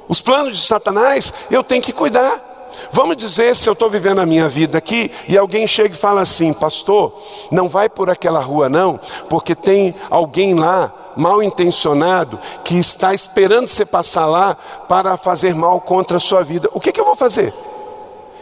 os 0.08 0.20
planos 0.20 0.58
de 0.58 0.66
Satanás, 0.66 1.32
eu 1.50 1.62
tenho 1.62 1.82
que 1.82 1.92
cuidar. 1.92 2.49
Vamos 2.92 3.16
dizer 3.16 3.54
se 3.54 3.68
eu 3.68 3.72
estou 3.72 3.88
vivendo 3.88 4.20
a 4.20 4.26
minha 4.26 4.48
vida 4.48 4.76
aqui 4.76 5.10
e 5.28 5.38
alguém 5.38 5.66
chega 5.66 5.94
e 5.94 5.98
fala 5.98 6.22
assim, 6.22 6.52
pastor, 6.52 7.12
não 7.50 7.68
vai 7.68 7.88
por 7.88 8.10
aquela 8.10 8.40
rua 8.40 8.68
não, 8.68 8.98
porque 9.28 9.54
tem 9.54 9.94
alguém 10.10 10.54
lá 10.54 10.92
mal 11.16 11.42
intencionado 11.42 12.38
que 12.64 12.76
está 12.76 13.14
esperando 13.14 13.68
você 13.68 13.84
passar 13.84 14.26
lá 14.26 14.56
para 14.88 15.16
fazer 15.16 15.54
mal 15.54 15.80
contra 15.80 16.16
a 16.16 16.20
sua 16.20 16.42
vida. 16.42 16.68
O 16.72 16.80
que, 16.80 16.90
que 16.90 17.00
eu 17.00 17.04
vou 17.04 17.14
fazer? 17.14 17.54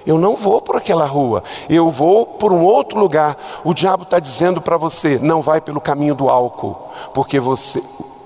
Eu 0.06 0.16
não 0.16 0.34
vou 0.34 0.62
por 0.62 0.76
aquela 0.76 1.04
rua, 1.04 1.44
eu 1.68 1.90
vou 1.90 2.24
por 2.24 2.50
um 2.50 2.64
outro 2.64 2.98
lugar. 2.98 3.36
O 3.62 3.74
diabo 3.74 4.04
está 4.04 4.18
dizendo 4.18 4.58
para 4.58 4.78
você: 4.78 5.18
não 5.18 5.42
vai 5.42 5.60
pelo 5.60 5.82
caminho 5.82 6.14
do 6.14 6.30
álcool, 6.30 6.88
porque 7.12 7.38
você, 7.38 7.82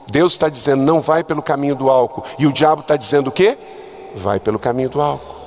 Deus 0.06 0.34
está 0.34 0.48
dizendo 0.48 0.82
não 0.84 1.00
vai 1.00 1.24
pelo 1.24 1.42
caminho 1.42 1.74
do 1.74 1.90
álcool, 1.90 2.22
e 2.38 2.46
o 2.46 2.52
diabo 2.52 2.82
está 2.82 2.96
dizendo 2.96 3.28
o 3.28 3.32
quê? 3.32 3.58
Vai 4.14 4.38
pelo 4.38 4.60
caminho 4.60 4.90
do 4.90 5.02
álcool. 5.02 5.41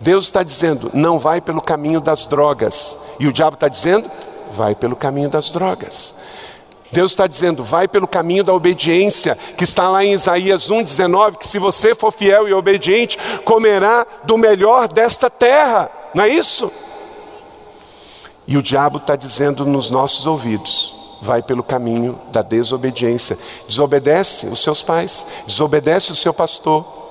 Deus 0.00 0.26
está 0.26 0.42
dizendo 0.42 0.90
não 0.94 1.18
vai 1.18 1.40
pelo 1.40 1.60
caminho 1.60 2.00
das 2.00 2.26
drogas, 2.26 3.14
e 3.18 3.26
o 3.26 3.32
diabo 3.32 3.54
está 3.54 3.68
dizendo 3.68 4.10
vai 4.52 4.74
pelo 4.74 4.94
caminho 4.94 5.28
das 5.28 5.50
drogas. 5.50 6.14
Deus 6.92 7.12
está 7.12 7.26
dizendo, 7.26 7.64
vai 7.64 7.88
pelo 7.88 8.06
caminho 8.06 8.44
da 8.44 8.52
obediência, 8.52 9.34
que 9.56 9.64
está 9.64 9.88
lá 9.88 10.04
em 10.04 10.12
Isaías 10.12 10.68
1,19, 10.68 11.38
que 11.38 11.48
se 11.48 11.58
você 11.58 11.94
for 11.94 12.12
fiel 12.12 12.46
e 12.46 12.52
obediente, 12.52 13.18
comerá 13.46 14.06
do 14.24 14.36
melhor 14.36 14.86
desta 14.88 15.30
terra, 15.30 15.90
não 16.14 16.22
é 16.22 16.28
isso? 16.28 16.70
E 18.46 18.58
o 18.58 18.62
diabo 18.62 18.98
está 18.98 19.16
dizendo 19.16 19.64
nos 19.64 19.88
nossos 19.88 20.26
ouvidos, 20.26 21.16
vai 21.22 21.42
pelo 21.42 21.62
caminho 21.62 22.20
da 22.30 22.42
desobediência, 22.42 23.38
desobedece 23.66 24.46
os 24.46 24.62
seus 24.62 24.82
pais, 24.82 25.24
desobedece 25.46 26.12
o 26.12 26.16
seu 26.16 26.34
pastor. 26.34 27.01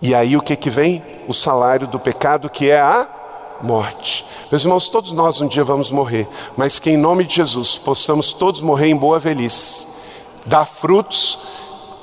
E 0.00 0.14
aí 0.14 0.36
o 0.36 0.42
que 0.42 0.54
que 0.54 0.70
vem? 0.70 1.02
O 1.26 1.34
salário 1.34 1.86
do 1.86 1.98
pecado 1.98 2.48
que 2.48 2.70
é 2.70 2.80
a 2.80 3.06
morte. 3.60 4.24
Meus 4.50 4.62
irmãos, 4.64 4.88
todos 4.88 5.12
nós 5.12 5.40
um 5.40 5.48
dia 5.48 5.64
vamos 5.64 5.90
morrer, 5.90 6.28
mas 6.56 6.78
que 6.78 6.90
em 6.90 6.96
nome 6.96 7.24
de 7.24 7.34
Jesus 7.34 7.76
possamos 7.76 8.32
todos 8.32 8.60
morrer 8.60 8.88
em 8.88 8.96
boa 8.96 9.18
velhice, 9.18 9.86
dar 10.46 10.64
frutos 10.64 11.38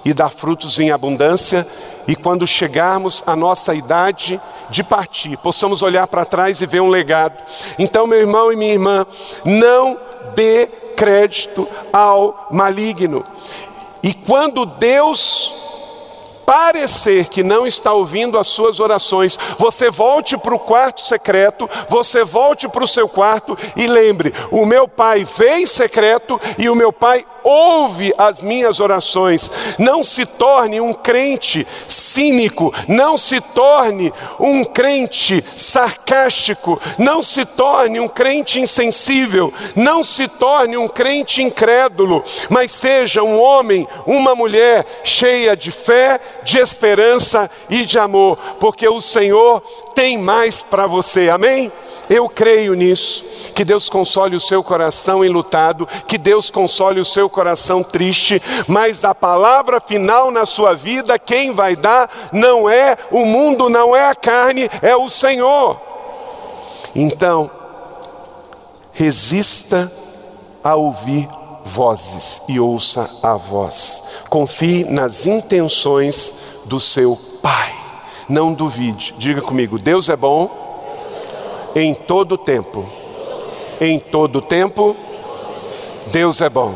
e 0.04 0.14
dar 0.14 0.30
frutos 0.30 0.78
em 0.80 0.92
abundância, 0.92 1.66
e 2.08 2.16
quando 2.16 2.46
chegarmos 2.46 3.24
à 3.26 3.36
nossa 3.36 3.74
idade 3.74 4.40
de 4.70 4.84
partir, 4.84 5.38
possamos 5.38 5.82
olhar 5.82 6.06
para 6.06 6.26
trás 6.26 6.62
e 6.62 6.66
ver 6.68 6.82
um 6.82 6.90
legado. 6.90 7.36
Então, 7.80 8.06
meu 8.06 8.20
irmão 8.20 8.52
e 8.52 8.56
minha 8.56 8.74
irmã, 8.74 9.08
não 9.44 9.98
dê 10.36 10.68
crédito 10.96 11.68
ao 11.92 12.48
maligno. 12.52 13.26
E 14.04 14.14
quando 14.14 14.66
Deus 14.66 15.65
parecer 16.46 17.28
que 17.28 17.44
não 17.44 17.66
está 17.66 17.94
ouvindo 17.94 18.38
as 18.38 18.48
suas 18.48 18.80
orações, 18.80 19.38
você 19.58 19.90
volte 19.90 20.38
para 20.38 20.56
o 20.56 20.60
quarto 20.60 21.02
secreto, 21.02 21.70
você 21.90 22.24
volte 22.24 22.68
para 22.68 22.84
o 22.84 22.88
seu 22.88 23.10
quarto 23.10 23.58
e 23.76 23.88
lembre: 23.88 24.34
o 24.52 24.66
meu 24.66 24.88
pai 24.88 25.26
vê 25.38 25.58
em 25.58 25.66
secreto 25.66 26.40
e 26.58 26.70
o 26.70 26.76
meu 26.76 26.94
pai 26.94 27.26
ouve 27.46 28.12
as 28.18 28.42
minhas 28.42 28.80
orações. 28.80 29.52
Não 29.78 30.04
se 30.04 30.26
torne 30.26 30.82
um 30.82 30.92
crente 30.92 31.66
cínico, 31.88 32.74
não 32.88 33.18
se 33.18 33.40
torne 33.40 34.12
um 34.40 34.66
crente 34.66 35.44
sarcástico, 35.56 36.82
não 36.98 37.22
se 37.22 37.46
torne 37.46 38.00
um 38.00 38.08
crente 38.08 38.60
insensível, 38.60 39.54
não 39.76 40.04
se 40.04 40.28
torne 40.28 40.76
um 40.76 40.88
crente 40.88 41.44
incrédulo, 41.44 42.24
mas 42.50 42.72
seja 42.72 43.22
um 43.22 43.40
homem, 43.40 43.88
uma 44.08 44.34
mulher 44.34 44.86
cheia 45.04 45.56
de 45.56 45.70
fé, 45.70 46.20
de 46.44 46.58
esperança 46.58 47.50
e 47.70 47.86
de 47.86 48.00
amor, 48.00 48.38
porque 48.60 48.88
o 48.88 49.00
Senhor 49.00 49.62
tem 49.94 50.18
mais 50.18 50.62
para 50.62 50.88
você, 50.88 51.30
amém? 51.30 51.72
Eu 52.10 52.30
creio 52.30 52.74
nisso. 52.74 53.52
Que 53.56 53.64
Deus 53.64 53.90
console 53.90 54.36
o 54.36 54.40
seu 54.40 54.64
coração 54.64 55.24
enlutado, 55.24 55.88
que 56.08 56.18
Deus 56.18 56.50
console 56.52 57.00
o 57.00 57.06
seu 57.06 57.30
coração 57.30 57.82
triste, 57.82 58.42
mas 58.68 59.04
a 59.04 59.16
palavra 59.16 59.80
final 59.80 60.30
na 60.32 60.46
sua 60.46 60.74
vida, 60.74 61.18
quem 61.18 61.52
vai 61.52 61.76
dar 61.76 62.10
não 62.32 62.70
é 62.70 62.98
o 63.12 63.26
mundo, 63.26 63.70
não 63.70 63.96
é 63.96 64.10
a 64.10 64.16
carne, 64.16 64.70
é 64.82 64.96
o 64.96 65.10
Senhor. 65.10 65.80
Então, 66.94 67.50
resista 68.94 69.92
a 70.64 70.76
ouvir 70.76 71.28
vozes 71.66 72.42
e 72.48 72.60
ouça 72.60 73.10
a 73.24 73.36
voz. 73.36 74.26
Confie 74.30 74.86
nas 74.86 75.26
intenções 75.26 76.34
do 76.66 76.80
seu 76.80 77.18
Pai. 77.42 77.74
Não 78.28 78.54
duvide. 78.54 79.14
Diga 79.18 79.42
comigo: 79.42 79.78
Deus 79.78 80.10
é 80.10 80.16
bom 80.16 80.65
em 81.76 81.94
todo 81.94 82.38
tempo. 82.38 82.88
Em 83.82 84.00
todo 84.00 84.42
tempo, 84.42 84.96
Deus 86.08 86.40
é 86.40 86.50
bom. 86.50 86.74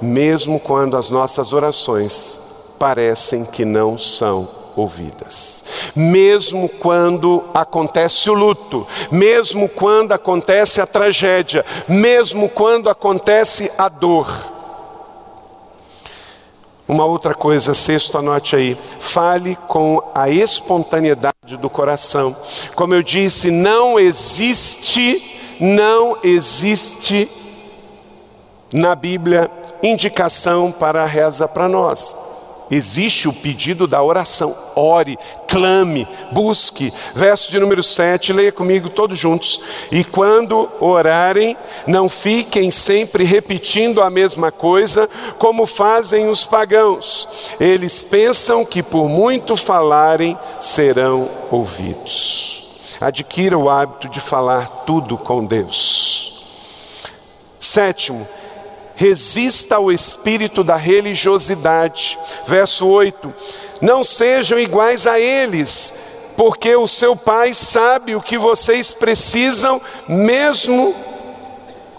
Mesmo 0.00 0.58
quando 0.58 0.96
as 0.96 1.10
nossas 1.10 1.52
orações 1.52 2.38
parecem 2.78 3.44
que 3.44 3.64
não 3.64 3.98
são 3.98 4.48
ouvidas. 4.74 5.62
Mesmo 5.94 6.68
quando 6.68 7.44
acontece 7.52 8.28
o 8.30 8.34
luto, 8.34 8.86
mesmo 9.10 9.68
quando 9.68 10.12
acontece 10.12 10.80
a 10.80 10.86
tragédia, 10.86 11.64
mesmo 11.86 12.48
quando 12.48 12.88
acontece 12.88 13.70
a 13.76 13.88
dor. 13.88 14.26
Uma 16.88 17.04
outra 17.04 17.34
coisa, 17.34 17.72
sexto, 17.72 18.18
anote 18.18 18.56
aí. 18.56 18.76
Fale 19.00 19.56
com 19.68 20.02
a 20.14 20.28
espontaneidade 20.28 21.33
do 21.46 21.68
coração. 21.68 22.34
Como 22.74 22.94
eu 22.94 23.02
disse, 23.02 23.50
não 23.50 23.98
existe, 23.98 25.56
não 25.60 26.18
existe 26.22 27.28
na 28.72 28.94
Bíblia 28.94 29.50
indicação 29.82 30.72
para 30.72 31.02
a 31.02 31.06
reza 31.06 31.46
para 31.46 31.68
nós. 31.68 32.23
Existe 32.70 33.28
o 33.28 33.32
pedido 33.32 33.86
da 33.86 34.02
oração. 34.02 34.54
Ore, 34.74 35.18
clame, 35.48 36.08
busque. 36.32 36.92
Verso 37.14 37.50
de 37.50 37.60
número 37.60 37.82
7, 37.82 38.32
leia 38.32 38.50
comigo 38.50 38.88
todos 38.88 39.18
juntos. 39.18 39.60
E 39.92 40.02
quando 40.02 40.70
orarem, 40.80 41.56
não 41.86 42.08
fiquem 42.08 42.70
sempre 42.70 43.24
repetindo 43.24 44.02
a 44.02 44.10
mesma 44.10 44.50
coisa, 44.50 45.08
como 45.38 45.66
fazem 45.66 46.28
os 46.28 46.44
pagãos. 46.44 47.28
Eles 47.60 48.02
pensam 48.02 48.64
que 48.64 48.82
por 48.82 49.08
muito 49.08 49.56
falarem 49.56 50.36
serão 50.60 51.28
ouvidos. 51.50 52.96
Adquira 53.00 53.58
o 53.58 53.68
hábito 53.68 54.08
de 54.08 54.20
falar 54.20 54.84
tudo 54.86 55.18
com 55.18 55.44
Deus. 55.44 56.24
Sétimo, 57.60 58.26
resista 58.96 59.76
ao 59.76 59.90
espírito 59.90 60.62
da 60.62 60.76
religiosidade. 60.76 62.18
Verso 62.46 62.86
8: 62.86 63.32
Não 63.80 64.04
sejam 64.04 64.58
iguais 64.58 65.06
a 65.06 65.18
eles, 65.18 66.34
porque 66.36 66.74
o 66.76 66.86
seu 66.86 67.16
Pai 67.16 67.54
sabe 67.54 68.14
o 68.14 68.22
que 68.22 68.38
vocês 68.38 68.92
precisam, 68.94 69.80
mesmo 70.08 70.94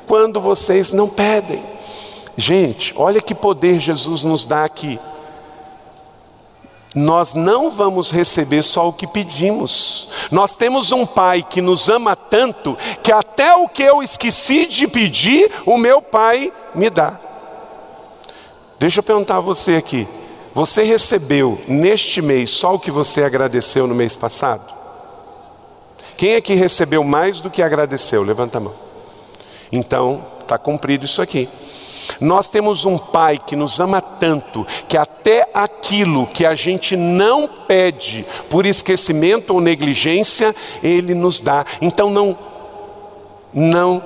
quando 0.08 0.40
vocês 0.40 0.92
não 0.92 1.10
pedem. 1.10 1.64
Gente, 2.38 2.94
olha 2.98 3.22
que 3.22 3.34
poder 3.34 3.80
Jesus 3.80 4.24
nos 4.24 4.46
dá 4.46 4.66
aqui 4.66 5.00
nós 6.96 7.34
não 7.34 7.70
vamos 7.70 8.10
receber 8.10 8.64
só 8.64 8.88
o 8.88 8.94
que 8.94 9.06
pedimos. 9.06 10.10
Nós 10.32 10.56
temos 10.56 10.94
um 10.94 11.06
Pai 11.06 11.46
que 11.48 11.62
nos 11.62 11.90
ama 11.90 12.16
tanto 12.16 12.78
que 13.04 13.12
até 13.12 13.54
o 13.54 13.68
que 13.68 13.84
eu 13.84 14.02
esqueci 14.02 14.66
de 14.66 14.88
pedir, 14.88 15.52
o 15.66 15.78
meu 15.78 16.02
Pai 16.02 16.52
me 16.74 16.90
dá. 16.90 17.20
Deixa 18.80 19.00
eu 19.00 19.04
perguntar 19.04 19.38
a 19.38 19.42
você 19.42 19.76
aqui: 19.76 20.08
você 20.54 20.84
recebeu 20.84 21.62
neste 21.68 22.22
mês 22.22 22.52
só 22.52 22.76
o 22.76 22.80
que 22.80 22.90
você 22.90 23.24
agradeceu 23.24 23.86
no 23.88 23.94
mês 23.94 24.16
passado? 24.16 24.74
Quem 26.16 26.36
é 26.36 26.42
que 26.42 26.54
recebeu 26.54 27.04
mais 27.04 27.42
do 27.42 27.50
que 27.50 27.62
agradeceu? 27.62 28.24
Levanta 28.24 28.58
a 28.58 28.62
mão. 28.62 28.74
Então, 29.70 30.26
está 30.42 30.58
cumprido 30.58 31.04
isso 31.04 31.22
aqui. 31.22 31.50
Nós 32.20 32.50
temos 32.50 32.86
um 32.86 32.98
Pai 32.98 33.38
que 33.38 33.56
nos 33.56 33.80
ama 33.80 34.02
tanto 34.02 34.66
que 34.88 34.98
até 34.98 35.50
aquilo 35.54 36.26
que 36.28 36.46
a 36.46 36.56
gente 36.56 36.96
não 36.96 37.48
pede 37.48 38.26
por 38.50 38.66
esquecimento 38.66 39.54
ou 39.54 39.62
negligência, 39.62 40.56
Ele 40.84 41.14
nos 41.14 41.42
dá. 41.42 41.66
Então 41.82 42.10
não, 42.10 42.38
não 43.54 44.02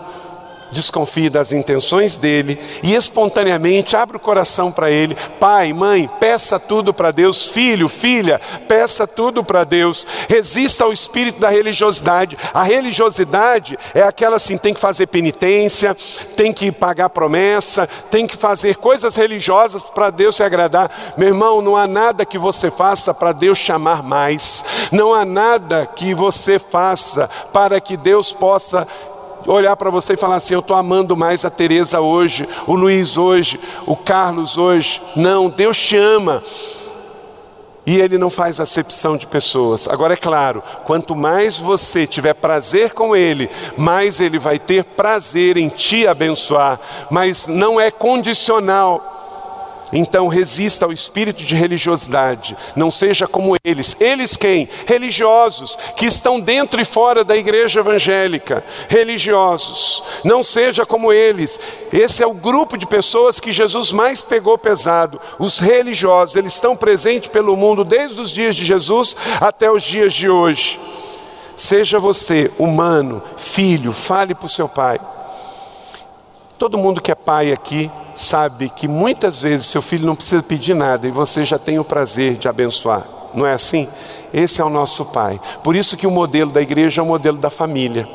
desconfie 0.71 1.29
das 1.29 1.51
intenções 1.51 2.15
dele 2.15 2.59
e 2.83 2.95
espontaneamente 2.95 3.95
abre 3.95 4.17
o 4.17 4.19
coração 4.19 4.71
para 4.71 4.89
ele. 4.89 5.15
Pai, 5.39 5.73
mãe, 5.73 6.09
peça 6.19 6.59
tudo 6.59 6.93
para 6.93 7.11
Deus. 7.11 7.47
Filho, 7.47 7.89
filha, 7.89 8.39
peça 8.67 9.07
tudo 9.07 9.43
para 9.43 9.63
Deus. 9.63 10.05
Resista 10.27 10.83
ao 10.83 10.93
espírito 10.93 11.39
da 11.39 11.49
religiosidade. 11.49 12.37
A 12.53 12.63
religiosidade 12.63 13.77
é 13.93 14.01
aquela 14.01 14.37
assim: 14.37 14.57
tem 14.57 14.73
que 14.73 14.79
fazer 14.79 15.07
penitência, 15.07 15.95
tem 16.35 16.53
que 16.53 16.71
pagar 16.71 17.09
promessa, 17.09 17.87
tem 18.09 18.25
que 18.25 18.37
fazer 18.37 18.75
coisas 18.77 19.15
religiosas 19.15 19.83
para 19.83 20.09
Deus 20.09 20.35
se 20.35 20.43
agradar. 20.43 21.15
Meu 21.17 21.29
irmão, 21.29 21.61
não 21.61 21.75
há 21.75 21.87
nada 21.87 22.25
que 22.25 22.37
você 22.37 22.69
faça 22.71 23.13
para 23.13 23.31
Deus 23.31 23.57
chamar 23.57 24.03
mais. 24.03 24.63
Não 24.91 25.13
há 25.13 25.25
nada 25.25 25.85
que 25.85 26.13
você 26.13 26.57
faça 26.57 27.29
para 27.53 27.79
que 27.79 27.95
Deus 27.95 28.33
possa 28.33 28.87
olhar 29.53 29.75
para 29.75 29.89
você 29.89 30.13
e 30.13 30.17
falar 30.17 30.35
assim: 30.35 30.53
eu 30.53 30.59
estou 30.59 30.75
amando 30.75 31.15
mais 31.15 31.45
a 31.45 31.49
Teresa 31.49 31.99
hoje, 32.01 32.47
o 32.67 32.75
Luiz 32.75 33.17
hoje, 33.17 33.59
o 33.85 33.95
Carlos 33.95 34.57
hoje. 34.57 35.01
Não, 35.15 35.49
Deus 35.49 35.77
te 35.77 35.97
ama. 35.97 36.43
E 37.85 37.99
Ele 37.99 38.19
não 38.19 38.29
faz 38.29 38.59
acepção 38.59 39.17
de 39.17 39.25
pessoas. 39.25 39.87
Agora 39.87 40.13
é 40.13 40.17
claro, 40.17 40.61
quanto 40.85 41.15
mais 41.15 41.57
você 41.57 42.05
tiver 42.05 42.35
prazer 42.35 42.91
com 42.93 43.15
Ele, 43.15 43.49
mais 43.75 44.19
Ele 44.19 44.37
vai 44.37 44.59
ter 44.59 44.83
prazer 44.83 45.57
em 45.57 45.69
te 45.69 46.05
abençoar. 46.05 46.79
Mas 47.09 47.47
não 47.47 47.81
é 47.81 47.89
condicional. 47.89 49.18
Então 49.91 50.27
resista 50.27 50.85
ao 50.85 50.91
espírito 50.91 51.43
de 51.43 51.55
religiosidade, 51.55 52.55
não 52.75 52.91
seja 52.91 53.27
como 53.27 53.55
eles. 53.63 53.95
Eles 53.99 54.37
quem? 54.37 54.69
Religiosos, 54.85 55.77
que 55.95 56.05
estão 56.05 56.39
dentro 56.39 56.79
e 56.79 56.85
fora 56.85 57.23
da 57.23 57.35
igreja 57.35 57.79
evangélica. 57.79 58.63
Religiosos, 58.87 60.03
não 60.23 60.43
seja 60.43 60.85
como 60.85 61.11
eles. 61.11 61.59
Esse 61.91 62.23
é 62.23 62.27
o 62.27 62.33
grupo 62.33 62.77
de 62.77 62.85
pessoas 62.85 63.39
que 63.39 63.51
Jesus 63.51 63.91
mais 63.91 64.21
pegou 64.21 64.57
pesado. 64.57 65.19
Os 65.39 65.59
religiosos, 65.59 66.35
eles 66.35 66.53
estão 66.53 66.75
presentes 66.75 67.29
pelo 67.29 67.57
mundo 67.57 67.83
desde 67.83 68.21
os 68.21 68.31
dias 68.31 68.55
de 68.55 68.63
Jesus 68.63 69.15
até 69.41 69.71
os 69.71 69.83
dias 69.83 70.13
de 70.13 70.29
hoje. 70.29 70.79
Seja 71.57 71.99
você 71.99 72.49
humano, 72.57 73.21
filho, 73.37 73.91
fale 73.91 74.33
para 74.33 74.45
o 74.45 74.49
seu 74.49 74.69
pai. 74.69 74.99
Todo 76.59 76.77
mundo 76.77 76.99
que 76.99 77.09
é 77.09 77.15
pai 77.15 77.53
aqui 77.53 77.89
sabe 78.17 78.67
que 78.67 78.85
muitas 78.85 79.41
vezes 79.41 79.67
seu 79.67 79.81
filho 79.81 80.05
não 80.05 80.13
precisa 80.13 80.43
pedir 80.43 80.75
nada 80.75 81.07
e 81.07 81.11
você 81.11 81.45
já 81.45 81.57
tem 81.57 81.79
o 81.79 81.85
prazer 81.85 82.35
de 82.35 82.49
abençoar. 82.49 83.07
Não 83.33 83.47
é 83.47 83.53
assim? 83.53 83.87
Esse 84.33 84.59
é 84.59 84.65
o 84.65 84.69
nosso 84.69 85.05
pai. 85.05 85.39
Por 85.63 85.73
isso 85.73 85.95
que 85.95 86.05
o 86.05 86.11
modelo 86.11 86.51
da 86.51 86.61
igreja 86.61 86.99
é 86.99 87.03
o 87.03 87.07
modelo 87.07 87.37
da 87.37 87.49
família. 87.49 88.05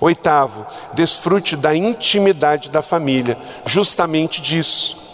Oitavo, 0.00 0.66
desfrute 0.94 1.54
da 1.54 1.76
intimidade 1.76 2.70
da 2.70 2.80
família, 2.80 3.36
justamente 3.66 4.40
disso. 4.40 5.04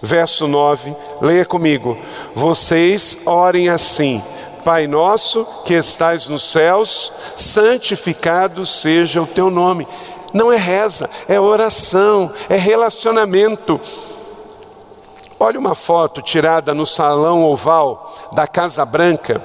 Verso 0.00 0.48
9, 0.48 0.96
leia 1.20 1.44
comigo. 1.44 1.98
Vocês 2.34 3.18
orem 3.26 3.68
assim: 3.68 4.22
Pai 4.64 4.86
nosso 4.86 5.46
que 5.64 5.74
estais 5.74 6.28
nos 6.28 6.42
céus, 6.42 7.12
santificado 7.36 8.64
seja 8.64 9.20
o 9.20 9.26
teu 9.26 9.50
nome. 9.50 9.86
Não 10.36 10.52
é 10.52 10.56
reza, 10.58 11.08
é 11.26 11.40
oração, 11.40 12.30
é 12.50 12.56
relacionamento. 12.56 13.80
Olha 15.40 15.58
uma 15.58 15.74
foto 15.74 16.20
tirada 16.20 16.74
no 16.74 16.84
salão 16.84 17.42
oval 17.42 18.14
da 18.34 18.46
Casa 18.46 18.84
Branca 18.84 19.42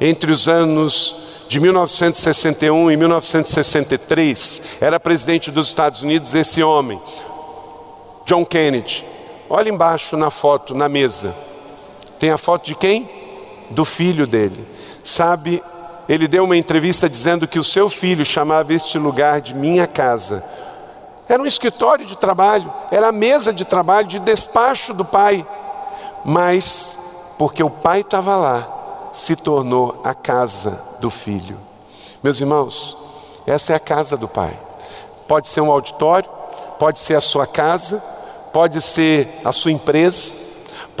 entre 0.00 0.32
os 0.32 0.48
anos 0.48 1.44
de 1.46 1.60
1961 1.60 2.90
e 2.90 2.96
1963. 2.96 4.62
Era 4.80 4.98
presidente 4.98 5.50
dos 5.50 5.68
Estados 5.68 6.02
Unidos 6.02 6.34
esse 6.34 6.62
homem, 6.62 6.98
John 8.24 8.46
Kennedy. 8.46 9.04
Olha 9.46 9.68
embaixo 9.68 10.16
na 10.16 10.30
foto, 10.30 10.74
na 10.74 10.88
mesa. 10.88 11.34
Tem 12.18 12.30
a 12.30 12.38
foto 12.38 12.64
de 12.64 12.74
quem? 12.74 13.06
Do 13.68 13.84
filho 13.84 14.26
dele. 14.26 14.66
Sabe, 15.04 15.62
ele 16.10 16.26
deu 16.26 16.42
uma 16.42 16.56
entrevista 16.56 17.08
dizendo 17.08 17.46
que 17.46 17.56
o 17.56 17.62
seu 17.62 17.88
filho 17.88 18.24
chamava 18.24 18.74
este 18.74 18.98
lugar 18.98 19.40
de 19.40 19.54
minha 19.54 19.86
casa 19.86 20.42
era 21.28 21.40
um 21.40 21.46
escritório 21.46 22.04
de 22.04 22.16
trabalho, 22.16 22.74
era 22.90 23.10
a 23.10 23.12
mesa 23.12 23.52
de 23.52 23.64
trabalho, 23.64 24.08
de 24.08 24.18
despacho 24.18 24.92
do 24.92 25.04
pai. 25.04 25.46
Mas, 26.24 26.98
porque 27.38 27.62
o 27.62 27.70
pai 27.70 28.00
estava 28.00 28.36
lá, 28.36 29.10
se 29.12 29.36
tornou 29.36 30.00
a 30.02 30.12
casa 30.12 30.82
do 30.98 31.08
filho. 31.08 31.56
Meus 32.20 32.40
irmãos, 32.40 32.96
essa 33.46 33.72
é 33.72 33.76
a 33.76 33.80
casa 33.80 34.16
do 34.16 34.26
pai. 34.26 34.58
Pode 35.28 35.46
ser 35.46 35.60
um 35.60 35.70
auditório, 35.70 36.28
pode 36.80 36.98
ser 36.98 37.14
a 37.14 37.20
sua 37.20 37.46
casa, 37.46 38.02
pode 38.52 38.82
ser 38.82 39.28
a 39.44 39.52
sua 39.52 39.70
empresa, 39.70 40.34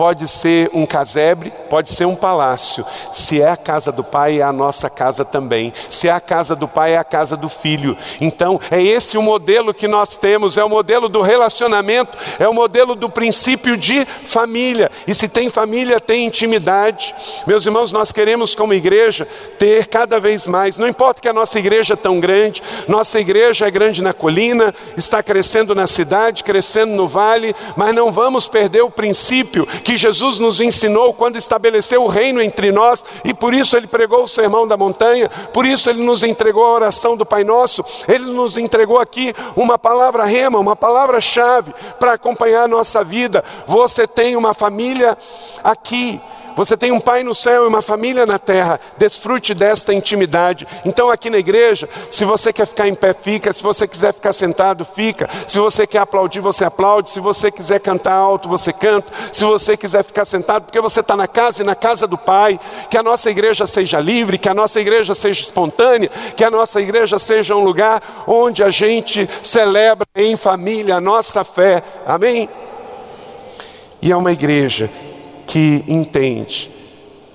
pode 0.00 0.26
ser 0.28 0.70
um 0.72 0.86
casebre, 0.86 1.52
pode 1.68 1.90
ser 1.90 2.06
um 2.06 2.16
palácio. 2.16 2.82
Se 3.12 3.42
é 3.42 3.50
a 3.50 3.56
casa 3.56 3.92
do 3.92 4.02
pai, 4.02 4.38
é 4.38 4.42
a 4.42 4.50
nossa 4.50 4.88
casa 4.88 5.26
também. 5.26 5.74
Se 5.90 6.08
é 6.08 6.10
a 6.10 6.18
casa 6.18 6.56
do 6.56 6.66
pai, 6.66 6.94
é 6.94 6.96
a 6.96 7.04
casa 7.04 7.36
do 7.36 7.50
filho. 7.50 7.94
Então, 8.18 8.58
é 8.70 8.82
esse 8.82 9.18
o 9.18 9.22
modelo 9.22 9.74
que 9.74 9.86
nós 9.86 10.16
temos, 10.16 10.56
é 10.56 10.64
o 10.64 10.70
modelo 10.70 11.06
do 11.06 11.20
relacionamento, 11.20 12.16
é 12.38 12.48
o 12.48 12.54
modelo 12.54 12.94
do 12.94 13.10
princípio 13.10 13.76
de 13.76 14.06
família. 14.06 14.90
E 15.06 15.14
se 15.14 15.28
tem 15.28 15.50
família, 15.50 16.00
tem 16.00 16.24
intimidade. 16.24 17.14
Meus 17.46 17.66
irmãos, 17.66 17.92
nós 17.92 18.10
queremos 18.10 18.54
como 18.54 18.72
igreja 18.72 19.28
ter 19.58 19.86
cada 19.86 20.18
vez 20.18 20.46
mais, 20.46 20.78
não 20.78 20.88
importa 20.88 21.20
que 21.20 21.28
a 21.28 21.32
nossa 21.34 21.58
igreja 21.58 21.92
é 21.92 21.96
tão 21.96 22.18
grande, 22.20 22.62
nossa 22.88 23.20
igreja 23.20 23.66
é 23.66 23.70
grande 23.70 24.02
na 24.02 24.14
colina, 24.14 24.74
está 24.96 25.22
crescendo 25.22 25.74
na 25.74 25.86
cidade, 25.86 26.42
crescendo 26.42 26.94
no 26.94 27.06
vale, 27.06 27.54
mas 27.76 27.94
não 27.94 28.10
vamos 28.10 28.48
perder 28.48 28.80
o 28.80 28.90
princípio 28.90 29.66
que 29.66 29.89
que 29.90 29.96
Jesus 29.96 30.38
nos 30.38 30.60
ensinou 30.60 31.12
quando 31.12 31.34
estabeleceu 31.34 32.04
o 32.04 32.06
reino 32.06 32.40
entre 32.40 32.70
nós, 32.70 33.04
e 33.24 33.34
por 33.34 33.52
isso 33.52 33.76
ele 33.76 33.88
pregou 33.88 34.22
o 34.22 34.28
sermão 34.28 34.64
da 34.64 34.76
montanha, 34.76 35.28
por 35.52 35.66
isso 35.66 35.90
ele 35.90 36.00
nos 36.00 36.22
entregou 36.22 36.64
a 36.64 36.74
oração 36.74 37.16
do 37.16 37.26
Pai 37.26 37.42
Nosso, 37.42 37.84
ele 38.06 38.26
nos 38.26 38.56
entregou 38.56 39.00
aqui 39.00 39.34
uma 39.56 39.76
palavra 39.76 40.24
rema, 40.24 40.60
uma 40.60 40.76
palavra-chave 40.76 41.74
para 41.98 42.12
acompanhar 42.12 42.62
a 42.62 42.68
nossa 42.68 43.02
vida. 43.02 43.44
Você 43.66 44.06
tem 44.06 44.36
uma 44.36 44.54
família 44.54 45.18
aqui, 45.64 46.20
você 46.56 46.76
tem 46.76 46.92
um 46.92 47.00
pai 47.00 47.22
no 47.22 47.34
céu 47.34 47.64
e 47.64 47.68
uma 47.68 47.82
família 47.82 48.26
na 48.26 48.38
terra. 48.38 48.80
Desfrute 48.98 49.54
desta 49.54 49.94
intimidade. 49.94 50.66
Então, 50.84 51.10
aqui 51.10 51.30
na 51.30 51.38
igreja, 51.38 51.88
se 52.10 52.24
você 52.24 52.52
quer 52.52 52.66
ficar 52.66 52.88
em 52.88 52.94
pé, 52.94 53.14
fica. 53.14 53.52
Se 53.52 53.62
você 53.62 53.86
quiser 53.86 54.12
ficar 54.12 54.32
sentado, 54.32 54.84
fica. 54.84 55.28
Se 55.48 55.58
você 55.58 55.86
quer 55.86 55.98
aplaudir, 55.98 56.40
você 56.40 56.64
aplaude. 56.64 57.10
Se 57.10 57.20
você 57.20 57.50
quiser 57.50 57.80
cantar 57.80 58.14
alto, 58.14 58.48
você 58.48 58.72
canta. 58.72 59.12
Se 59.32 59.44
você 59.44 59.76
quiser 59.76 60.04
ficar 60.04 60.24
sentado, 60.24 60.64
porque 60.64 60.80
você 60.80 61.00
está 61.00 61.16
na 61.16 61.26
casa 61.26 61.62
e 61.62 61.64
na 61.64 61.74
casa 61.74 62.06
do 62.06 62.18
Pai. 62.18 62.58
Que 62.88 62.96
a 62.96 63.02
nossa 63.02 63.30
igreja 63.30 63.66
seja 63.66 64.00
livre, 64.00 64.38
que 64.38 64.48
a 64.48 64.54
nossa 64.54 64.80
igreja 64.80 65.14
seja 65.14 65.42
espontânea, 65.42 66.10
que 66.36 66.44
a 66.44 66.50
nossa 66.50 66.80
igreja 66.80 67.18
seja 67.18 67.54
um 67.54 67.64
lugar 67.64 68.02
onde 68.26 68.62
a 68.62 68.70
gente 68.70 69.28
celebra 69.42 70.06
em 70.14 70.36
família 70.36 70.96
a 70.96 71.00
nossa 71.00 71.44
fé. 71.44 71.82
Amém? 72.06 72.48
E 74.02 74.10
é 74.10 74.16
uma 74.16 74.32
igreja 74.32 74.90
que 75.50 75.84
entende 75.88 76.70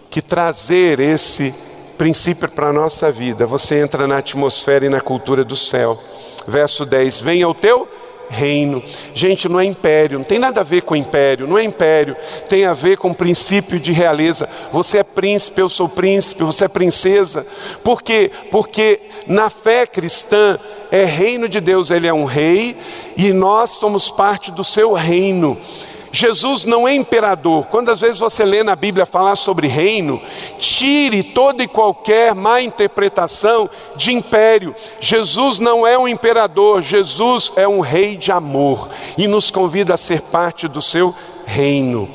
que 0.09 0.21
trazer 0.21 1.01
esse 1.01 1.53
princípio 1.97 2.47
para 2.47 2.69
a 2.69 2.73
nossa 2.73 3.11
vida, 3.11 3.45
você 3.45 3.81
entra 3.81 4.07
na 4.07 4.17
atmosfera 4.17 4.85
e 4.85 4.89
na 4.89 5.01
cultura 5.01 5.43
do 5.43 5.57
céu. 5.57 5.99
Verso 6.47 6.85
10: 6.85 7.19
Venha 7.19 7.49
o 7.49 7.53
teu 7.53 7.85
reino. 8.29 8.81
Gente, 9.13 9.49
não 9.49 9.59
é 9.59 9.65
império, 9.65 10.17
não 10.17 10.23
tem 10.23 10.39
nada 10.39 10.61
a 10.61 10.63
ver 10.63 10.83
com 10.83 10.95
império, 10.95 11.45
não 11.45 11.57
é 11.57 11.63
império, 11.65 12.15
tem 12.47 12.65
a 12.65 12.73
ver 12.73 12.97
com 12.97 13.13
princípio 13.13 13.77
de 13.81 13.91
realeza. 13.91 14.47
Você 14.71 14.99
é 14.99 15.03
príncipe, 15.03 15.59
eu 15.59 15.67
sou 15.67 15.89
príncipe, 15.89 16.45
você 16.45 16.63
é 16.63 16.69
princesa. 16.69 17.45
Por 17.83 18.01
quê? 18.01 18.31
Porque 18.49 19.01
na 19.27 19.49
fé 19.49 19.85
cristã 19.85 20.57
é 20.89 21.03
reino 21.03 21.49
de 21.49 21.59
Deus, 21.59 21.91
ele 21.91 22.07
é 22.07 22.13
um 22.13 22.23
rei 22.23 22.77
e 23.17 23.33
nós 23.33 23.71
somos 23.71 24.09
parte 24.09 24.53
do 24.53 24.63
seu 24.63 24.93
reino. 24.93 25.57
Jesus 26.15 26.63
não 26.63 26.87
é 26.87 26.95
imperador. 26.95 27.65
Quando 27.65 27.89
às 27.89 27.99
vezes 27.99 28.19
você 28.19 28.45
lê 28.45 28.63
na 28.63 28.73
Bíblia 28.73 29.05
falar 29.05 29.35
sobre 29.35 29.67
reino, 29.67 30.21
tire 30.57 31.21
toda 31.21 31.61
e 31.61 31.67
qualquer 31.67 32.33
má 32.33 32.61
interpretação 32.61 33.69
de 33.97 34.13
império. 34.13 34.73
Jesus 35.01 35.59
não 35.59 35.85
é 35.85 35.97
um 35.97 36.07
imperador, 36.07 36.81
Jesus 36.81 37.51
é 37.57 37.67
um 37.67 37.81
rei 37.81 38.15
de 38.15 38.31
amor 38.31 38.89
e 39.17 39.27
nos 39.27 39.51
convida 39.51 39.95
a 39.95 39.97
ser 39.97 40.21
parte 40.21 40.69
do 40.69 40.81
seu 40.81 41.13
reino. 41.45 42.09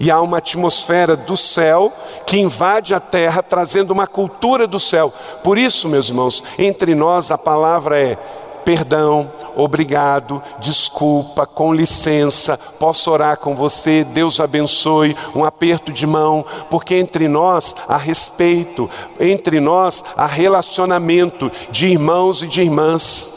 E 0.00 0.10
há 0.10 0.20
uma 0.20 0.38
atmosfera 0.38 1.16
do 1.16 1.36
céu 1.36 1.92
que 2.26 2.36
invade 2.36 2.92
a 2.92 2.98
terra, 2.98 3.40
trazendo 3.40 3.92
uma 3.92 4.08
cultura 4.08 4.66
do 4.66 4.80
céu. 4.80 5.12
Por 5.44 5.56
isso, 5.56 5.88
meus 5.88 6.08
irmãos, 6.08 6.42
entre 6.58 6.92
nós 6.96 7.30
a 7.30 7.38
palavra 7.38 8.00
é 8.00 8.18
perdão, 8.64 9.30
obrigado, 9.56 10.42
desculpa, 10.58 11.46
com 11.46 11.72
licença, 11.72 12.58
posso 12.78 13.10
orar 13.10 13.36
com 13.36 13.54
você, 13.54 14.04
Deus 14.04 14.40
abençoe, 14.40 15.16
um 15.34 15.44
aperto 15.44 15.92
de 15.92 16.06
mão, 16.06 16.44
porque 16.70 16.94
entre 16.94 17.28
nós 17.28 17.74
há 17.88 17.96
respeito, 17.96 18.90
entre 19.20 19.60
nós 19.60 20.02
há 20.16 20.26
relacionamento 20.26 21.50
de 21.70 21.86
irmãos 21.86 22.42
e 22.42 22.46
de 22.46 22.62
irmãs. 22.62 23.34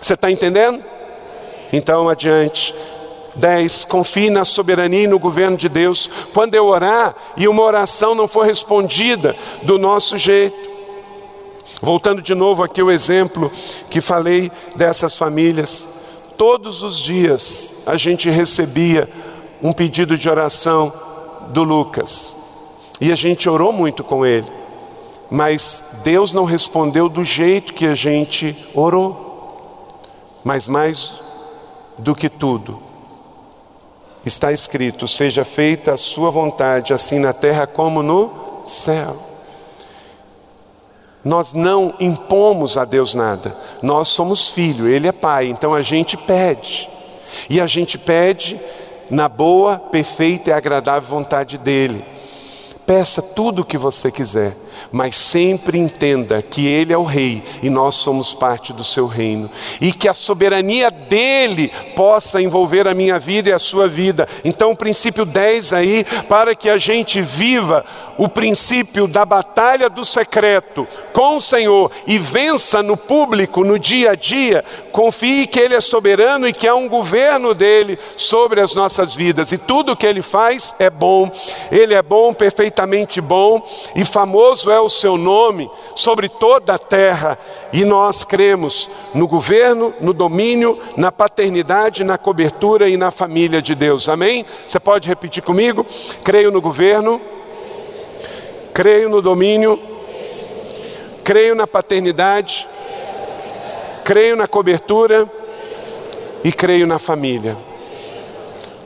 Você 0.00 0.14
está 0.14 0.30
entendendo? 0.30 0.82
Então, 1.72 2.08
adiante. 2.08 2.74
10. 3.34 3.84
Confie 3.84 4.30
na 4.30 4.44
soberania 4.44 5.04
e 5.04 5.06
no 5.06 5.18
governo 5.18 5.56
de 5.56 5.68
Deus. 5.68 6.10
Quando 6.34 6.54
eu 6.54 6.66
orar 6.66 7.14
e 7.36 7.46
uma 7.46 7.62
oração 7.62 8.14
não 8.14 8.26
for 8.26 8.44
respondida 8.44 9.36
do 9.62 9.78
nosso 9.78 10.18
jeito, 10.18 10.77
Voltando 11.80 12.20
de 12.20 12.34
novo 12.34 12.62
aqui 12.62 12.82
o 12.82 12.90
exemplo 12.90 13.50
que 13.88 14.00
falei 14.00 14.50
dessas 14.74 15.16
famílias, 15.16 15.88
todos 16.36 16.82
os 16.82 16.98
dias 16.98 17.82
a 17.86 17.96
gente 17.96 18.28
recebia 18.28 19.08
um 19.62 19.72
pedido 19.72 20.16
de 20.16 20.28
oração 20.28 20.92
do 21.48 21.62
Lucas. 21.62 22.36
E 23.00 23.12
a 23.12 23.16
gente 23.16 23.48
orou 23.48 23.72
muito 23.72 24.02
com 24.02 24.26
ele. 24.26 24.46
Mas 25.30 26.00
Deus 26.02 26.32
não 26.32 26.44
respondeu 26.44 27.08
do 27.08 27.22
jeito 27.22 27.74
que 27.74 27.86
a 27.86 27.94
gente 27.94 28.56
orou. 28.74 29.86
Mas 30.42 30.66
mais 30.66 31.20
do 31.98 32.14
que 32.14 32.28
tudo, 32.28 32.80
está 34.24 34.52
escrito: 34.52 35.06
seja 35.06 35.44
feita 35.44 35.94
a 35.94 35.98
sua 35.98 36.30
vontade, 36.30 36.92
assim 36.92 37.18
na 37.18 37.32
terra 37.32 37.66
como 37.66 38.02
no 38.02 38.30
céu. 38.66 39.27
Nós 41.28 41.52
não 41.52 41.92
impomos 42.00 42.78
a 42.78 42.86
Deus 42.86 43.12
nada, 43.12 43.54
nós 43.82 44.08
somos 44.08 44.48
filho, 44.48 44.88
Ele 44.88 45.06
é 45.06 45.12
pai, 45.12 45.48
então 45.48 45.74
a 45.74 45.82
gente 45.82 46.16
pede, 46.16 46.88
e 47.50 47.60
a 47.60 47.66
gente 47.66 47.98
pede 47.98 48.58
na 49.10 49.28
boa, 49.28 49.76
perfeita 49.76 50.48
e 50.48 50.52
agradável 50.54 51.06
vontade 51.06 51.58
dEle. 51.58 52.02
Peça 52.86 53.20
tudo 53.20 53.60
o 53.60 53.64
que 53.66 53.76
você 53.76 54.10
quiser, 54.10 54.56
mas 54.90 55.16
sempre 55.16 55.78
entenda 55.78 56.40
que 56.40 56.66
Ele 56.66 56.94
é 56.94 56.96
o 56.96 57.04
Rei 57.04 57.42
e 57.62 57.68
nós 57.68 57.96
somos 57.96 58.32
parte 58.32 58.72
do 58.72 58.82
seu 58.82 59.06
reino, 59.06 59.50
e 59.82 59.92
que 59.92 60.08
a 60.08 60.14
soberania 60.14 60.90
dele 60.90 61.70
possa 61.94 62.40
envolver 62.40 62.88
a 62.88 62.94
minha 62.94 63.18
vida 63.18 63.50
e 63.50 63.52
a 63.52 63.58
sua 63.58 63.86
vida. 63.86 64.26
Então, 64.46 64.70
o 64.70 64.76
princípio 64.76 65.26
10 65.26 65.74
aí, 65.74 66.06
para 66.26 66.54
que 66.54 66.70
a 66.70 66.78
gente 66.78 67.20
viva 67.20 67.84
o 68.18 68.28
princípio 68.28 69.06
da 69.06 69.24
batalha 69.24 69.88
do 69.88 70.04
secreto 70.04 70.86
com 71.12 71.36
o 71.36 71.40
Senhor 71.40 71.90
e 72.06 72.18
vença 72.18 72.82
no 72.82 72.96
público, 72.96 73.64
no 73.64 73.78
dia 73.78 74.10
a 74.10 74.14
dia, 74.16 74.64
confie 74.90 75.46
que 75.46 75.60
Ele 75.60 75.74
é 75.74 75.80
soberano 75.80 76.48
e 76.48 76.52
que 76.52 76.66
há 76.66 76.74
um 76.74 76.88
governo 76.88 77.54
dele 77.54 77.96
sobre 78.16 78.60
as 78.60 78.74
nossas 78.74 79.14
vidas. 79.14 79.52
E 79.52 79.58
tudo 79.58 79.96
que 79.96 80.06
Ele 80.06 80.20
faz 80.20 80.74
é 80.80 80.90
bom, 80.90 81.30
Ele 81.70 81.94
é 81.94 82.02
bom, 82.02 82.34
perfeitamente 82.34 83.20
bom, 83.20 83.62
e 83.94 84.04
famoso 84.04 84.70
é 84.70 84.80
o 84.80 84.88
seu 84.88 85.16
nome 85.16 85.70
sobre 85.94 86.28
toda 86.28 86.74
a 86.74 86.78
terra. 86.78 87.38
E 87.72 87.84
nós 87.84 88.24
cremos 88.24 88.90
no 89.14 89.28
governo, 89.28 89.94
no 90.00 90.12
domínio, 90.12 90.76
na 90.96 91.12
paternidade, 91.12 92.02
na 92.02 92.18
cobertura 92.18 92.88
e 92.88 92.96
na 92.96 93.12
família 93.12 93.62
de 93.62 93.74
Deus. 93.74 94.08
Amém? 94.08 94.44
Você 94.66 94.80
pode 94.80 95.08
repetir 95.08 95.42
comigo? 95.42 95.86
Creio 96.24 96.50
no 96.50 96.60
governo 96.60 97.20
Creio 98.78 99.08
no 99.08 99.20
domínio, 99.20 99.76
creio 101.24 101.56
na 101.56 101.66
paternidade, 101.66 102.64
creio 104.04 104.36
na 104.36 104.46
cobertura 104.46 105.28
e 106.44 106.52
creio 106.52 106.86
na 106.86 107.00
família. 107.00 107.56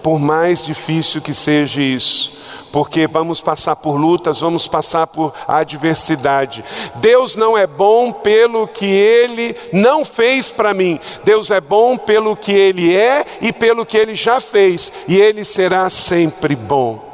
por 0.02 0.18
mais 0.18 0.64
difícil 0.64 1.20
que 1.20 1.34
seja 1.34 1.82
isso 1.82 2.40
porque 2.72 3.06
vamos 3.06 3.42
passar 3.42 3.76
por 3.76 3.96
lutas, 3.96 4.40
vamos 4.40 4.66
passar 4.66 5.06
por 5.06 5.34
adversidade. 5.46 6.64
Deus 6.94 7.36
não 7.36 7.56
é 7.56 7.66
bom 7.66 8.10
pelo 8.10 8.66
que 8.66 8.86
Ele 8.86 9.54
não 9.74 10.06
fez 10.06 10.50
para 10.50 10.72
mim, 10.72 10.98
Deus 11.22 11.50
é 11.50 11.60
bom 11.60 11.98
pelo 11.98 12.34
que 12.34 12.50
Ele 12.50 12.96
é 12.96 13.26
e 13.42 13.52
pelo 13.52 13.84
que 13.84 13.98
Ele 13.98 14.14
já 14.14 14.40
fez, 14.40 14.90
e 15.06 15.20
Ele 15.20 15.44
será 15.44 15.90
sempre 15.90 16.56
bom. 16.56 17.11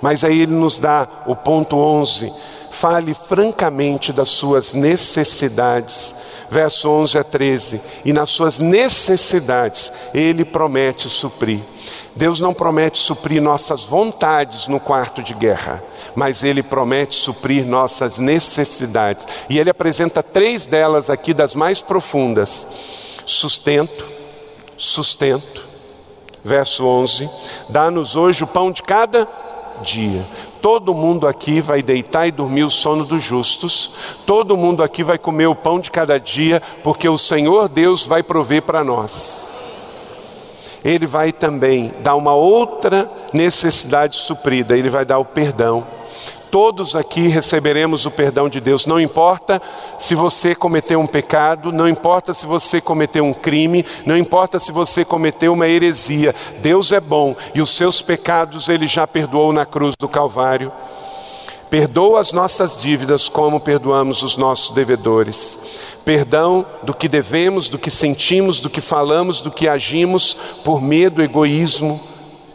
Mas 0.00 0.24
aí 0.24 0.42
Ele 0.42 0.52
nos 0.52 0.78
dá 0.78 1.06
o 1.26 1.34
ponto 1.34 1.76
11: 1.76 2.32
fale 2.70 3.14
francamente 3.14 4.12
das 4.12 4.28
suas 4.28 4.74
necessidades. 4.74 6.14
Verso 6.50 6.88
11 6.88 7.18
a 7.18 7.24
13: 7.24 7.80
e 8.04 8.12
nas 8.12 8.30
suas 8.30 8.58
necessidades 8.58 9.92
Ele 10.14 10.44
promete 10.44 11.08
suprir. 11.08 11.60
Deus 12.14 12.40
não 12.40 12.54
promete 12.54 12.98
suprir 12.98 13.42
nossas 13.42 13.84
vontades 13.84 14.68
no 14.68 14.80
quarto 14.80 15.22
de 15.22 15.34
guerra, 15.34 15.82
mas 16.14 16.42
Ele 16.42 16.62
promete 16.62 17.14
suprir 17.14 17.66
nossas 17.66 18.18
necessidades. 18.18 19.26
E 19.50 19.58
Ele 19.58 19.68
apresenta 19.68 20.22
três 20.22 20.66
delas 20.66 21.10
aqui, 21.10 21.34
das 21.34 21.54
mais 21.54 21.80
profundas: 21.80 22.66
sustento, 23.26 24.06
sustento. 24.76 25.64
Verso 26.42 26.86
11: 26.86 27.28
Dá-nos 27.68 28.14
hoje 28.14 28.44
o 28.44 28.46
pão 28.46 28.70
de 28.70 28.82
cada 28.82 29.28
dia. 29.82 30.24
Todo 30.60 30.94
mundo 30.94 31.26
aqui 31.26 31.60
vai 31.60 31.82
deitar 31.82 32.26
e 32.26 32.32
dormir 32.32 32.64
o 32.64 32.70
sono 32.70 33.04
dos 33.04 33.22
justos, 33.22 34.16
todo 34.26 34.56
mundo 34.56 34.82
aqui 34.82 35.02
vai 35.02 35.18
comer 35.18 35.46
o 35.46 35.54
pão 35.54 35.78
de 35.78 35.90
cada 35.90 36.18
dia, 36.18 36.62
porque 36.82 37.08
o 37.08 37.18
Senhor 37.18 37.68
Deus 37.68 38.06
vai 38.06 38.22
prover 38.22 38.62
para 38.62 38.82
nós 38.82 39.56
ele 40.86 41.06
vai 41.06 41.32
também 41.32 41.92
dar 42.00 42.14
uma 42.14 42.32
outra 42.32 43.10
necessidade 43.32 44.16
suprida, 44.16 44.78
ele 44.78 44.88
vai 44.88 45.04
dar 45.04 45.18
o 45.18 45.24
perdão. 45.24 45.84
Todos 46.56 46.96
aqui 46.96 47.28
receberemos 47.28 48.06
o 48.06 48.10
perdão 48.10 48.48
de 48.48 48.62
Deus, 48.62 48.86
não 48.86 48.98
importa 48.98 49.60
se 49.98 50.14
você 50.14 50.54
cometeu 50.54 50.98
um 50.98 51.06
pecado, 51.06 51.70
não 51.70 51.86
importa 51.86 52.32
se 52.32 52.46
você 52.46 52.80
cometeu 52.80 53.26
um 53.26 53.34
crime, 53.34 53.84
não 54.06 54.16
importa 54.16 54.58
se 54.58 54.72
você 54.72 55.04
cometeu 55.04 55.52
uma 55.52 55.68
heresia, 55.68 56.34
Deus 56.62 56.92
é 56.92 56.98
bom 56.98 57.36
e 57.54 57.60
os 57.60 57.68
seus 57.68 58.00
pecados 58.00 58.70
ele 58.70 58.86
já 58.86 59.06
perdoou 59.06 59.52
na 59.52 59.66
cruz 59.66 59.94
do 59.98 60.08
Calvário. 60.08 60.72
Perdoa 61.68 62.20
as 62.20 62.32
nossas 62.32 62.80
dívidas 62.80 63.28
como 63.28 63.60
perdoamos 63.60 64.22
os 64.22 64.38
nossos 64.38 64.74
devedores. 64.74 65.58
Perdão 66.06 66.64
do 66.82 66.94
que 66.94 67.06
devemos, 67.06 67.68
do 67.68 67.76
que 67.76 67.90
sentimos, 67.90 68.60
do 68.60 68.70
que 68.70 68.80
falamos, 68.80 69.42
do 69.42 69.50
que 69.50 69.68
agimos 69.68 70.62
por 70.64 70.80
medo, 70.80 71.22
egoísmo, 71.22 72.00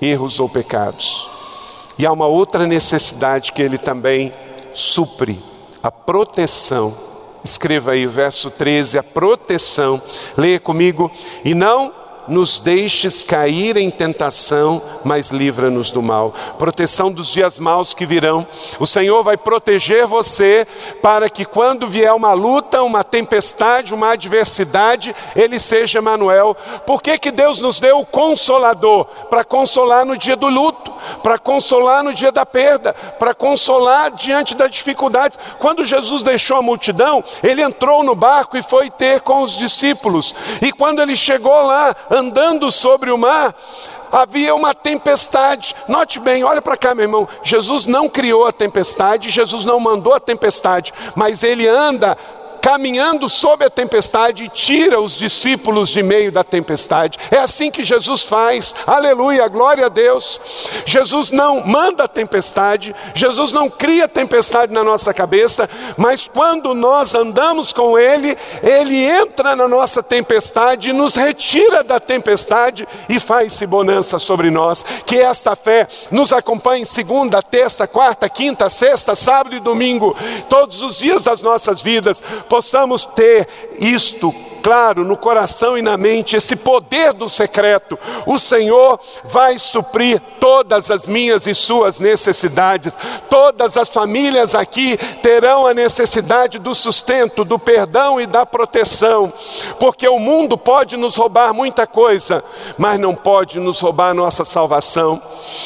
erros 0.01 0.39
ou 0.39 0.49
pecados. 0.49 1.40
E 2.01 2.05
há 2.07 2.11
uma 2.11 2.25
outra 2.25 2.65
necessidade 2.65 3.51
que 3.51 3.61
ele 3.61 3.77
também 3.77 4.33
supre: 4.73 5.37
a 5.83 5.91
proteção. 5.91 6.91
Escreva 7.43 7.91
aí 7.91 8.07
o 8.07 8.09
verso 8.09 8.49
13, 8.49 8.97
a 8.97 9.03
proteção. 9.03 10.01
Leia 10.35 10.59
comigo. 10.59 11.11
E 11.45 11.53
não 11.53 11.93
nos 12.27 12.59
deixes 12.59 13.23
cair 13.23 13.77
em 13.77 13.89
tentação, 13.89 14.81
mas 15.03 15.31
livra-nos 15.31 15.91
do 15.91 16.01
mal. 16.01 16.33
Proteção 16.57 17.11
dos 17.11 17.29
dias 17.29 17.59
maus 17.59 17.93
que 17.93 18.05
virão. 18.05 18.45
O 18.79 18.87
Senhor 18.87 19.23
vai 19.23 19.37
proteger 19.37 20.05
você 20.05 20.67
para 21.01 21.29
que 21.29 21.45
quando 21.45 21.87
vier 21.87 22.13
uma 22.13 22.33
luta, 22.33 22.83
uma 22.83 23.03
tempestade, 23.03 23.93
uma 23.93 24.11
adversidade, 24.11 25.15
ele 25.35 25.59
seja 25.59 25.99
Emanuel. 25.99 26.55
Por 26.85 27.01
que 27.01 27.17
que 27.17 27.31
Deus 27.31 27.59
nos 27.59 27.79
deu 27.79 27.99
o 27.99 28.05
consolador? 28.05 29.05
Para 29.29 29.43
consolar 29.43 30.05
no 30.05 30.17
dia 30.17 30.35
do 30.35 30.47
luto, 30.47 30.93
para 31.23 31.37
consolar 31.37 32.03
no 32.03 32.13
dia 32.13 32.31
da 32.31 32.45
perda, 32.45 32.93
para 33.17 33.33
consolar 33.33 34.11
diante 34.11 34.55
da 34.55 34.67
dificuldade. 34.67 35.37
Quando 35.59 35.85
Jesus 35.85 36.23
deixou 36.23 36.57
a 36.57 36.61
multidão, 36.61 37.23
ele 37.43 37.61
entrou 37.61 38.03
no 38.03 38.15
barco 38.15 38.57
e 38.57 38.63
foi 38.63 38.89
ter 38.89 39.21
com 39.21 39.41
os 39.41 39.55
discípulos. 39.55 40.35
E 40.61 40.71
quando 40.71 41.01
ele 41.01 41.15
chegou 41.15 41.61
lá, 41.63 41.95
andando 42.11 42.69
sobre 42.71 43.09
o 43.09 43.17
mar, 43.17 43.55
havia 44.11 44.53
uma 44.53 44.75
tempestade. 44.75 45.73
Note 45.87 46.19
bem, 46.19 46.43
olha 46.43 46.61
para 46.61 46.75
cá, 46.75 46.93
meu 46.93 47.05
irmão. 47.05 47.27
Jesus 47.43 47.85
não 47.85 48.09
criou 48.09 48.45
a 48.45 48.51
tempestade, 48.51 49.29
Jesus 49.29 49.63
não 49.63 49.79
mandou 49.79 50.13
a 50.13 50.19
tempestade, 50.19 50.93
mas 51.15 51.41
ele 51.41 51.67
anda 51.67 52.17
caminhando 52.61 53.27
sob 53.27 53.65
a 53.65 53.69
tempestade 53.69 54.47
tira 54.53 55.01
os 55.01 55.17
discípulos 55.17 55.89
de 55.89 56.03
meio 56.03 56.31
da 56.31 56.43
tempestade. 56.43 57.17
É 57.31 57.37
assim 57.37 57.71
que 57.71 57.83
Jesus 57.83 58.21
faz. 58.21 58.75
Aleluia, 58.85 59.47
glória 59.47 59.87
a 59.87 59.89
Deus. 59.89 60.39
Jesus 60.85 61.31
não 61.31 61.65
manda 61.65 62.03
a 62.03 62.07
tempestade, 62.07 62.95
Jesus 63.15 63.51
não 63.51 63.69
cria 63.69 64.07
tempestade 64.07 64.71
na 64.71 64.83
nossa 64.83 65.13
cabeça, 65.13 65.69
mas 65.97 66.29
quando 66.31 66.73
nós 66.75 67.15
andamos 67.15 67.73
com 67.73 67.97
ele, 67.97 68.37
ele 68.61 69.03
entra 69.03 69.55
na 69.55 69.67
nossa 69.67 70.03
tempestade, 70.03 70.93
nos 70.93 71.15
retira 71.15 71.83
da 71.83 71.99
tempestade 71.99 72.87
e 73.09 73.19
faz-se 73.19 73.65
bonança 73.65 74.19
sobre 74.19 74.51
nós. 74.51 74.85
Que 75.05 75.19
esta 75.19 75.55
fé 75.55 75.87
nos 76.11 76.31
acompanhe 76.31 76.85
segunda, 76.85 77.41
terça, 77.41 77.87
quarta, 77.87 78.29
quinta, 78.29 78.69
sexta, 78.69 79.15
sábado 79.15 79.55
e 79.55 79.59
domingo, 79.59 80.15
todos 80.47 80.81
os 80.83 80.97
dias 80.97 81.23
das 81.23 81.41
nossas 81.41 81.81
vidas 81.81 82.21
possamos 82.51 83.05
ter 83.05 83.47
isto 83.79 84.35
claro 84.61 85.03
no 85.03 85.17
coração 85.17 85.77
e 85.77 85.81
na 85.81 85.97
mente, 85.97 86.35
esse 86.35 86.55
poder 86.55 87.13
do 87.13 87.27
secreto. 87.27 87.97
O 88.25 88.39
Senhor 88.39 88.99
vai 89.23 89.57
suprir 89.57 90.21
todas 90.39 90.89
as 90.89 91.07
minhas 91.07 91.45
e 91.47 91.55
suas 91.55 91.99
necessidades. 91.99 92.93
Todas 93.29 93.77
as 93.77 93.89
famílias 93.89 94.55
aqui 94.55 94.97
terão 95.21 95.65
a 95.65 95.73
necessidade 95.73 96.59
do 96.59 96.73
sustento, 96.75 97.43
do 97.43 97.57
perdão 97.57 98.19
e 98.19 98.25
da 98.25 98.45
proteção, 98.45 99.31
porque 99.79 100.07
o 100.07 100.19
mundo 100.19 100.57
pode 100.57 100.97
nos 100.97 101.15
roubar 101.15 101.53
muita 101.53 101.87
coisa, 101.87 102.43
mas 102.77 102.99
não 102.99 103.15
pode 103.15 103.59
nos 103.59 103.79
roubar 103.79 104.13
nossa 104.13 104.45
salvação. 104.45 105.21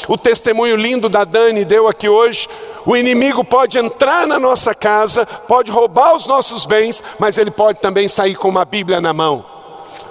O 0.07 0.17
testemunho 0.17 0.75
lindo 0.75 1.09
da 1.09 1.23
Dani 1.23 1.65
deu 1.65 1.87
aqui 1.87 2.07
hoje 2.07 2.47
o 2.85 2.95
inimigo 2.95 3.43
pode 3.43 3.79
entrar 3.79 4.27
na 4.27 4.37
nossa 4.37 4.75
casa, 4.75 5.25
pode 5.25 5.71
roubar 5.71 6.15
os 6.15 6.27
nossos 6.27 6.65
bens, 6.65 7.01
mas 7.17 7.37
ele 7.37 7.49
pode 7.49 7.79
também 7.79 8.07
sair 8.07 8.35
com 8.35 8.47
uma 8.47 8.63
Bíblia 8.63 8.84
na 9.01 9.13
mão, 9.13 9.45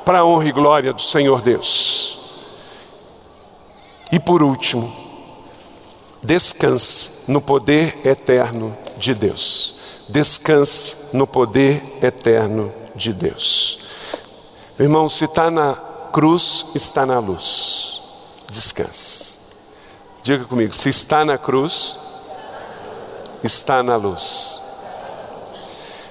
para 0.05 0.21
a 0.21 0.25
honra 0.25 0.49
e 0.49 0.53
glória 0.53 0.93
do 0.93 1.03
Senhor 1.03 1.41
Deus. 1.41 2.15
E 4.13 4.21
por 4.21 4.43
último, 4.43 4.91
descanse 6.23 7.31
no 7.31 7.41
poder 7.41 7.99
eterno 8.07 8.77
de 8.97 9.15
Deus. 9.15 10.07
Descanse 10.09 11.17
no 11.17 11.27
poder 11.27 11.83
eterno 12.03 12.73
de 12.95 13.13
Deus. 13.13 13.89
irmão, 14.79 15.09
se 15.09 15.25
está 15.25 15.51
na 15.51 15.75
cruz, 16.13 16.67
está 16.75 17.05
na 17.07 17.19
luz. 17.19 18.01
Descanse. 18.51 19.39
Diga 20.23 20.45
comigo, 20.45 20.73
se 20.73 20.89
está 20.89 21.25
na 21.25 21.37
cruz, 21.37 21.97
está 23.43 23.83
na 23.83 23.97
luz. 23.97 24.61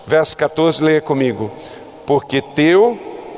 Verso 0.05 0.35
14, 0.35 0.83
leia 0.83 1.01
comigo. 1.01 1.51
Porque 2.05 2.41
teu 2.41 2.97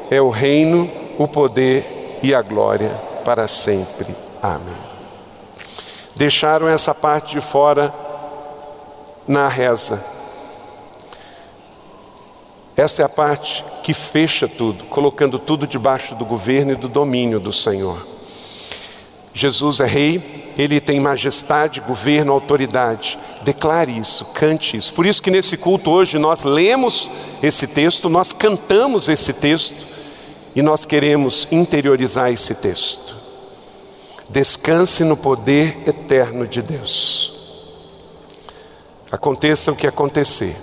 é 0.09 0.22
o 0.22 0.30
reino, 0.30 0.89
o 1.18 1.28
poder 1.28 2.20
e 2.22 2.34
a 2.34 2.41
glória 2.41 2.89
para 3.24 3.47
sempre. 3.47 4.16
Amém. 4.41 4.76
Deixaram 6.16 6.68
essa 6.68 6.93
parte 6.93 7.36
de 7.36 7.41
fora 7.41 7.93
na 9.28 9.47
reza. 9.47 10.01
Essa 12.78 13.01
é 13.01 13.05
a 13.05 13.09
parte 13.09 13.63
que 13.84 13.93
fecha 13.93 14.47
tudo, 14.47 14.86
colocando 14.86 15.39
tudo 15.39 15.66
debaixo 15.66 16.13
do 16.16 16.26
governo 16.26 16.74
e 16.74 16.76
do 16.76 16.89
domínio 16.89 17.39
do 17.39 17.53
Senhor. 17.53 18.14
Jesus 19.36 19.82
é 19.82 19.86
rei, 19.86 20.54
ele 20.58 20.80
tem 20.80 20.98
majestade, 20.98 21.82
governo, 21.82 22.32
autoridade. 22.32 23.20
Declare 23.44 23.92
isso, 23.92 24.24
cante 24.34 24.78
isso. 24.78 24.94
Por 24.94 25.06
isso 25.06 25.22
que 25.22 25.30
nesse 25.30 25.58
culto 25.58 25.92
hoje 25.92 26.18
nós 26.18 26.44
lemos 26.44 27.10
esse 27.44 27.68
texto, 27.68 28.08
nós 28.08 28.32
cantamos 28.32 29.10
esse 29.10 29.34
texto 29.34 29.76
e 30.56 30.62
nós 30.62 30.86
queremos 30.86 31.50
interiorizar 31.52 32.32
esse 32.32 32.56
texto. 32.56 33.14
Descanse 34.30 35.04
no 35.04 35.18
poder 35.18 35.84
eterno 35.86 36.48
de 36.48 36.62
Deus. 36.62 37.76
Aconteça 39.12 39.70
o 39.70 39.76
que 39.76 39.86
acontecer. 39.86 40.56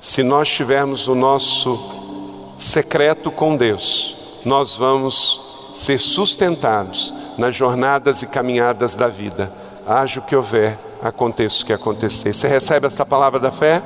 Se 0.00 0.22
nós 0.22 0.48
tivermos 0.48 1.08
o 1.08 1.16
nosso 1.16 2.54
secreto 2.60 3.32
com 3.32 3.56
Deus, 3.56 4.38
nós 4.44 4.76
vamos 4.76 5.72
ser 5.74 5.98
sustentados 5.98 7.23
nas 7.38 7.54
jornadas 7.54 8.22
e 8.22 8.26
caminhadas 8.26 8.94
da 8.94 9.08
vida. 9.08 9.50
Haja 9.86 10.20
o 10.20 10.22
que 10.22 10.34
houver, 10.34 10.78
aconteça 11.02 11.62
o 11.62 11.66
que 11.66 11.72
acontecer. 11.72 12.32
Você 12.32 12.48
recebe 12.48 12.86
essa 12.86 13.04
palavra 13.04 13.38
da 13.38 13.50
fé? 13.50 13.82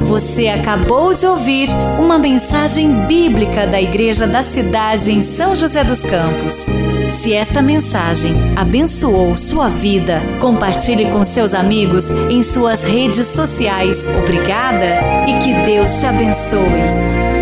Você 0.00 0.48
acabou 0.48 1.12
de 1.12 1.26
ouvir 1.26 1.68
uma 1.98 2.18
mensagem 2.18 3.06
bíblica 3.06 3.66
da 3.66 3.80
Igreja 3.80 4.26
da 4.26 4.42
Cidade 4.42 5.12
em 5.12 5.22
São 5.22 5.54
José 5.54 5.84
dos 5.84 6.00
Campos. 6.00 6.64
Se 7.10 7.34
esta 7.34 7.60
mensagem 7.60 8.32
abençoou 8.56 9.36
sua 9.36 9.68
vida, 9.68 10.22
compartilhe 10.40 11.10
com 11.10 11.24
seus 11.24 11.52
amigos 11.52 12.08
em 12.30 12.40
suas 12.40 12.84
redes 12.84 13.26
sociais. 13.26 14.08
Obrigada 14.08 15.26
e 15.28 15.38
que 15.38 15.52
Deus 15.66 15.98
te 15.98 16.06
abençoe. 16.06 17.35